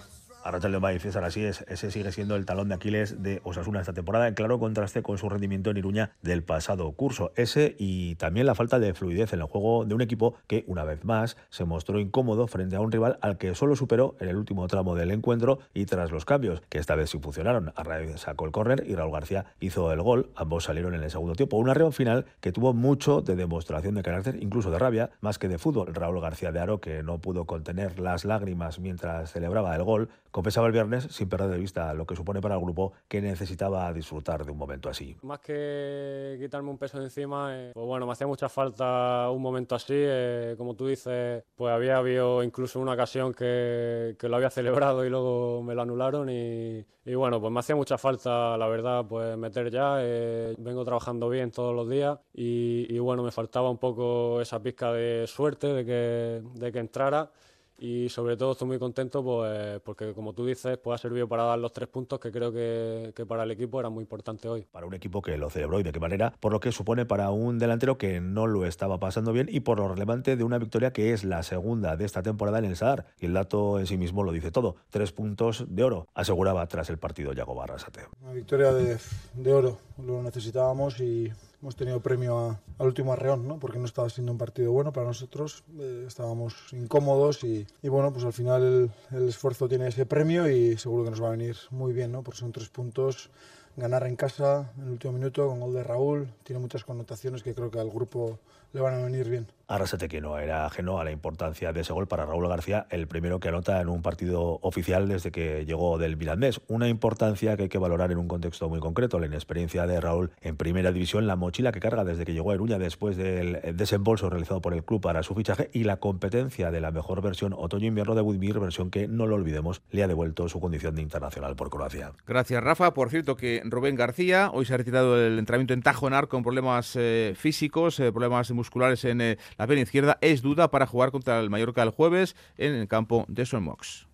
Arrachaldeón 0.46 0.84
Bay, 0.84 1.00
César, 1.00 1.24
así 1.24 1.44
es. 1.44 1.66
Ese 1.68 1.90
sigue 1.90 2.12
siendo 2.12 2.36
el 2.36 2.46
talón 2.46 2.70
de 2.70 2.76
Aquiles 2.76 3.24
de 3.24 3.42
Osasuna 3.44 3.80
esta 3.80 3.94
temporada, 3.94 4.28
en 4.28 4.36
claro 4.36 4.60
contraste 4.60 5.02
con 5.02 5.18
su 5.18 5.28
rendimiento 5.28 5.72
en 5.72 5.78
Iruña 5.78 6.12
del 6.22 6.44
pasado 6.44 6.92
curso. 6.92 7.32
Ese 7.36 7.76
y 7.80 8.14
también 8.16 8.46
la 8.46 8.54
falta 8.54 8.78
de 8.78 8.94
fluidez 8.94 9.34
en 9.34 9.40
el 9.40 9.48
juego 9.48 9.86
de 9.86 9.96
un 9.96 10.02
equipo 10.02 10.36
que, 10.46 10.64
una 10.68 10.84
vez 10.84 11.04
más, 11.04 11.36
se 11.50 11.66
mostró 11.66 12.00
incómodo 12.00 12.46
frente 12.46 12.76
a 12.76 12.80
un 12.80 12.92
rival 12.92 13.18
al 13.22 13.40
que 13.40 13.56
solo 13.56 13.76
superó 13.76 14.16
en 14.20 14.30
el 14.30 14.36
último 14.36 14.68
tramo 14.68 14.94
del 14.94 15.10
encuentro 15.10 15.58
y 15.74 15.88
tras 15.88 16.12
los 16.12 16.26
cambios, 16.26 16.62
que 16.70 16.78
esta 16.78 16.94
vez 16.94 17.10
sí 17.10 17.18
funcionaron. 17.18 17.74
Arraez 17.76 18.22
sacó 18.22 18.46
el 18.46 18.52
córner 18.52 18.84
y 18.88 18.94
Raúl 18.94 19.14
García 19.14 19.46
hizo 19.60 19.92
el 19.92 20.04
gol. 20.04 20.30
Ambos 20.36 20.66
salieron 20.66 20.94
en 20.94 21.02
el 21.02 21.10
segundo 21.10 21.34
tiempo. 21.34 21.58
Un 21.58 21.70
arreo 21.70 21.92
final 21.92 22.28
que 22.40 22.52
tuvo 22.52 22.72
mucho 22.72 23.22
de 23.22 23.36
demostración 23.36 23.96
de 23.96 24.04
carácter, 24.04 24.36
incluso 24.44 24.70
de 24.70 24.78
rabia, 24.78 25.10
más 25.22 25.40
que 25.40 25.48
de 25.48 25.58
fútbol. 25.58 25.96
Raúl 25.96 26.22
García 26.22 26.52
de 26.52 26.60
Aro, 26.60 26.80
que 26.80 27.02
no 27.02 27.18
pudo 27.18 27.46
contener 27.46 28.00
las 28.00 28.26
lágrimas 28.26 28.78
mientras 28.78 29.32
celebraba 29.32 29.76
el 29.76 29.84
gol, 29.84 30.10
Confesaba 30.36 30.68
el 30.68 30.74
viernes 30.74 31.08
sin 31.12 31.30
perder 31.30 31.50
de 31.50 31.58
vista 31.58 31.94
lo 31.94 32.06
que 32.06 32.14
supone 32.14 32.42
para 32.42 32.56
el 32.56 32.62
grupo 32.62 32.92
que 33.08 33.22
necesitaba 33.22 33.94
disfrutar 33.94 34.44
de 34.44 34.52
un 34.52 34.58
momento 34.58 34.90
así. 34.90 35.16
Más 35.22 35.40
que 35.40 36.36
quitarme 36.42 36.72
un 36.72 36.78
peso 36.78 37.00
de 37.00 37.06
encima, 37.06 37.56
eh, 37.56 37.72
pues 37.74 37.86
bueno, 37.86 38.06
me 38.06 38.12
hacía 38.12 38.28
mucha 38.28 38.50
falta 38.50 39.30
un 39.30 39.42
momento 39.42 39.76
así. 39.76 39.94
Eh, 39.96 40.56
como 40.58 40.76
tú 40.76 40.88
dices, 40.88 41.42
pues 41.56 41.74
había 41.74 42.00
habido 42.00 42.44
incluso 42.44 42.82
una 42.82 42.96
ocasión 42.96 43.34
que, 43.34 44.18
que, 44.20 44.28
lo 44.28 44.36
había 44.36 44.50
celebrado 44.50 45.06
y 45.06 45.10
luego 45.10 45.64
me 45.64 45.74
lo 45.74 45.84
anularon 45.84 46.30
y, 46.30 46.86
y, 47.06 47.16
bueno, 47.16 47.40
pues 47.40 47.54
me 47.54 47.62
hacía 47.62 47.78
mucha 47.78 47.98
falta, 47.98 48.58
la 48.58 48.68
verdad, 48.68 49.06
pues 49.08 49.38
meter 49.38 49.72
ya. 49.72 50.00
Eh, 50.02 50.54
vengo 50.58 50.84
trabajando 50.84 51.30
bien 51.30 51.52
todos 51.52 51.74
los 51.74 51.90
días 51.90 52.20
y, 52.34 52.94
y, 52.94 53.00
bueno, 53.00 53.24
me 53.24 53.32
faltaba 53.32 53.70
un 53.70 53.78
poco 53.78 54.42
esa 54.42 54.62
pizca 54.62 54.92
de 54.92 55.28
suerte 55.28 55.68
de 55.68 55.86
que, 55.86 56.42
de 56.60 56.72
que 56.74 56.80
entrara 56.80 57.32
y 57.78 58.10
sobre 58.10 58.38
todo 58.38 58.54
estoy 58.54 58.68
muy 58.68 58.80
contento 58.80 59.24
pues, 59.24 59.80
porque 59.82 60.14
como 60.14 60.34
tú 60.34 60.46
dices 60.46 60.78
pues 60.78 60.96
ha 60.96 61.02
servido 61.02 61.28
para 61.28 61.44
dar 61.44 61.60
los 61.60 61.74
tres 61.74 61.90
puntos 61.90 62.20
que 62.20 62.32
creo 62.32 62.52
que, 62.52 63.12
que, 63.16 63.26
para 63.26 63.44
el 63.44 63.52
equipo 63.52 63.80
era 63.80 63.90
muy 63.90 64.02
importante 64.02 64.48
hoy. 64.48 64.66
Para 64.72 64.86
un 64.86 64.94
equipo 64.94 65.22
que 65.22 65.38
lo 65.38 65.50
celebró 65.50 65.80
y 65.80 65.84
de 65.84 65.92
qué 65.92 66.00
manera, 66.00 66.34
por 66.40 66.52
lo 66.52 66.60
que 66.60 66.72
supone 66.72 67.06
para 67.06 67.32
un 67.32 67.60
delantero 67.60 67.98
que 67.98 68.22
no 68.22 68.48
lo 68.48 68.66
estaba 68.66 69.00
pasando 69.00 69.34
bien 69.34 69.48
y 69.50 69.62
por 69.62 69.80
lo 69.80 69.88
relevante 69.88 70.36
de 70.36 70.44
una 70.44 70.58
victoria 70.58 70.94
que 70.94 71.14
es 71.14 71.24
la 71.24 71.44
segunda 71.44 71.98
de 71.98 72.06
esta 72.06 72.24
temporada 72.24 72.60
en 72.60 72.66
el 72.66 72.76
Sadar 72.76 73.06
y 73.20 73.26
el 73.26 73.34
dato 73.34 73.80
en 73.80 73.88
sí 73.88 73.98
mismo 73.98 74.24
lo 74.24 74.32
dice 74.32 74.52
todo, 74.52 74.76
tres 74.90 75.12
puntos 75.12 75.66
de 75.68 75.84
oro, 75.84 76.08
aseguraba 76.14 76.66
tras 76.68 76.90
el 76.90 76.98
partido 76.98 77.34
Yago 77.34 77.56
Barrasate. 77.56 78.02
Una 78.22 78.34
victoria 78.34 78.72
de, 78.74 78.98
de 79.34 79.54
oro, 79.54 79.78
lo 79.98 80.24
necesitábamos 80.24 81.00
y 81.00 81.32
hemos 81.62 81.76
tenido 81.76 82.00
premio 82.00 82.38
a, 82.38 82.60
al 82.80 82.88
último 82.88 83.14
arreón, 83.14 83.48
¿no? 83.48 83.60
porque 83.60 83.80
no 83.80 83.86
estaba 83.86 84.10
siendo 84.10 84.32
un 84.32 84.38
partido 84.38 84.72
bueno 84.72 84.92
para 84.94 85.08
nosotros, 85.08 85.64
eh, 85.80 86.06
estábamos 86.08 86.56
incómodos 86.74 87.44
y, 87.44 87.66
y, 87.82 87.90
bueno, 87.90 88.12
pues 88.12 88.26
al 88.26 88.34
final 88.34 88.64
el, 88.64 89.18
el, 89.18 89.30
esfuerzo 89.30 89.68
tiene 89.68 89.88
ese 89.88 90.06
premio 90.06 90.50
y 90.50 90.78
seguro 90.78 91.04
que 91.04 91.12
nos 91.12 91.22
va 91.22 91.28
a 91.28 91.32
venir 91.32 91.56
muy 91.72 91.94
bien, 91.94 92.12
¿no? 92.12 92.24
porque 92.24 92.40
son 92.40 92.52
tres 92.52 92.70
puntos. 92.70 93.30
Ganar 93.78 94.08
en 94.08 94.16
casa 94.16 94.72
en 94.78 94.84
el 94.84 94.92
último 94.92 95.14
minuto 95.14 95.50
con 95.50 95.60
gol 95.60 95.74
de 95.74 95.84
Raúl 95.84 96.30
tiene 96.44 96.62
muchas 96.62 96.86
connotaciones 96.86 97.44
que 97.44 97.54
creo 97.54 97.70
que 97.70 97.80
al 97.80 97.90
grupo 97.90 98.40
le 98.72 98.80
van 98.80 98.94
a 98.94 99.04
venir 99.04 99.30
bien. 99.30 99.48
Arrasate 99.68 100.08
que 100.08 100.22
no 100.22 100.38
era 100.38 100.66
ajeno 100.66 101.00
a 101.00 101.04
la 101.04 101.12
importancia 101.12 101.74
de 101.74 101.82
ese 101.82 101.94
gol 101.94 102.08
para 102.08 102.26
Raúl 102.26 102.48
García, 102.48 102.88
el 102.90 103.08
primero 103.08 103.40
que 103.40 103.50
anota 103.50 103.82
en 103.82 103.90
un 103.90 104.02
partido 104.02 104.60
oficial 104.62 105.08
desde 105.08 105.32
que 105.32 105.66
llegó 105.66 105.98
del 105.98 106.18
Mirandés. 106.18 106.62
Una 106.68 106.88
importancia 106.88 107.58
que 107.58 107.64
hay 107.64 107.70
que 107.70 107.78
valorar 107.78 108.12
en 108.12 108.18
un 108.18 108.28
contexto 108.28 108.70
muy 108.70 108.80
concreto, 108.80 109.20
la 109.20 109.26
inexperiencia 109.26 109.88
de 109.88 110.00
Raúl 110.00 110.32
en 110.42 110.58
primera 110.58 110.92
división, 110.92 111.28
la 111.28 111.36
mochila 111.36 111.72
que 111.72 111.80
carga 111.80 112.04
desde 112.04 112.26
que 112.26 112.34
llegó 112.34 112.52
a 112.52 112.54
Eruña 112.54 112.78
después 112.78 113.18
del 113.18 113.60
desembolso 113.76 114.30
realizado 114.30 114.62
por 114.62 114.74
el 114.74 114.84
club 114.84 115.02
para 115.02 115.24
su 115.24 115.34
fichaje 115.36 115.70
y 115.74 115.84
la 115.84 115.98
competencia 115.98 116.72
de 116.72 116.82
la 116.82 116.92
mejor 116.92 117.22
versión 117.22 117.54
otoño-invierno 117.54 118.16
de 118.16 118.22
Budimir, 118.22 118.60
versión 118.60 118.92
que, 118.92 119.08
no 119.08 119.26
lo 119.28 119.36
olvidemos, 119.36 119.82
le 119.92 120.04
ha 120.04 120.08
devuelto 120.08 120.48
su 120.50 120.60
condición 120.60 120.96
de 120.96 121.02
internacional 121.02 121.56
por 121.56 121.70
Croacia. 121.70 122.12
Gracias, 122.26 122.64
Rafa. 122.64 122.94
Por 122.94 123.10
cierto, 123.10 123.36
que 123.36 123.62
Rubén 123.66 123.96
García 123.96 124.52
hoy 124.54 124.66
se 124.66 124.74
ha 124.74 124.78
retirado 124.78 125.16
del 125.16 125.40
entrenamiento 125.40 125.74
en 125.74 125.82
Tajonar 125.82 126.28
con 126.28 126.44
problemas 126.44 126.96
eh, 126.96 127.34
físicos, 127.36 128.00
eh, 128.00 128.12
problemas 128.12 128.52
musculares 128.52 129.06
en 129.06 129.22
eh, 129.22 129.38
la 129.58 129.68
pierna 129.68 129.84
izquierda. 129.84 130.18
Es 130.22 130.42
duda 130.42 130.70
para 130.70 130.88
jugar 130.88 131.12
contra 131.12 131.40
el 131.40 131.50
Mallorca 131.50 131.84
el 131.84 131.90
jueves 131.90 132.36
en 132.58 132.74
el 132.74 132.88
campo 132.88 133.26
de 133.28 133.46
Solmox. 133.46 134.08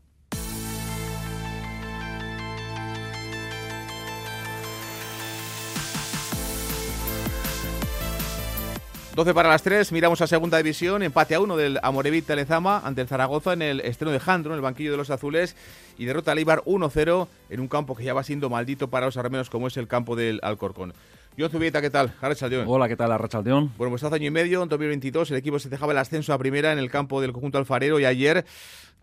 12 9.13 9.33
para 9.33 9.49
las 9.49 9.61
3, 9.61 9.91
miramos 9.91 10.21
a 10.21 10.27
segunda 10.27 10.57
división, 10.57 11.03
empate 11.03 11.35
a 11.35 11.41
uno 11.41 11.57
del 11.57 11.79
Amorevita 11.83 12.33
Lezama 12.33 12.79
ante 12.79 13.01
el 13.01 13.09
Zaragoza 13.09 13.51
en 13.51 13.61
el 13.61 13.81
estreno 13.81 14.13
de 14.13 14.21
Jandro, 14.21 14.53
en 14.53 14.55
el 14.55 14.61
banquillo 14.61 14.91
de 14.91 14.95
los 14.95 15.09
azules, 15.09 15.57
y 15.97 16.05
derrota 16.05 16.31
al 16.31 16.39
Ibar 16.39 16.63
1-0 16.63 17.27
en 17.49 17.59
un 17.59 17.67
campo 17.67 17.93
que 17.93 18.05
ya 18.05 18.13
va 18.13 18.23
siendo 18.23 18.49
maldito 18.49 18.89
para 18.89 19.07
los 19.07 19.17
armenos 19.17 19.49
como 19.49 19.67
es 19.67 19.75
el 19.75 19.89
campo 19.89 20.15
del 20.15 20.39
Alcorcón. 20.43 20.93
John 21.37 21.49
Zubieta, 21.49 21.81
¿qué 21.81 21.89
tal? 21.89 22.13
Arrachaldeón. 22.19 22.65
Hola, 22.67 22.89
¿qué 22.89 22.97
tal, 22.97 23.11
Arrachaldeón? 23.11 23.71
Bueno, 23.77 23.91
pues 23.91 24.03
hace 24.03 24.15
año 24.15 24.27
y 24.27 24.31
medio, 24.31 24.61
en 24.63 24.69
2022, 24.69 25.31
el 25.31 25.37
equipo 25.37 25.59
se 25.59 25.69
dejaba 25.69 25.93
el 25.93 25.97
ascenso 25.97 26.33
a 26.33 26.37
primera 26.37 26.73
en 26.73 26.79
el 26.79 26.91
campo 26.91 27.21
del 27.21 27.31
conjunto 27.31 27.57
alfarero 27.57 27.99
y 28.01 28.05
ayer 28.05 28.45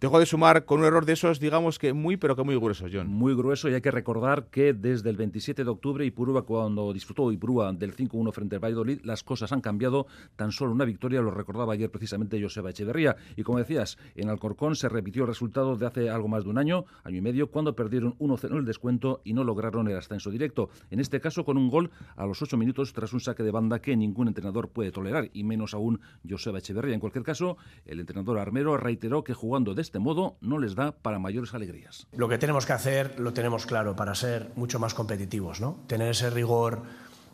Dejo 0.01 0.21
de 0.21 0.27
sumar 0.27 0.65
con 0.65 0.79
un 0.79 0.87
error 0.87 1.05
de 1.07 1.15
esos, 1.15 1.41
digamos 1.41 1.77
que 1.77 1.93
muy, 1.93 2.17
pero 2.17 2.37
que 2.37 2.45
muy 2.45 2.55
grueso, 2.55 2.87
John. 2.93 3.09
Muy 3.09 3.35
grueso 3.35 3.69
y 3.69 3.75
hay 3.75 3.81
que 3.81 3.91
recordar 3.91 4.47
que 4.47 4.73
desde 4.73 5.11
el 5.11 5.17
27 5.17 5.65
de 5.65 5.71
octubre 5.71 6.07
Ipurúa, 6.07 6.43
cuando 6.43 6.93
disfrutó 6.93 7.33
Ipurúa 7.33 7.73
del 7.73 7.97
5-1 7.97 8.31
frente 8.31 8.55
al 8.55 8.63
Valladolid, 8.63 9.01
las 9.03 9.25
cosas 9.25 9.51
han 9.51 9.61
cambiado. 9.61 10.07
Tan 10.37 10.53
solo 10.53 10.71
una 10.71 10.85
victoria, 10.85 11.21
lo 11.21 11.33
recordaba 11.33 11.73
ayer 11.73 11.91
precisamente 11.91 12.41
Joseba 12.41 12.71
Echeverría. 12.71 13.17
Y 13.35 13.43
como 13.43 13.59
decías, 13.59 13.99
en 14.15 14.29
Alcorcón 14.29 14.77
se 14.77 14.89
repitió 14.89 15.23
el 15.23 15.29
resultado 15.31 15.75
de 15.75 15.87
hace 15.87 16.11
algo 16.11 16.29
más 16.29 16.45
de 16.45 16.51
un 16.51 16.59
año, 16.59 16.85
año 17.03 17.17
y 17.17 17.21
medio, 17.21 17.51
cuando 17.51 17.75
perdieron 17.75 18.17
1-0 18.19 18.53
en 18.53 18.59
el 18.59 18.65
descuento 18.65 19.21
y 19.25 19.33
no 19.33 19.43
lograron 19.43 19.89
el 19.89 19.97
ascenso 19.97 20.31
directo. 20.31 20.71
En 20.93 21.01
este 21.01 21.21
caso, 21.21 21.45
con 21.45 21.57
un 21.57 21.71
gol 21.71 21.91
a 22.15 22.25
los 22.25 22.41
8 22.41 22.57
minutos 22.57 22.93
tras 22.93 23.13
un 23.13 23.19
saque 23.19 23.43
de 23.43 23.51
banda 23.51 23.81
que 23.81 23.97
ningún 23.97 24.29
entrenador 24.29 24.69
puede 24.69 24.93
tolerar, 24.93 25.29
y 25.33 25.43
menos 25.43 25.75
aún 25.75 25.99
Joseba 26.25 26.59
Echeverría. 26.59 26.95
En 26.95 27.01
cualquier 27.01 27.25
caso, 27.25 27.57
el 27.85 27.99
entrenador 27.99 28.39
armero 28.39 28.77
reiteró 28.77 29.25
que 29.25 29.35
jugando 29.35 29.75
de 29.75 29.88
este 29.89 30.01
modo 30.01 30.37
no 30.43 30.59
les 30.59 30.75
da 30.75 30.93
para 30.93 31.19
mayores 31.19 31.55
alegrías. 31.55 32.07
Lo 32.13 32.29
que 32.29 32.37
tenemos 32.37 32.67
que 32.67 32.75
hacer 32.75 33.19
lo 33.19 33.33
tenemos 33.33 33.65
claro 33.65 33.97
para 33.97 34.15
ser 34.15 34.53
mucho 34.55 34.79
más 34.79 34.93
competitivos, 34.93 35.63
¿no? 35.63 35.79
Tener 35.87 36.11
ese 36.11 36.29
rigor 36.29 36.83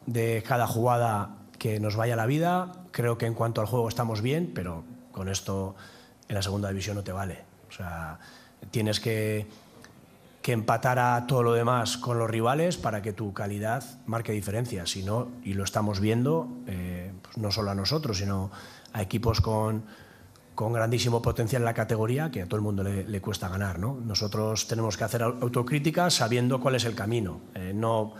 de 0.06 0.44
cada 0.46 0.68
jugada 0.68 1.36
que 1.58 1.80
nos 1.80 1.96
vaya 1.96 2.14
la 2.14 2.26
vida. 2.26 2.70
Creo 2.92 3.18
que 3.18 3.26
en 3.26 3.34
cuanto 3.34 3.60
al 3.60 3.66
juego 3.66 3.88
estamos 3.88 4.22
bien, 4.22 4.52
pero 4.54 4.84
con 5.10 5.28
esto 5.28 5.74
en 6.28 6.36
la 6.36 6.42
segunda 6.42 6.68
división 6.68 6.94
no 6.94 7.02
te 7.02 7.10
vale. 7.10 7.42
O 7.68 7.72
sea, 7.72 8.20
tienes 8.70 9.00
que, 9.00 9.48
que 10.40 10.52
empatar 10.52 11.00
a 11.00 11.26
todo 11.26 11.42
lo 11.42 11.54
demás 11.54 11.96
con 11.96 12.20
los 12.20 12.30
rivales 12.30 12.76
para 12.76 13.02
que 13.02 13.12
tu 13.12 13.32
calidad 13.32 13.82
marque 14.06 14.30
diferencias. 14.30 14.90
Si 14.90 15.02
no, 15.02 15.26
y 15.42 15.54
lo 15.54 15.64
estamos 15.64 15.98
viendo, 15.98 16.46
eh, 16.68 17.12
pues 17.20 17.36
no 17.36 17.50
solo 17.50 17.72
a 17.72 17.74
nosotros, 17.74 18.18
sino 18.18 18.52
a 18.92 19.02
equipos 19.02 19.40
con 19.40 19.82
con 20.54 20.72
grandísimo 20.72 21.20
potencial 21.22 21.62
en 21.62 21.66
la 21.66 21.74
categoría 21.74 22.30
que 22.30 22.42
a 22.42 22.46
todo 22.46 22.56
el 22.56 22.62
mundo 22.62 22.84
le, 22.84 23.20
cuesta 23.20 23.48
ganar. 23.48 23.78
¿no? 23.78 23.98
Nosotros 24.04 24.66
tenemos 24.66 24.96
que 24.96 25.04
hacer 25.04 25.22
autocrítica 25.22 26.10
sabiendo 26.10 26.60
cuál 26.60 26.76
es 26.76 26.84
el 26.84 26.94
camino. 26.94 27.40
Eh, 27.54 27.72
no, 27.74 28.14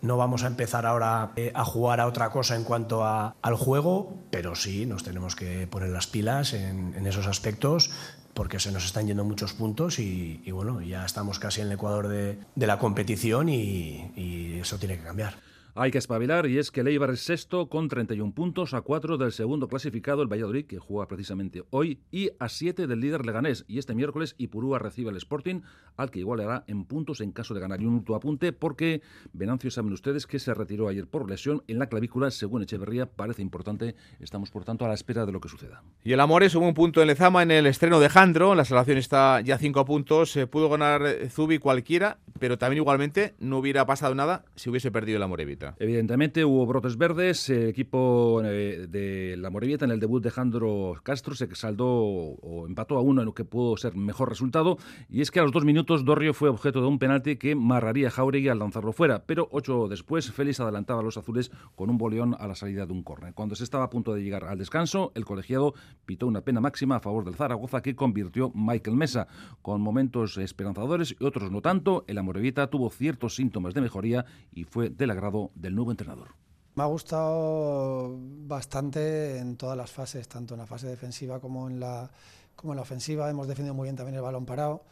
no 0.00 0.16
vamos 0.16 0.44
a 0.44 0.48
empezar 0.48 0.86
ahora 0.86 1.32
eh, 1.36 1.52
a 1.54 1.64
jugar 1.64 2.00
a 2.00 2.06
otra 2.06 2.30
cosa 2.30 2.56
en 2.56 2.64
cuanto 2.64 3.04
a, 3.04 3.36
al 3.42 3.54
juego, 3.54 4.16
pero 4.30 4.54
sí 4.54 4.86
nos 4.86 5.04
tenemos 5.04 5.36
que 5.36 5.66
poner 5.66 5.90
las 5.90 6.06
pilas 6.06 6.52
en, 6.52 7.06
esos 7.06 7.26
aspectos 7.26 7.90
porque 8.34 8.58
se 8.58 8.72
nos 8.72 8.84
están 8.84 9.06
yendo 9.06 9.24
muchos 9.24 9.52
puntos 9.52 9.98
y, 9.98 10.40
y 10.44 10.50
bueno, 10.52 10.80
ya 10.80 11.04
estamos 11.04 11.38
casi 11.38 11.60
en 11.60 11.66
el 11.66 11.74
ecuador 11.74 12.08
de, 12.08 12.38
de 12.54 12.66
la 12.66 12.78
competición 12.78 13.48
y 13.48 14.58
eso 14.60 14.78
tiene 14.78 14.96
que 14.96 15.04
cambiar. 15.04 15.51
Hay 15.74 15.90
que 15.90 15.96
espabilar 15.96 16.46
y 16.48 16.58
es 16.58 16.70
que 16.70 16.82
el 16.82 16.88
es 16.88 17.20
sexto 17.20 17.70
con 17.70 17.88
31 17.88 18.34
puntos 18.34 18.74
a 18.74 18.82
4 18.82 19.16
del 19.16 19.32
segundo 19.32 19.68
clasificado, 19.68 20.20
el 20.20 20.30
Valladolid, 20.30 20.66
que 20.66 20.78
juega 20.78 21.08
precisamente 21.08 21.64
hoy, 21.70 21.98
y 22.10 22.28
a 22.38 22.50
7 22.50 22.86
del 22.86 23.00
líder 23.00 23.24
Leganés. 23.24 23.64
Y 23.68 23.78
este 23.78 23.94
miércoles 23.94 24.34
Ipurúa 24.36 24.78
recibe 24.78 25.08
al 25.08 25.16
Sporting, 25.16 25.62
al 25.96 26.10
que 26.10 26.18
igualará 26.18 26.64
en 26.66 26.84
puntos 26.84 27.22
en 27.22 27.32
caso 27.32 27.54
de 27.54 27.60
ganar. 27.60 27.80
Y 27.80 27.86
un 27.86 27.94
último 27.94 28.16
apunte, 28.16 28.52
porque 28.52 29.00
Venancio 29.32 29.70
saben 29.70 29.94
ustedes 29.94 30.26
que 30.26 30.38
se 30.38 30.52
retiró 30.52 30.88
ayer 30.88 31.06
por 31.06 31.26
lesión 31.26 31.62
en 31.66 31.78
la 31.78 31.86
clavícula, 31.86 32.30
según 32.30 32.62
Echeverría, 32.62 33.06
parece 33.06 33.40
importante. 33.40 33.96
Estamos, 34.20 34.50
por 34.50 34.66
tanto, 34.66 34.84
a 34.84 34.88
la 34.88 34.94
espera 34.94 35.24
de 35.24 35.32
lo 35.32 35.40
que 35.40 35.48
suceda. 35.48 35.82
Y 36.04 36.12
el 36.12 36.20
Amores 36.20 36.52
sumó 36.52 36.68
un 36.68 36.74
punto 36.74 37.00
en 37.00 37.06
Lezama 37.06 37.42
en 37.42 37.50
el 37.50 37.64
estreno 37.64 37.98
de 37.98 38.10
Jandro. 38.10 38.54
La 38.54 38.66
salvación 38.66 38.98
está 38.98 39.40
ya 39.40 39.54
a 39.54 39.58
5 39.58 39.86
puntos. 39.86 40.32
Se 40.32 40.46
pudo 40.46 40.68
ganar 40.68 41.02
Zubi 41.30 41.56
cualquiera, 41.58 42.18
pero 42.38 42.58
también 42.58 42.82
igualmente 42.82 43.34
no 43.38 43.56
hubiera 43.56 43.86
pasado 43.86 44.14
nada 44.14 44.44
si 44.54 44.68
hubiese 44.68 44.90
perdido 44.90 45.16
el 45.16 45.22
Amorevita. 45.62 45.76
Evidentemente 45.78 46.44
hubo 46.44 46.66
brotes 46.66 46.96
verdes. 46.96 47.48
El 47.50 47.68
equipo 47.68 48.42
eh, 48.44 48.86
de 48.88 49.36
la 49.36 49.50
Morevieta 49.50 49.84
en 49.84 49.90
el 49.90 50.00
debut 50.00 50.22
de 50.22 50.30
Jandro 50.30 50.94
Castro 51.02 51.34
se 51.34 51.52
saldó 51.54 51.88
o 51.88 52.66
empató 52.66 52.96
a 52.96 53.00
uno 53.00 53.22
en 53.22 53.26
lo 53.26 53.34
que 53.34 53.44
pudo 53.44 53.76
ser 53.76 53.94
mejor 53.96 54.28
resultado. 54.28 54.78
Y 55.08 55.20
es 55.20 55.30
que 55.30 55.40
a 55.40 55.42
los 55.42 55.52
dos 55.52 55.64
minutos 55.64 56.04
Dorrio 56.04 56.34
fue 56.34 56.48
objeto 56.48 56.80
de 56.80 56.86
un 56.86 56.98
penalti 56.98 57.36
que 57.36 57.54
marraría 57.54 58.08
a 58.08 58.10
Jauregui 58.10 58.48
al 58.48 58.58
lanzarlo 58.58 58.92
fuera. 58.92 59.24
Pero 59.24 59.48
ocho 59.52 59.88
después 59.88 60.30
Félix 60.30 60.60
adelantaba 60.60 61.00
a 61.00 61.04
los 61.04 61.16
azules 61.16 61.50
con 61.74 61.90
un 61.90 61.98
boleón 61.98 62.36
a 62.38 62.46
la 62.46 62.54
salida 62.54 62.86
de 62.86 62.92
un 62.92 63.02
córner. 63.02 63.34
Cuando 63.34 63.54
se 63.54 63.64
estaba 63.64 63.84
a 63.84 63.90
punto 63.90 64.14
de 64.14 64.22
llegar 64.22 64.44
al 64.44 64.58
descanso, 64.58 65.12
el 65.14 65.24
colegiado 65.24 65.74
pitó 66.06 66.26
una 66.26 66.42
pena 66.42 66.60
máxima 66.60 66.96
a 66.96 67.00
favor 67.00 67.24
del 67.24 67.34
Zaragoza 67.34 67.82
que 67.82 67.94
convirtió 67.94 68.50
Michael 68.54 68.96
Mesa. 68.96 69.28
Con 69.60 69.80
momentos 69.80 70.36
esperanzadores 70.38 71.16
y 71.18 71.24
otros 71.24 71.50
no 71.50 71.60
tanto, 71.60 72.04
el 72.06 72.18
Amorevita 72.18 72.68
tuvo 72.68 72.90
ciertos 72.90 73.34
síntomas 73.36 73.74
de 73.74 73.80
mejoría 73.80 74.24
y 74.52 74.64
fue 74.64 74.90
del 74.90 75.10
agrado 75.10 75.51
del 75.54 75.74
nuevo 75.74 75.90
entrenador. 75.90 76.28
Me 76.74 76.82
ha 76.82 76.86
gustado 76.86 78.16
bastante 78.18 79.38
en 79.38 79.56
todas 79.56 79.76
las 79.76 79.90
fases, 79.90 80.26
tanto 80.26 80.54
en 80.54 80.60
la 80.60 80.66
fase 80.66 80.86
defensiva 80.86 81.38
como 81.38 81.68
en 81.68 81.78
la, 81.78 82.10
como 82.56 82.72
en 82.72 82.76
la 82.76 82.82
ofensiva. 82.82 83.28
Hemos 83.28 83.46
defendido 83.46 83.74
muy 83.74 83.84
bien 83.84 83.96
también 83.96 84.16
el 84.16 84.22
balón 84.22 84.46
parado, 84.46 84.84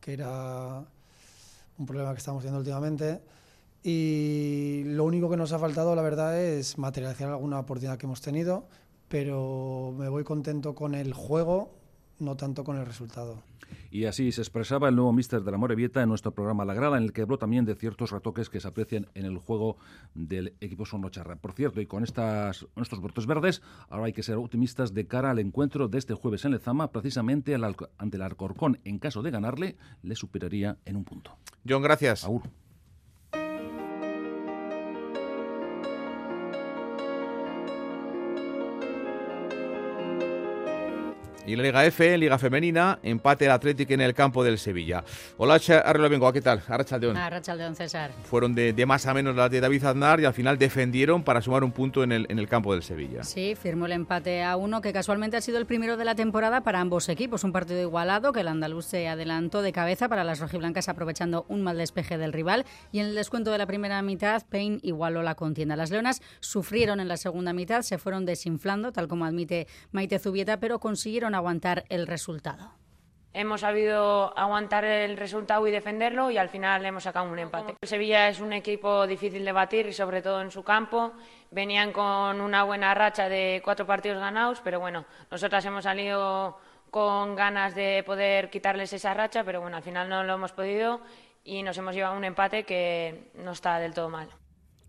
que 0.00 0.14
era 0.14 0.82
un 1.78 1.86
problema 1.86 2.12
que 2.12 2.18
estamos 2.18 2.42
teniendo 2.42 2.60
últimamente. 2.60 3.20
Y 3.82 4.82
lo 4.86 5.04
único 5.04 5.28
que 5.28 5.36
nos 5.36 5.52
ha 5.52 5.58
faltado, 5.58 5.94
la 5.94 6.02
verdad, 6.02 6.40
es 6.40 6.78
materializar 6.78 7.28
alguna 7.28 7.60
oportunidad 7.60 7.98
que 7.98 8.06
hemos 8.06 8.20
tenido, 8.20 8.66
pero 9.08 9.94
me 9.96 10.08
voy 10.08 10.24
contento 10.24 10.74
con 10.74 10.94
el 10.94 11.12
juego, 11.12 11.75
no 12.18 12.36
tanto 12.36 12.64
con 12.64 12.76
el 12.78 12.86
resultado. 12.86 13.42
Y 13.90 14.04
así 14.04 14.30
se 14.32 14.40
expresaba 14.40 14.88
el 14.88 14.96
nuevo 14.96 15.12
míster 15.12 15.42
de 15.42 15.50
la 15.50 15.58
Morevieta 15.58 16.02
en 16.02 16.08
nuestro 16.08 16.32
programa 16.32 16.64
La 16.64 16.74
Grada, 16.74 16.98
en 16.98 17.04
el 17.04 17.12
que 17.12 17.22
habló 17.22 17.38
también 17.38 17.64
de 17.64 17.74
ciertos 17.74 18.10
retoques 18.10 18.48
que 18.50 18.60
se 18.60 18.68
aprecian 18.68 19.08
en 19.14 19.24
el 19.24 19.38
juego 19.38 19.76
del 20.14 20.54
equipo 20.60 20.86
Sonocharra. 20.86 21.36
Por 21.36 21.52
cierto, 21.52 21.80
y 21.80 21.86
con 21.86 22.04
estas, 22.04 22.66
estos 22.76 23.00
brotes 23.00 23.26
verdes, 23.26 23.62
ahora 23.88 24.06
hay 24.06 24.12
que 24.12 24.22
ser 24.22 24.36
optimistas 24.36 24.94
de 24.94 25.06
cara 25.06 25.30
al 25.30 25.38
encuentro 25.38 25.88
de 25.88 25.98
este 25.98 26.14
jueves 26.14 26.44
en 26.44 26.52
Lezama, 26.52 26.90
precisamente 26.92 27.54
ante 27.54 28.16
el 28.16 28.22
Alcorcón. 28.22 28.78
En 28.84 28.98
caso 28.98 29.22
de 29.22 29.30
ganarle, 29.30 29.76
le 30.02 30.14
superaría 30.14 30.78
en 30.84 30.96
un 30.96 31.04
punto. 31.04 31.36
John, 31.68 31.82
gracias. 31.82 32.24
Agur. 32.24 32.42
Y 41.46 41.54
la 41.54 41.62
Liga 41.62 41.86
F, 41.86 42.18
Liga 42.18 42.38
Femenina, 42.38 42.98
empate 43.04 43.44
el 43.44 43.52
Atlético 43.52 43.92
en 43.92 44.00
el 44.00 44.14
campo 44.14 44.42
del 44.42 44.58
Sevilla. 44.58 45.04
Hola, 45.36 45.60
Arrelo 45.84 46.08
Bengoa, 46.08 46.32
¿qué 46.32 46.40
tal? 46.40 46.60
Arrachaldeón. 46.66 47.16
Arrachaldeón, 47.16 47.76
César. 47.76 48.10
Fueron 48.24 48.52
de, 48.52 48.84
más 48.84 49.06
a 49.06 49.14
menos 49.14 49.36
las 49.36 49.48
de 49.48 49.60
David 49.60 49.84
Aznar 49.84 50.18
y 50.18 50.24
al 50.24 50.34
final 50.34 50.58
defendieron 50.58 51.22
para 51.22 51.40
sumar 51.40 51.62
un 51.62 51.70
punto 51.70 52.02
en 52.02 52.10
el, 52.10 52.26
en 52.30 52.40
el 52.40 52.48
campo 52.48 52.72
del 52.72 52.82
Sevilla. 52.82 53.22
Sí, 53.22 53.54
firmó 53.54 53.86
el 53.86 53.92
empate 53.92 54.42
a 54.42 54.56
uno, 54.56 54.80
que 54.80 54.92
casualmente 54.92 55.36
ha 55.36 55.40
sido 55.40 55.58
el 55.58 55.66
primero 55.66 55.96
de 55.96 56.04
la 56.04 56.16
temporada 56.16 56.62
para 56.64 56.80
ambos 56.80 57.08
equipos. 57.08 57.44
Un 57.44 57.52
partido 57.52 57.80
igualado 57.80 58.32
que 58.32 58.40
el 58.40 58.48
andaluz 58.48 58.86
se 58.86 59.06
adelantó 59.06 59.62
de 59.62 59.70
cabeza 59.70 60.08
para 60.08 60.24
las 60.24 60.40
rojiblancas 60.40 60.88
aprovechando 60.88 61.46
un 61.48 61.62
mal 61.62 61.78
despeje 61.78 62.18
del 62.18 62.32
rival. 62.32 62.64
Y 62.90 62.98
en 62.98 63.06
el 63.06 63.14
descuento 63.14 63.52
de 63.52 63.58
la 63.58 63.66
primera 63.66 64.02
mitad, 64.02 64.42
Payne 64.50 64.80
igualó 64.82 65.22
la 65.22 65.36
contienda. 65.36 65.76
Las 65.76 65.92
leonas 65.92 66.22
sufrieron 66.40 66.98
en 66.98 67.06
la 67.06 67.16
segunda 67.16 67.52
mitad, 67.52 67.82
se 67.82 67.98
fueron 67.98 68.24
desinflando, 68.24 68.90
tal 68.90 69.06
como 69.06 69.24
admite 69.24 69.68
Maite 69.92 70.18
Zubieta, 70.18 70.58
pero 70.58 70.80
consiguieron 70.80 71.35
aguantar 71.36 71.84
el 71.88 72.06
resultado. 72.06 72.72
Hemos 73.32 73.60
sabido 73.60 74.36
aguantar 74.38 74.86
el 74.86 75.18
resultado 75.18 75.66
y 75.66 75.70
defenderlo 75.70 76.30
y 76.30 76.38
al 76.38 76.48
final 76.48 76.86
hemos 76.86 77.02
sacado 77.02 77.30
un 77.30 77.38
empate. 77.38 77.74
Sevilla 77.82 78.30
es 78.30 78.40
un 78.40 78.54
equipo 78.54 79.06
difícil 79.06 79.44
de 79.44 79.52
batir 79.52 79.86
y 79.86 79.92
sobre 79.92 80.22
todo 80.22 80.40
en 80.40 80.50
su 80.50 80.64
campo. 80.64 81.12
Venían 81.50 81.92
con 81.92 82.40
una 82.40 82.64
buena 82.64 82.94
racha 82.94 83.28
de 83.28 83.60
cuatro 83.62 83.86
partidos 83.86 84.20
ganados, 84.20 84.62
pero 84.64 84.80
bueno, 84.80 85.04
nosotras 85.30 85.62
hemos 85.66 85.84
salido 85.84 86.58
con 86.90 87.36
ganas 87.36 87.74
de 87.74 88.02
poder 88.06 88.48
quitarles 88.48 88.94
esa 88.94 89.12
racha, 89.12 89.44
pero 89.44 89.60
bueno, 89.60 89.76
al 89.76 89.82
final 89.82 90.08
no 90.08 90.24
lo 90.24 90.32
hemos 90.32 90.52
podido 90.52 91.02
y 91.44 91.62
nos 91.62 91.76
hemos 91.76 91.94
llevado 91.94 92.16
un 92.16 92.24
empate 92.24 92.64
que 92.64 93.30
no 93.34 93.52
está 93.52 93.78
del 93.78 93.92
todo 93.92 94.08
mal. 94.08 94.30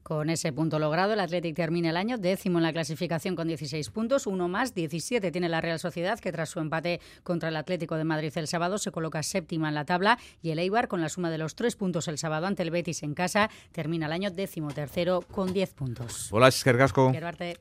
Con 0.08 0.30
ese 0.30 0.54
punto 0.54 0.80
logrado, 0.80 1.12
el 1.12 1.20
Athletic 1.20 1.54
termina 1.54 1.90
el 1.90 1.98
año 1.98 2.18
décimo 2.18 2.60
en 2.60 2.64
la 2.64 2.72
clasificación 2.72 3.36
con 3.36 3.50
16 3.50 3.90
puntos, 3.90 4.26
uno 4.26 4.48
más, 4.48 4.74
17 4.74 5.32
tiene 5.32 5.50
la 5.50 5.60
Real 5.60 5.80
Sociedad, 5.80 6.18
que 6.18 6.32
tras 6.32 6.48
su 6.48 6.62
empate 6.62 7.02
contra 7.24 7.50
el 7.50 7.58
Atlético 7.58 7.98
de 7.98 8.06
Madrid 8.06 8.32
el 8.38 8.48
sábado 8.48 8.78
se 8.78 8.90
coloca 8.90 9.22
séptima 9.22 9.68
en 9.68 9.76
la 9.76 9.84
tabla, 9.84 10.18
y 10.42 10.52
el 10.52 10.60
Eibar, 10.60 10.88
con 10.88 11.02
la 11.02 11.10
suma 11.10 11.30
de 11.30 11.38
los 11.38 11.56
tres 11.56 11.76
puntos 11.76 12.08
el 12.08 12.18
sábado 12.18 12.48
ante 12.48 12.64
el 12.64 12.72
Betis 12.72 13.04
en 13.04 13.16
casa, 13.16 13.50
termina 13.74 14.06
el 14.06 14.14
año 14.14 14.32
décimo 14.32 14.72
tercero 14.72 15.26
con 15.30 15.52
10 15.52 15.74
puntos. 15.74 16.30
Hola, 16.32 16.48
Esquergasco. 16.48 17.12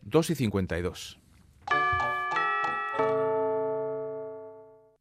2 0.03 0.31
y 0.31 0.35
52. 0.37 1.19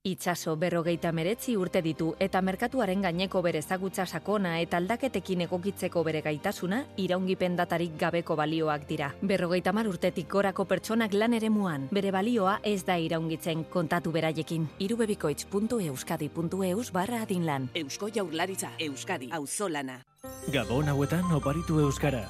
Itxaso 0.06 0.53
berrogeita 0.56 1.10
meretzi 1.12 1.58
urte 1.58 1.82
ditu 1.82 2.14
eta 2.22 2.38
merkatuaren 2.45 3.01
gaineko 3.01 3.41
bere 3.41 3.58
ezagutza 3.64 4.06
sakona 4.06 4.60
eta 4.62 4.78
aldaketekin 4.78 5.41
egokitzeko 5.47 6.03
bere 6.06 6.22
gaitasuna 6.22 6.84
iraungipen 7.01 7.56
datarik 7.58 7.95
gabeko 7.97 8.38
balioak 8.38 8.86
dira. 8.86 9.10
Berrogeita 9.24 9.74
mar 9.74 9.89
urtetik 9.89 10.30
gorako 10.30 10.68
pertsonak 10.70 11.18
lan 11.18 11.34
ere 11.34 11.49
muan, 11.49 11.89
bere 11.89 12.14
balioa 12.14 12.60
ez 12.62 12.86
da 12.86 12.99
iraungitzen 13.01 13.66
kontatu 13.74 14.14
beraiekin. 14.14 14.70
irubebikoitz.euskadi.eus 14.78 16.91
barra 16.93 17.26
adinlan. 17.26 17.70
Eusko 17.74 18.14
jaurlaritza, 18.14 18.70
Euskadi, 18.78 19.32
auzolana. 19.32 20.03
Gabon 20.53 20.88
hauetan 20.88 21.34
oparitu 21.34 21.80
Euskara. 21.80 22.30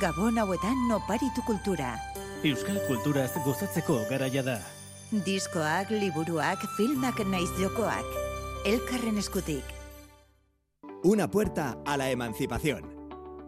Gabon 0.00 0.38
hauetan 0.38 0.92
oparitu 0.94 1.42
kultura. 1.42 1.98
Euskal 2.44 2.78
kulturaz 2.86 3.32
gozatzeko 3.44 4.04
garaia 4.08 4.42
da. 4.42 4.77
Diskoak, 5.10 5.88
liburuak, 5.90 6.60
filmak 6.76 7.24
naiz 7.24 7.48
jokoak. 7.56 8.04
Elkarren 8.66 9.16
eskutik. 9.16 9.64
Una 11.02 11.30
puerta 11.30 11.78
a 11.86 11.96
la 11.96 12.10
emancipación. 12.10 12.84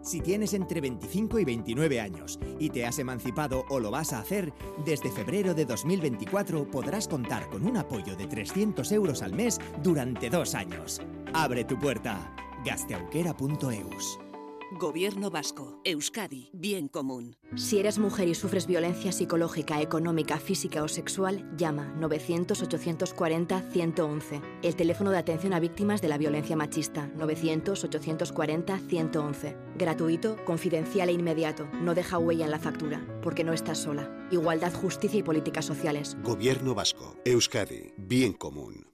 Si 0.01 0.21
tienes 0.21 0.55
entre 0.55 0.81
25 0.81 1.37
y 1.37 1.45
29 1.45 2.01
años 2.01 2.39
y 2.57 2.71
te 2.71 2.87
has 2.87 2.97
emancipado 2.97 3.65
o 3.69 3.79
lo 3.79 3.91
vas 3.91 4.11
a 4.11 4.19
hacer, 4.19 4.51
desde 4.83 5.11
febrero 5.11 5.53
de 5.53 5.65
2024 5.65 6.71
podrás 6.71 7.07
contar 7.07 7.47
con 7.49 7.63
un 7.67 7.77
apoyo 7.77 8.15
de 8.15 8.25
300 8.25 8.91
euros 8.91 9.21
al 9.21 9.33
mes 9.33 9.59
durante 9.83 10.31
dos 10.31 10.55
años. 10.55 10.99
Abre 11.31 11.63
tu 11.63 11.77
puerta. 11.77 12.33
gasteauquera.eus. 12.65 14.30
Gobierno 14.79 15.29
Vasco, 15.29 15.81
Euskadi, 15.83 16.49
Bien 16.53 16.87
Común. 16.87 17.35
Si 17.55 17.79
eres 17.79 17.99
mujer 17.99 18.29
y 18.29 18.35
sufres 18.35 18.67
violencia 18.67 19.11
psicológica, 19.11 19.81
económica, 19.81 20.37
física 20.37 20.81
o 20.81 20.87
sexual, 20.87 21.45
llama 21.57 21.93
900-840-111. 21.99 24.41
El 24.63 24.77
teléfono 24.77 25.11
de 25.11 25.17
atención 25.17 25.51
a 25.51 25.59
víctimas 25.59 26.01
de 26.01 26.07
la 26.07 26.17
violencia 26.17 26.55
machista, 26.55 27.11
900-840-111. 27.17 29.57
Gratuito, 29.75 30.37
confidencial 30.45 31.09
e 31.09 31.13
inmediato. 31.13 31.67
No 31.81 31.93
deja 31.93 32.17
huella 32.17 32.45
en 32.45 32.51
la 32.51 32.59
factura, 32.59 33.05
porque 33.21 33.43
no 33.43 33.51
estás 33.51 33.79
sola. 33.79 34.09
Igualdad, 34.31 34.73
justicia 34.73 35.19
y 35.19 35.23
políticas 35.23 35.65
sociales. 35.65 36.15
Gobierno 36.23 36.73
Vasco, 36.73 37.17
Euskadi, 37.25 37.91
Bien 37.97 38.31
Común. 38.31 38.87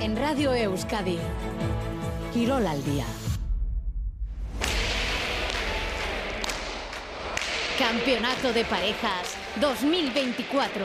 En 0.00 0.16
Radio 0.16 0.54
Euskadi. 0.54 1.18
Quirol 2.36 2.66
al 2.66 2.84
día. 2.84 3.06
Campeonato 7.78 8.52
de 8.52 8.62
Parejas 8.66 9.38
2024. 9.58 10.84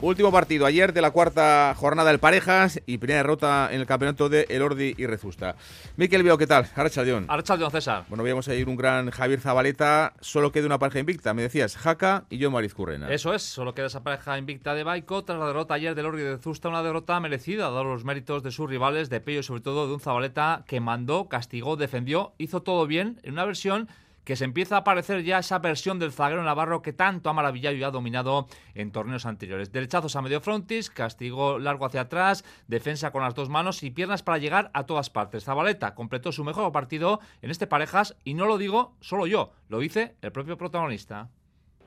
Último 0.00 0.30
partido 0.30 0.64
ayer 0.64 0.92
de 0.92 1.02
la 1.02 1.10
cuarta 1.10 1.74
jornada 1.76 2.10
del 2.10 2.20
Parejas 2.20 2.80
y 2.86 2.98
primera 2.98 3.18
derrota 3.18 3.68
en 3.72 3.80
el 3.80 3.86
campeonato 3.86 4.28
de 4.28 4.46
Elordi 4.48 4.94
y 4.96 5.06
Rezusta. 5.06 5.56
Miquel 5.96 6.22
Veo, 6.22 6.38
¿qué 6.38 6.46
tal? 6.46 6.68
Arrachaldeón. 6.76 7.26
Arrachaldeón, 7.26 7.72
César. 7.72 8.04
Bueno, 8.08 8.22
veíamos 8.22 8.46
ahí 8.46 8.62
un 8.62 8.76
gran 8.76 9.10
Javier 9.10 9.40
Zabaleta. 9.40 10.12
Solo 10.20 10.52
queda 10.52 10.66
una 10.66 10.78
pareja 10.78 11.00
invicta. 11.00 11.34
Me 11.34 11.42
decías, 11.42 11.76
Jaca 11.76 12.26
y 12.30 12.38
yo 12.38 12.48
Mariz 12.52 12.74
Currena. 12.74 13.10
Eso 13.10 13.34
es, 13.34 13.42
solo 13.42 13.74
queda 13.74 13.86
esa 13.86 14.04
pareja 14.04 14.38
invicta 14.38 14.72
de 14.76 14.84
Baico 14.84 15.24
tras 15.24 15.36
la 15.36 15.48
derrota 15.48 15.74
ayer 15.74 15.96
del 15.96 16.06
Elordi 16.06 16.22
y 16.22 16.26
Rezusta. 16.26 16.68
Una 16.68 16.84
derrota 16.84 17.18
merecida, 17.18 17.64
dado 17.64 17.82
los 17.82 18.04
méritos 18.04 18.44
de 18.44 18.52
sus 18.52 18.70
rivales, 18.70 19.10
de 19.10 19.20
Pello 19.20 19.40
y 19.40 19.42
sobre 19.42 19.62
todo 19.62 19.88
de 19.88 19.94
un 19.94 20.00
Zabaleta 20.00 20.62
que 20.68 20.78
mandó, 20.78 21.28
castigó, 21.28 21.74
defendió, 21.74 22.34
hizo 22.38 22.62
todo 22.62 22.86
bien 22.86 23.18
en 23.24 23.32
una 23.32 23.44
versión 23.44 23.88
que 24.28 24.36
se 24.36 24.44
empieza 24.44 24.74
a 24.74 24.80
aparecer 24.80 25.24
ya 25.24 25.38
esa 25.38 25.58
versión 25.58 25.98
del 25.98 26.12
zaguero 26.12 26.42
navarro 26.42 26.82
que 26.82 26.92
tanto 26.92 27.30
ha 27.30 27.32
maravillado 27.32 27.74
y 27.74 27.82
ha 27.82 27.90
dominado 27.90 28.46
en 28.74 28.92
torneos 28.92 29.24
anteriores. 29.24 29.72
Derechazos 29.72 30.16
a 30.16 30.20
medio 30.20 30.42
frontis, 30.42 30.90
castigo 30.90 31.58
largo 31.58 31.86
hacia 31.86 32.02
atrás, 32.02 32.44
defensa 32.66 33.10
con 33.10 33.22
las 33.22 33.34
dos 33.34 33.48
manos 33.48 33.82
y 33.82 33.90
piernas 33.90 34.22
para 34.22 34.36
llegar 34.36 34.70
a 34.74 34.84
todas 34.84 35.08
partes. 35.08 35.44
Zabaleta 35.44 35.94
completó 35.94 36.30
su 36.30 36.44
mejor 36.44 36.70
partido 36.72 37.20
en 37.40 37.50
este 37.50 37.66
parejas 37.66 38.16
y 38.22 38.34
no 38.34 38.44
lo 38.44 38.58
digo 38.58 38.92
solo 39.00 39.26
yo, 39.26 39.50
lo 39.70 39.78
dice 39.78 40.14
el 40.20 40.30
propio 40.30 40.58
protagonista. 40.58 41.30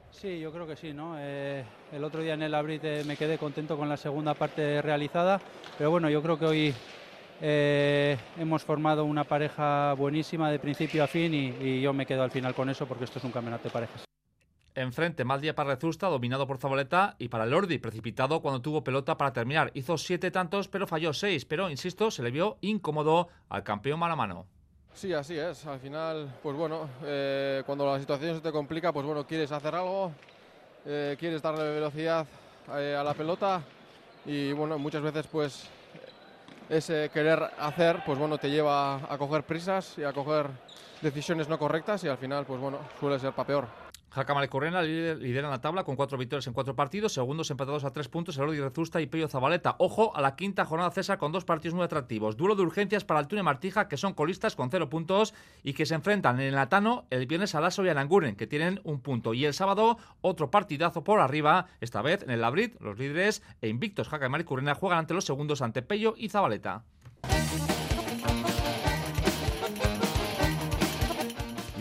Sí, 0.09 0.39
yo 0.39 0.51
creo 0.51 0.65
que 0.65 0.75
sí, 0.75 0.93
¿no? 0.93 1.17
Eh, 1.19 1.63
el 1.91 2.03
otro 2.03 2.23
día 2.23 2.33
en 2.33 2.41
el 2.41 2.55
Abrit 2.55 2.81
me 3.05 3.17
quedé 3.17 3.37
contento 3.37 3.77
con 3.77 3.87
la 3.87 3.97
segunda 3.97 4.33
parte 4.33 4.81
realizada, 4.81 5.39
pero 5.77 5.91
bueno, 5.91 6.09
yo 6.09 6.23
creo 6.23 6.39
que 6.39 6.45
hoy 6.45 6.73
eh, 7.41 8.17
hemos 8.37 8.63
formado 8.63 9.03
una 9.03 9.23
pareja 9.23 9.93
buenísima 9.93 10.51
de 10.51 10.59
principio 10.59 11.03
a 11.03 11.07
fin 11.07 11.33
y, 11.33 11.81
yo 11.81 11.91
me 11.91 12.05
quedo 12.05 12.21
al 12.21 12.31
final 12.31 12.53
con 12.53 12.69
eso 12.69 12.85
porque 12.85 13.05
esto 13.05 13.17
es 13.17 13.25
un 13.25 13.31
campeonato 13.31 13.63
de 13.63 13.69
parejas. 13.71 14.05
Enfrente, 14.75 15.25
mal 15.25 15.41
día 15.41 15.53
para 15.53 15.73
Rezusta, 15.73 16.07
dominado 16.07 16.47
por 16.47 16.57
Zabaleta, 16.57 17.15
y 17.19 17.27
para 17.27 17.45
Lordi, 17.45 17.77
precipitado 17.77 18.41
cuando 18.41 18.61
tuvo 18.61 18.83
pelota 18.83 19.17
para 19.17 19.33
terminar. 19.33 19.69
Hizo 19.73 19.97
siete 19.97 20.31
tantos, 20.31 20.69
pero 20.69 20.87
falló 20.87 21.11
seis. 21.11 21.43
Pero, 21.43 21.69
insisto, 21.69 22.09
se 22.09 22.23
le 22.23 22.31
vio 22.31 22.57
incómodo 22.61 23.27
al 23.49 23.63
campeón 23.63 23.99
mano 23.99 24.13
a 24.13 24.15
mano. 24.15 24.45
Sí, 24.93 25.11
así 25.11 25.37
es. 25.37 25.65
Al 25.65 25.79
final, 25.79 26.33
pues 26.41 26.55
bueno, 26.55 26.87
eh, 27.03 27.63
cuando 27.65 27.85
la 27.85 27.99
situación 27.99 28.35
se 28.35 28.41
te 28.41 28.51
complica, 28.53 28.93
pues 28.93 29.05
bueno, 29.05 29.27
quieres 29.27 29.51
hacer 29.51 29.75
algo, 29.75 30.13
eh, 30.85 31.17
quieres 31.19 31.41
darle 31.41 31.69
velocidad 31.69 32.25
a 32.67 33.03
la 33.03 33.13
pelota 33.13 33.61
y 34.25 34.53
bueno, 34.53 34.77
muchas 34.77 35.01
veces 35.01 35.27
pues 35.27 35.69
ese 36.71 37.09
querer 37.13 37.43
hacer, 37.59 37.97
pues 38.05 38.17
bueno, 38.17 38.37
te 38.37 38.49
lleva 38.49 38.95
a 38.95 39.17
coger 39.17 39.43
prisas 39.43 39.97
y 39.97 40.03
a 40.03 40.13
coger 40.13 40.47
decisiones 41.01 41.49
no 41.49 41.59
correctas 41.59 42.03
y 42.05 42.07
al 42.07 42.17
final, 42.17 42.45
pues 42.45 42.61
bueno, 42.61 42.79
suele 42.99 43.19
ser 43.19 43.33
para 43.33 43.47
peor. 43.47 43.80
Jacamale 44.11 44.49
Correna 44.49 44.81
lidera 44.81 45.49
la 45.49 45.61
tabla 45.61 45.85
con 45.85 45.95
cuatro 45.95 46.17
victorias 46.17 46.45
en 46.45 46.53
cuatro 46.53 46.75
partidos, 46.75 47.13
segundos 47.13 47.49
empatados 47.49 47.85
a 47.85 47.93
tres 47.93 48.09
puntos, 48.09 48.37
Elordi 48.37 48.59
Rezusta 48.59 48.99
y 48.99 49.07
Pello 49.07 49.29
Zabaleta. 49.29 49.77
Ojo 49.79 50.13
a 50.13 50.19
la 50.19 50.35
quinta 50.35 50.65
jornada 50.65 50.91
César 50.91 51.17
con 51.17 51.31
dos 51.31 51.45
partidos 51.45 51.75
muy 51.75 51.85
atractivos. 51.85 52.35
Duelo 52.35 52.55
de 52.55 52.63
urgencias 52.63 53.05
para 53.05 53.21
Altune 53.21 53.41
Martija, 53.41 53.87
que 53.87 53.95
son 53.95 54.13
colistas 54.13 54.57
con 54.57 54.69
cero 54.69 54.89
puntos 54.89 55.33
y 55.63 55.71
que 55.71 55.85
se 55.85 55.95
enfrentan 55.95 56.41
en 56.41 56.47
el 56.47 56.57
Atano 56.57 57.05
el 57.09 57.25
viernes 57.25 57.55
a 57.55 57.61
Lasso 57.61 57.85
y 57.85 57.89
Aranguren, 57.89 58.35
que 58.35 58.47
tienen 58.47 58.81
un 58.83 58.99
punto. 58.99 59.33
Y 59.33 59.45
el 59.45 59.53
sábado, 59.53 59.97
otro 60.19 60.51
partidazo 60.51 61.05
por 61.05 61.21
arriba, 61.21 61.67
esta 61.79 62.01
vez 62.01 62.23
en 62.23 62.31
el 62.31 62.41
Labrit, 62.41 62.81
los 62.81 62.99
líderes 62.99 63.41
e 63.61 63.69
invictos 63.69 64.09
Jacamale 64.09 64.43
Correna 64.43 64.75
juegan 64.75 64.99
ante 64.99 65.13
los 65.13 65.23
segundos 65.23 65.61
ante 65.61 65.83
Pello 65.83 66.15
y 66.17 66.27
Zabaleta. 66.27 66.83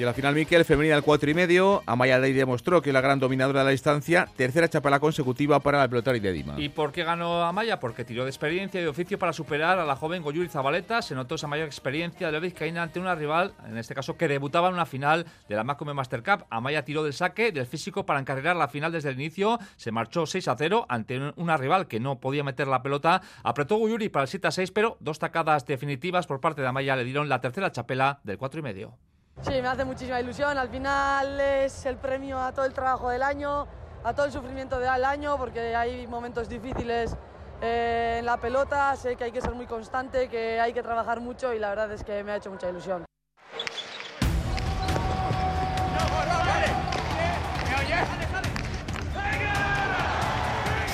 Y 0.01 0.03
en 0.03 0.07
la 0.07 0.15
final, 0.15 0.35
Miquel, 0.35 0.65
femenina 0.65 0.95
al 0.97 1.03
4 1.03 1.31
y 1.31 1.35
medio. 1.35 1.83
Amaya 1.85 2.19
Ley 2.19 2.33
demostró 2.33 2.81
que 2.81 2.91
la 2.91 3.03
gran 3.03 3.21
dominadora 3.21 3.59
de 3.59 3.65
la 3.67 3.71
distancia. 3.71 4.27
Tercera 4.35 4.67
chapela 4.67 4.99
consecutiva 4.99 5.61
para 5.61 5.77
la 5.77 5.89
pelotari 5.89 6.21
de 6.21 6.33
Dima. 6.33 6.55
¿Y 6.57 6.71
por 6.71 6.91
qué 6.91 7.05
ganó 7.05 7.43
Amaya? 7.43 7.79
Porque 7.79 8.07
tiró 8.07 8.25
de 8.25 8.31
experiencia 8.31 8.81
y 8.81 8.85
de 8.85 8.89
oficio 8.89 9.19
para 9.19 9.35
superar 9.35 9.79
a 9.79 9.85
la 9.85 9.97
joven 9.97 10.23
Goyuri 10.23 10.49
Zabaleta. 10.49 11.03
Se 11.03 11.15
notó 11.15 11.35
esa 11.35 11.49
mayor 11.49 11.67
experiencia 11.67 12.29
de 12.29 12.33
la 12.33 12.39
vizcaína 12.39 12.83
ante 12.83 12.99
una 12.99 13.15
rival, 13.15 13.53
en 13.67 13.77
este 13.77 13.95
caso, 13.95 14.17
que 14.17 14.27
debutaba 14.27 14.69
en 14.69 14.73
una 14.73 14.87
final 14.87 15.27
de 15.51 15.55
la 15.55 15.65
Macome 15.65 15.93
Master 15.93 16.23
Cup. 16.23 16.47
Amaya 16.49 16.83
tiró 16.83 17.05
del 17.05 17.13
saque, 17.13 17.53
del 17.53 17.67
físico 17.67 18.07
para 18.07 18.21
encargar 18.21 18.57
la 18.57 18.69
final 18.69 18.93
desde 18.93 19.11
el 19.11 19.17
inicio. 19.17 19.59
Se 19.77 19.93
marchó 19.93 20.25
6 20.25 20.49
a 20.49 20.57
0 20.57 20.87
ante 20.89 21.21
una 21.37 21.59
rival 21.59 21.89
que 21.89 22.01
no 22.01 22.21
podía 22.21 22.43
meter 22.43 22.69
la 22.69 22.83
pelota. 22.83 23.21
Apretó 23.43 23.77
Goyuri 23.77 24.09
para 24.09 24.23
el 24.23 24.29
7 24.29 24.49
a 24.49 24.51
6, 24.51 24.71
pero 24.71 24.97
dos 25.01 25.19
tacadas 25.19 25.67
definitivas 25.67 26.27
por 26.27 26.41
parte 26.41 26.63
de 26.63 26.69
Amaya 26.69 26.97
le 26.97 27.05
dieron 27.05 27.29
la 27.29 27.43
tercera 27.43 27.71
chapela 27.71 28.21
del 28.25 28.39
4 28.39 28.61
y 28.61 28.63
medio. 28.63 28.97
Sí, 29.43 29.53
me 29.63 29.69
hace 29.69 29.85
muchísima 29.85 30.21
ilusión. 30.21 30.59
Al 30.59 30.69
final 30.69 31.41
es 31.41 31.87
el 31.87 31.97
premio 31.97 32.41
a 32.41 32.53
todo 32.53 32.67
el 32.67 32.75
trabajo 32.75 33.09
del 33.09 33.23
año, 33.23 33.67
a 34.05 34.15
todo 34.15 34.27
el 34.27 34.33
sufrimiento 34.33 34.79
del 34.79 35.05
año, 35.05 35.39
porque 35.39 35.75
hay 35.75 36.07
momentos 36.07 36.49
difíciles 36.49 37.17
eh, 37.63 38.17
en 38.19 38.27
la 38.27 38.37
pelota. 38.37 38.95
Sé 38.97 39.17
que 39.17 39.25
hay 39.25 39.33
que 39.33 39.41
ser 39.41 39.55
muy 39.55 39.67
constante, 39.67 40.29
que 40.29 40.61
hay 40.61 40.75
que 40.75 40.83
trabajar 40.83 41.21
mucho 41.21 41.55
y 41.55 41.59
la 41.59 41.71
verdad 41.71 41.91
es 41.93 42.05
que 42.05 42.23
me 42.23 42.33
ha 42.33 42.37
hecho 42.37 42.51
mucha 42.51 42.69
ilusión. 42.69 43.05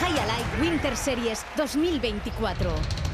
High 0.00 0.60
Winter 0.60 0.96
Series 0.96 1.44
2024. 1.56 3.05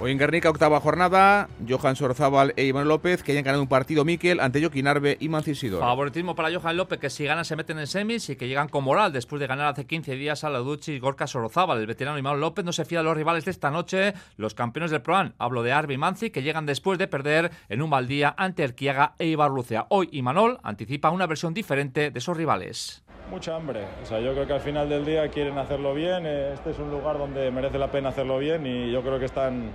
Hoy 0.00 0.12
en 0.12 0.18
Guernica, 0.18 0.48
octava 0.48 0.78
jornada, 0.78 1.48
Johan 1.68 1.96
Sorzábal 1.96 2.54
e 2.56 2.62
Iván 2.62 2.86
López, 2.86 3.24
que 3.24 3.32
hayan 3.32 3.42
ganado 3.42 3.62
un 3.62 3.68
partido 3.68 4.04
Miquel 4.04 4.38
ante 4.38 4.60
Joaquín 4.60 4.86
Arbe 4.86 5.16
y 5.18 5.28
Mancisidor. 5.28 5.80
Favoritismo 5.80 6.36
para 6.36 6.56
Johan 6.56 6.76
López, 6.76 7.00
que 7.00 7.10
si 7.10 7.24
ganan 7.24 7.44
se 7.44 7.56
meten 7.56 7.80
en 7.80 7.88
semis 7.88 8.30
y 8.30 8.36
que 8.36 8.46
llegan 8.46 8.68
con 8.68 8.84
moral 8.84 9.12
después 9.12 9.40
de 9.40 9.48
ganar 9.48 9.66
hace 9.66 9.86
15 9.86 10.14
días 10.14 10.44
a 10.44 10.50
la 10.50 10.60
Duchi 10.60 10.92
y 10.92 10.98
Gorka 11.00 11.26
Sorozábal. 11.26 11.80
El 11.80 11.88
veterano 11.88 12.16
Iván 12.16 12.38
López 12.38 12.64
no 12.64 12.72
se 12.72 12.84
fía 12.84 12.98
de 12.98 13.06
los 13.06 13.16
rivales 13.16 13.44
de 13.44 13.50
esta 13.50 13.72
noche, 13.72 14.14
los 14.36 14.54
campeones 14.54 14.92
del 14.92 15.02
Proan. 15.02 15.34
Hablo 15.36 15.64
de 15.64 15.72
Arbe 15.72 15.94
y 15.94 15.98
Manci, 15.98 16.30
que 16.30 16.44
llegan 16.44 16.64
después 16.64 16.96
de 16.96 17.08
perder 17.08 17.50
en 17.68 17.82
un 17.82 17.90
mal 17.90 18.06
día 18.06 18.36
ante 18.38 18.62
Erquiaga 18.62 19.14
e 19.18 19.26
Ibarlucea. 19.26 19.86
Hoy 19.88 20.10
Imanol 20.12 20.60
anticipa 20.62 21.10
una 21.10 21.26
versión 21.26 21.54
diferente 21.54 22.12
de 22.12 22.18
esos 22.20 22.36
rivales 22.36 23.02
mucha 23.28 23.56
hambre. 23.56 23.84
O 24.02 24.06
sea, 24.06 24.20
yo 24.20 24.32
creo 24.32 24.46
que 24.46 24.52
al 24.52 24.60
final 24.60 24.88
del 24.88 25.04
día 25.04 25.28
quieren 25.28 25.58
hacerlo 25.58 25.94
bien. 25.94 26.26
Este 26.26 26.70
es 26.70 26.78
un 26.78 26.90
lugar 26.90 27.18
donde 27.18 27.50
merece 27.50 27.78
la 27.78 27.90
pena 27.90 28.10
hacerlo 28.10 28.38
bien 28.38 28.66
y 28.66 28.90
yo 28.90 29.02
creo 29.02 29.18
que 29.18 29.26
están 29.26 29.70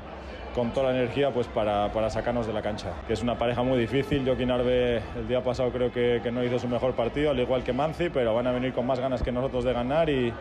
con 0.53 0.71
toda 0.71 0.91
la 0.91 0.99
energía 0.99 1.31
pues 1.31 1.47
para, 1.47 1.91
para 1.91 2.09
sacarnos 2.09 2.45
de 2.47 2.53
la 2.53 2.61
cancha. 2.61 2.93
Que 3.07 3.13
es 3.13 3.21
una 3.21 3.37
pareja 3.37 3.63
muy 3.63 3.79
difícil. 3.79 4.25
Joaquín 4.25 4.51
Arbe 4.51 4.97
el 5.15 5.27
día 5.27 5.43
pasado 5.43 5.71
creo 5.71 5.91
que, 5.91 6.19
que, 6.23 6.31
no 6.31 6.43
hizo 6.43 6.59
su 6.59 6.67
mejor 6.67 6.93
partido, 6.93 7.31
al 7.31 7.39
igual 7.39 7.63
que 7.63 7.73
Manzi, 7.73 8.09
pero 8.09 8.33
van 8.33 8.47
a 8.47 8.51
venir 8.51 8.73
con 8.73 8.85
más 8.85 8.99
ganas 8.99 9.23
que 9.23 9.31
nosotros 9.31 9.63
de 9.63 9.73
ganar 9.73 10.09
y, 10.09 10.31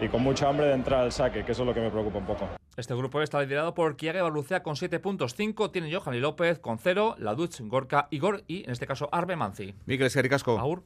y 0.00 0.08
con 0.08 0.22
mucha 0.22 0.48
hambre 0.48 0.66
de 0.66 0.74
entrar 0.74 1.00
al 1.00 1.12
saque, 1.12 1.44
que 1.44 1.52
eso 1.52 1.62
es 1.62 1.66
lo 1.66 1.74
que 1.74 1.80
me 1.80 1.90
preocupa 1.90 2.18
un 2.18 2.26
poco. 2.26 2.48
Este 2.76 2.94
grupo 2.94 3.20
está 3.20 3.40
liderado 3.42 3.74
por 3.74 3.96
Kiaga 3.96 4.22
Balucea 4.22 4.62
con 4.62 4.76
7 4.76 4.98
puntos, 4.98 5.34
5 5.34 5.70
tiene 5.70 5.94
Johan 5.94 6.14
y 6.14 6.20
López 6.20 6.58
con 6.58 6.78
0, 6.78 7.16
Laduch, 7.18 7.60
Gorka, 7.60 8.08
Igor 8.10 8.44
y 8.46 8.64
en 8.64 8.70
este 8.70 8.86
caso 8.86 9.08
Arbe 9.12 9.36
Manzi. 9.36 9.74
Miguel 9.86 10.10
Sericasco. 10.10 10.58
Aur. 10.58 10.82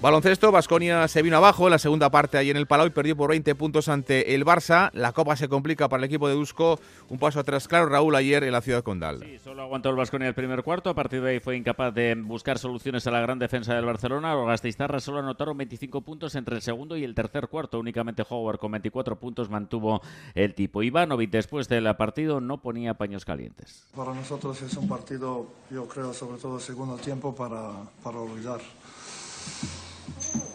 Baloncesto, 0.00 0.52
Basconia 0.52 1.08
se 1.08 1.22
vino 1.22 1.38
abajo 1.38 1.66
en 1.66 1.72
la 1.72 1.78
segunda 1.80 2.08
parte 2.08 2.38
ahí 2.38 2.50
en 2.50 2.56
el 2.56 2.68
Palau 2.68 2.86
y 2.86 2.90
perdió 2.90 3.16
por 3.16 3.30
20 3.30 3.52
puntos 3.56 3.88
ante 3.88 4.36
el 4.36 4.44
Barça. 4.44 4.90
La 4.92 5.10
copa 5.10 5.34
se 5.34 5.48
complica 5.48 5.88
para 5.88 5.98
el 5.98 6.04
equipo 6.04 6.28
de 6.28 6.36
Dusko. 6.36 6.78
Un 7.08 7.18
paso 7.18 7.40
atrás, 7.40 7.66
claro, 7.66 7.88
Raúl, 7.88 8.14
ayer 8.14 8.44
en 8.44 8.52
la 8.52 8.60
ciudad 8.60 8.84
condal. 8.84 9.18
Sí, 9.24 9.40
solo 9.42 9.62
aguantó 9.62 9.90
el 9.90 9.96
Basconia 9.96 10.28
el 10.28 10.34
primer 10.34 10.62
cuarto. 10.62 10.88
A 10.90 10.94
partir 10.94 11.20
de 11.20 11.30
ahí 11.30 11.40
fue 11.40 11.56
incapaz 11.56 11.92
de 11.92 12.14
buscar 12.14 12.60
soluciones 12.60 13.08
a 13.08 13.10
la 13.10 13.20
gran 13.20 13.40
defensa 13.40 13.74
del 13.74 13.86
Barcelona. 13.86 14.36
Los 14.36 14.46
Gasteiztarras 14.46 15.02
solo 15.02 15.18
anotaron 15.18 15.58
25 15.58 16.00
puntos 16.02 16.36
entre 16.36 16.54
el 16.54 16.62
segundo 16.62 16.96
y 16.96 17.02
el 17.02 17.16
tercer 17.16 17.48
cuarto. 17.48 17.80
Únicamente 17.80 18.22
Howard 18.28 18.60
con 18.60 18.70
24 18.70 19.16
puntos 19.16 19.50
mantuvo 19.50 20.00
el 20.36 20.54
tipo. 20.54 20.84
Ivanovic 20.84 21.30
después 21.30 21.66
del 21.66 21.92
partido 21.96 22.40
no 22.40 22.58
ponía 22.58 22.94
paños 22.94 23.24
calientes. 23.24 23.88
Para 23.96 24.14
nosotros 24.14 24.62
es 24.62 24.76
un 24.76 24.86
partido, 24.86 25.48
yo 25.72 25.88
creo, 25.88 26.14
sobre 26.14 26.38
todo 26.38 26.58
el 26.58 26.62
segundo 26.62 26.94
tiempo 26.98 27.34
para, 27.34 27.72
para 28.04 28.20
olvidar. 28.20 28.60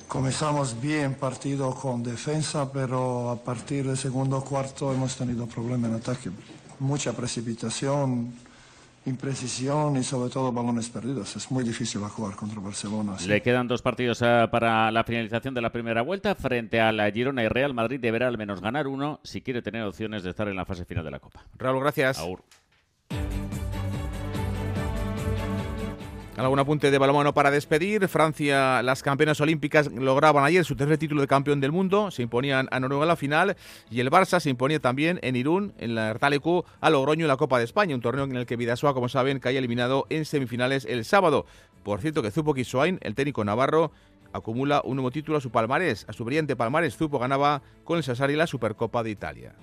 Comenzamos 0.07 0.79
bien 0.79 1.15
partido 1.15 1.73
con 1.73 2.03
defensa, 2.03 2.71
pero 2.71 3.31
a 3.31 3.43
partir 3.43 3.87
del 3.87 3.97
segundo 3.97 4.41
cuarto 4.41 4.93
hemos 4.93 5.15
tenido 5.15 5.47
problemas 5.47 5.89
en 5.89 5.97
ataque. 5.97 6.29
Mucha 6.79 7.13
precipitación, 7.13 8.31
imprecisión 9.05 9.97
y 9.97 10.03
sobre 10.03 10.29
todo 10.29 10.51
balones 10.51 10.89
perdidos. 10.89 11.35
Es 11.35 11.49
muy 11.49 11.63
difícil 11.63 12.01
jugar 12.01 12.35
contra 12.35 12.59
Barcelona. 12.59 13.15
Le 13.25 13.41
quedan 13.41 13.67
dos 13.67 13.81
partidos 13.81 14.21
eh, 14.21 14.47
para 14.51 14.91
la 14.91 15.03
finalización 15.03 15.53
de 15.53 15.61
la 15.61 15.71
primera 15.71 16.01
vuelta. 16.03 16.35
Frente 16.35 16.79
a 16.79 16.91
la 16.91 17.09
Girona 17.11 17.43
y 17.43 17.47
Real 17.47 17.73
Madrid 17.73 17.99
deberá 17.99 18.27
al 18.27 18.37
menos 18.37 18.61
ganar 18.61 18.87
uno 18.87 19.19
si 19.23 19.41
quiere 19.41 19.61
tener 19.61 19.83
opciones 19.83 20.23
de 20.23 20.29
estar 20.29 20.47
en 20.47 20.55
la 20.55 20.65
fase 20.65 20.85
final 20.85 21.03
de 21.03 21.11
la 21.11 21.19
Copa. 21.19 21.43
Raúl, 21.57 21.81
gracias. 21.81 22.21
Algún 26.35 26.57
apunte 26.57 26.89
de 26.89 26.97
balonmano 26.97 27.33
para 27.35 27.51
despedir. 27.51 28.07
Francia, 28.07 28.81
las 28.81 29.03
campeonas 29.03 29.39
olímpicas, 29.39 29.91
lograban 29.91 30.43
ayer 30.43 30.65
su 30.65 30.75
tercer 30.75 30.97
título 30.97 31.21
de 31.21 31.27
campeón 31.27 31.61
del 31.61 31.71
mundo. 31.71 32.09
Se 32.09 32.23
imponían 32.23 32.67
a 32.71 32.79
Noruega 32.79 33.03
en 33.03 33.07
la 33.07 33.15
final. 33.15 33.55
Y 33.91 33.99
el 33.99 34.09
Barça 34.09 34.39
se 34.39 34.49
imponía 34.49 34.79
también 34.79 35.19
en 35.21 35.35
Irún, 35.35 35.73
en 35.77 35.93
la 35.93 36.09
Ertalecu, 36.09 36.65
a 36.81 36.89
Logroño 36.89 37.25
en 37.25 37.27
la 37.27 37.37
Copa 37.37 37.59
de 37.59 37.65
España. 37.65 37.93
Un 37.93 38.01
torneo 38.01 38.23
en 38.25 38.35
el 38.35 38.47
que 38.47 38.55
Vidasoa, 38.55 38.95
como 38.95 39.09
saben, 39.09 39.39
caía 39.39 39.59
eliminado 39.59 40.07
en 40.09 40.25
semifinales 40.25 40.85
el 40.85 41.05
sábado. 41.05 41.45
Por 41.83 42.01
cierto, 42.01 42.23
que 42.23 42.31
Zupo 42.31 42.55
Kiswain, 42.55 42.97
el 43.01 43.13
técnico 43.13 43.43
navarro, 43.43 43.91
acumula 44.33 44.81
un 44.83 44.95
nuevo 44.95 45.11
título 45.11 45.37
a 45.37 45.41
su 45.41 45.51
palmarés. 45.51 46.05
A 46.09 46.13
su 46.13 46.25
brillante 46.25 46.55
palmarés, 46.55 46.97
Zupo 46.97 47.19
ganaba 47.19 47.61
con 47.83 47.97
el 47.97 48.03
Sassari 48.03 48.35
la 48.35 48.47
Supercopa 48.47 49.03
de 49.03 49.11
Italia. 49.11 49.53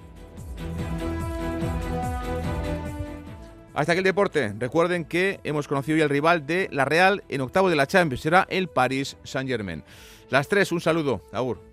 Hasta 3.74 3.92
aquí 3.92 3.98
el 3.98 4.04
deporte. 4.04 4.52
Recuerden 4.58 5.04
que 5.04 5.40
hemos 5.44 5.68
conocido 5.68 5.96
hoy 5.96 6.02
al 6.02 6.08
rival 6.10 6.46
de 6.46 6.68
la 6.72 6.84
Real 6.84 7.22
en 7.28 7.40
octavo 7.40 7.70
de 7.70 7.76
la 7.76 7.86
Champions. 7.86 8.22
Será 8.22 8.46
el 8.50 8.68
Paris 8.68 9.16
Saint-Germain. 9.22 9.84
Las 10.28 10.48
tres, 10.48 10.72
un 10.72 10.80
saludo. 10.80 11.22
Agur. 11.32 11.69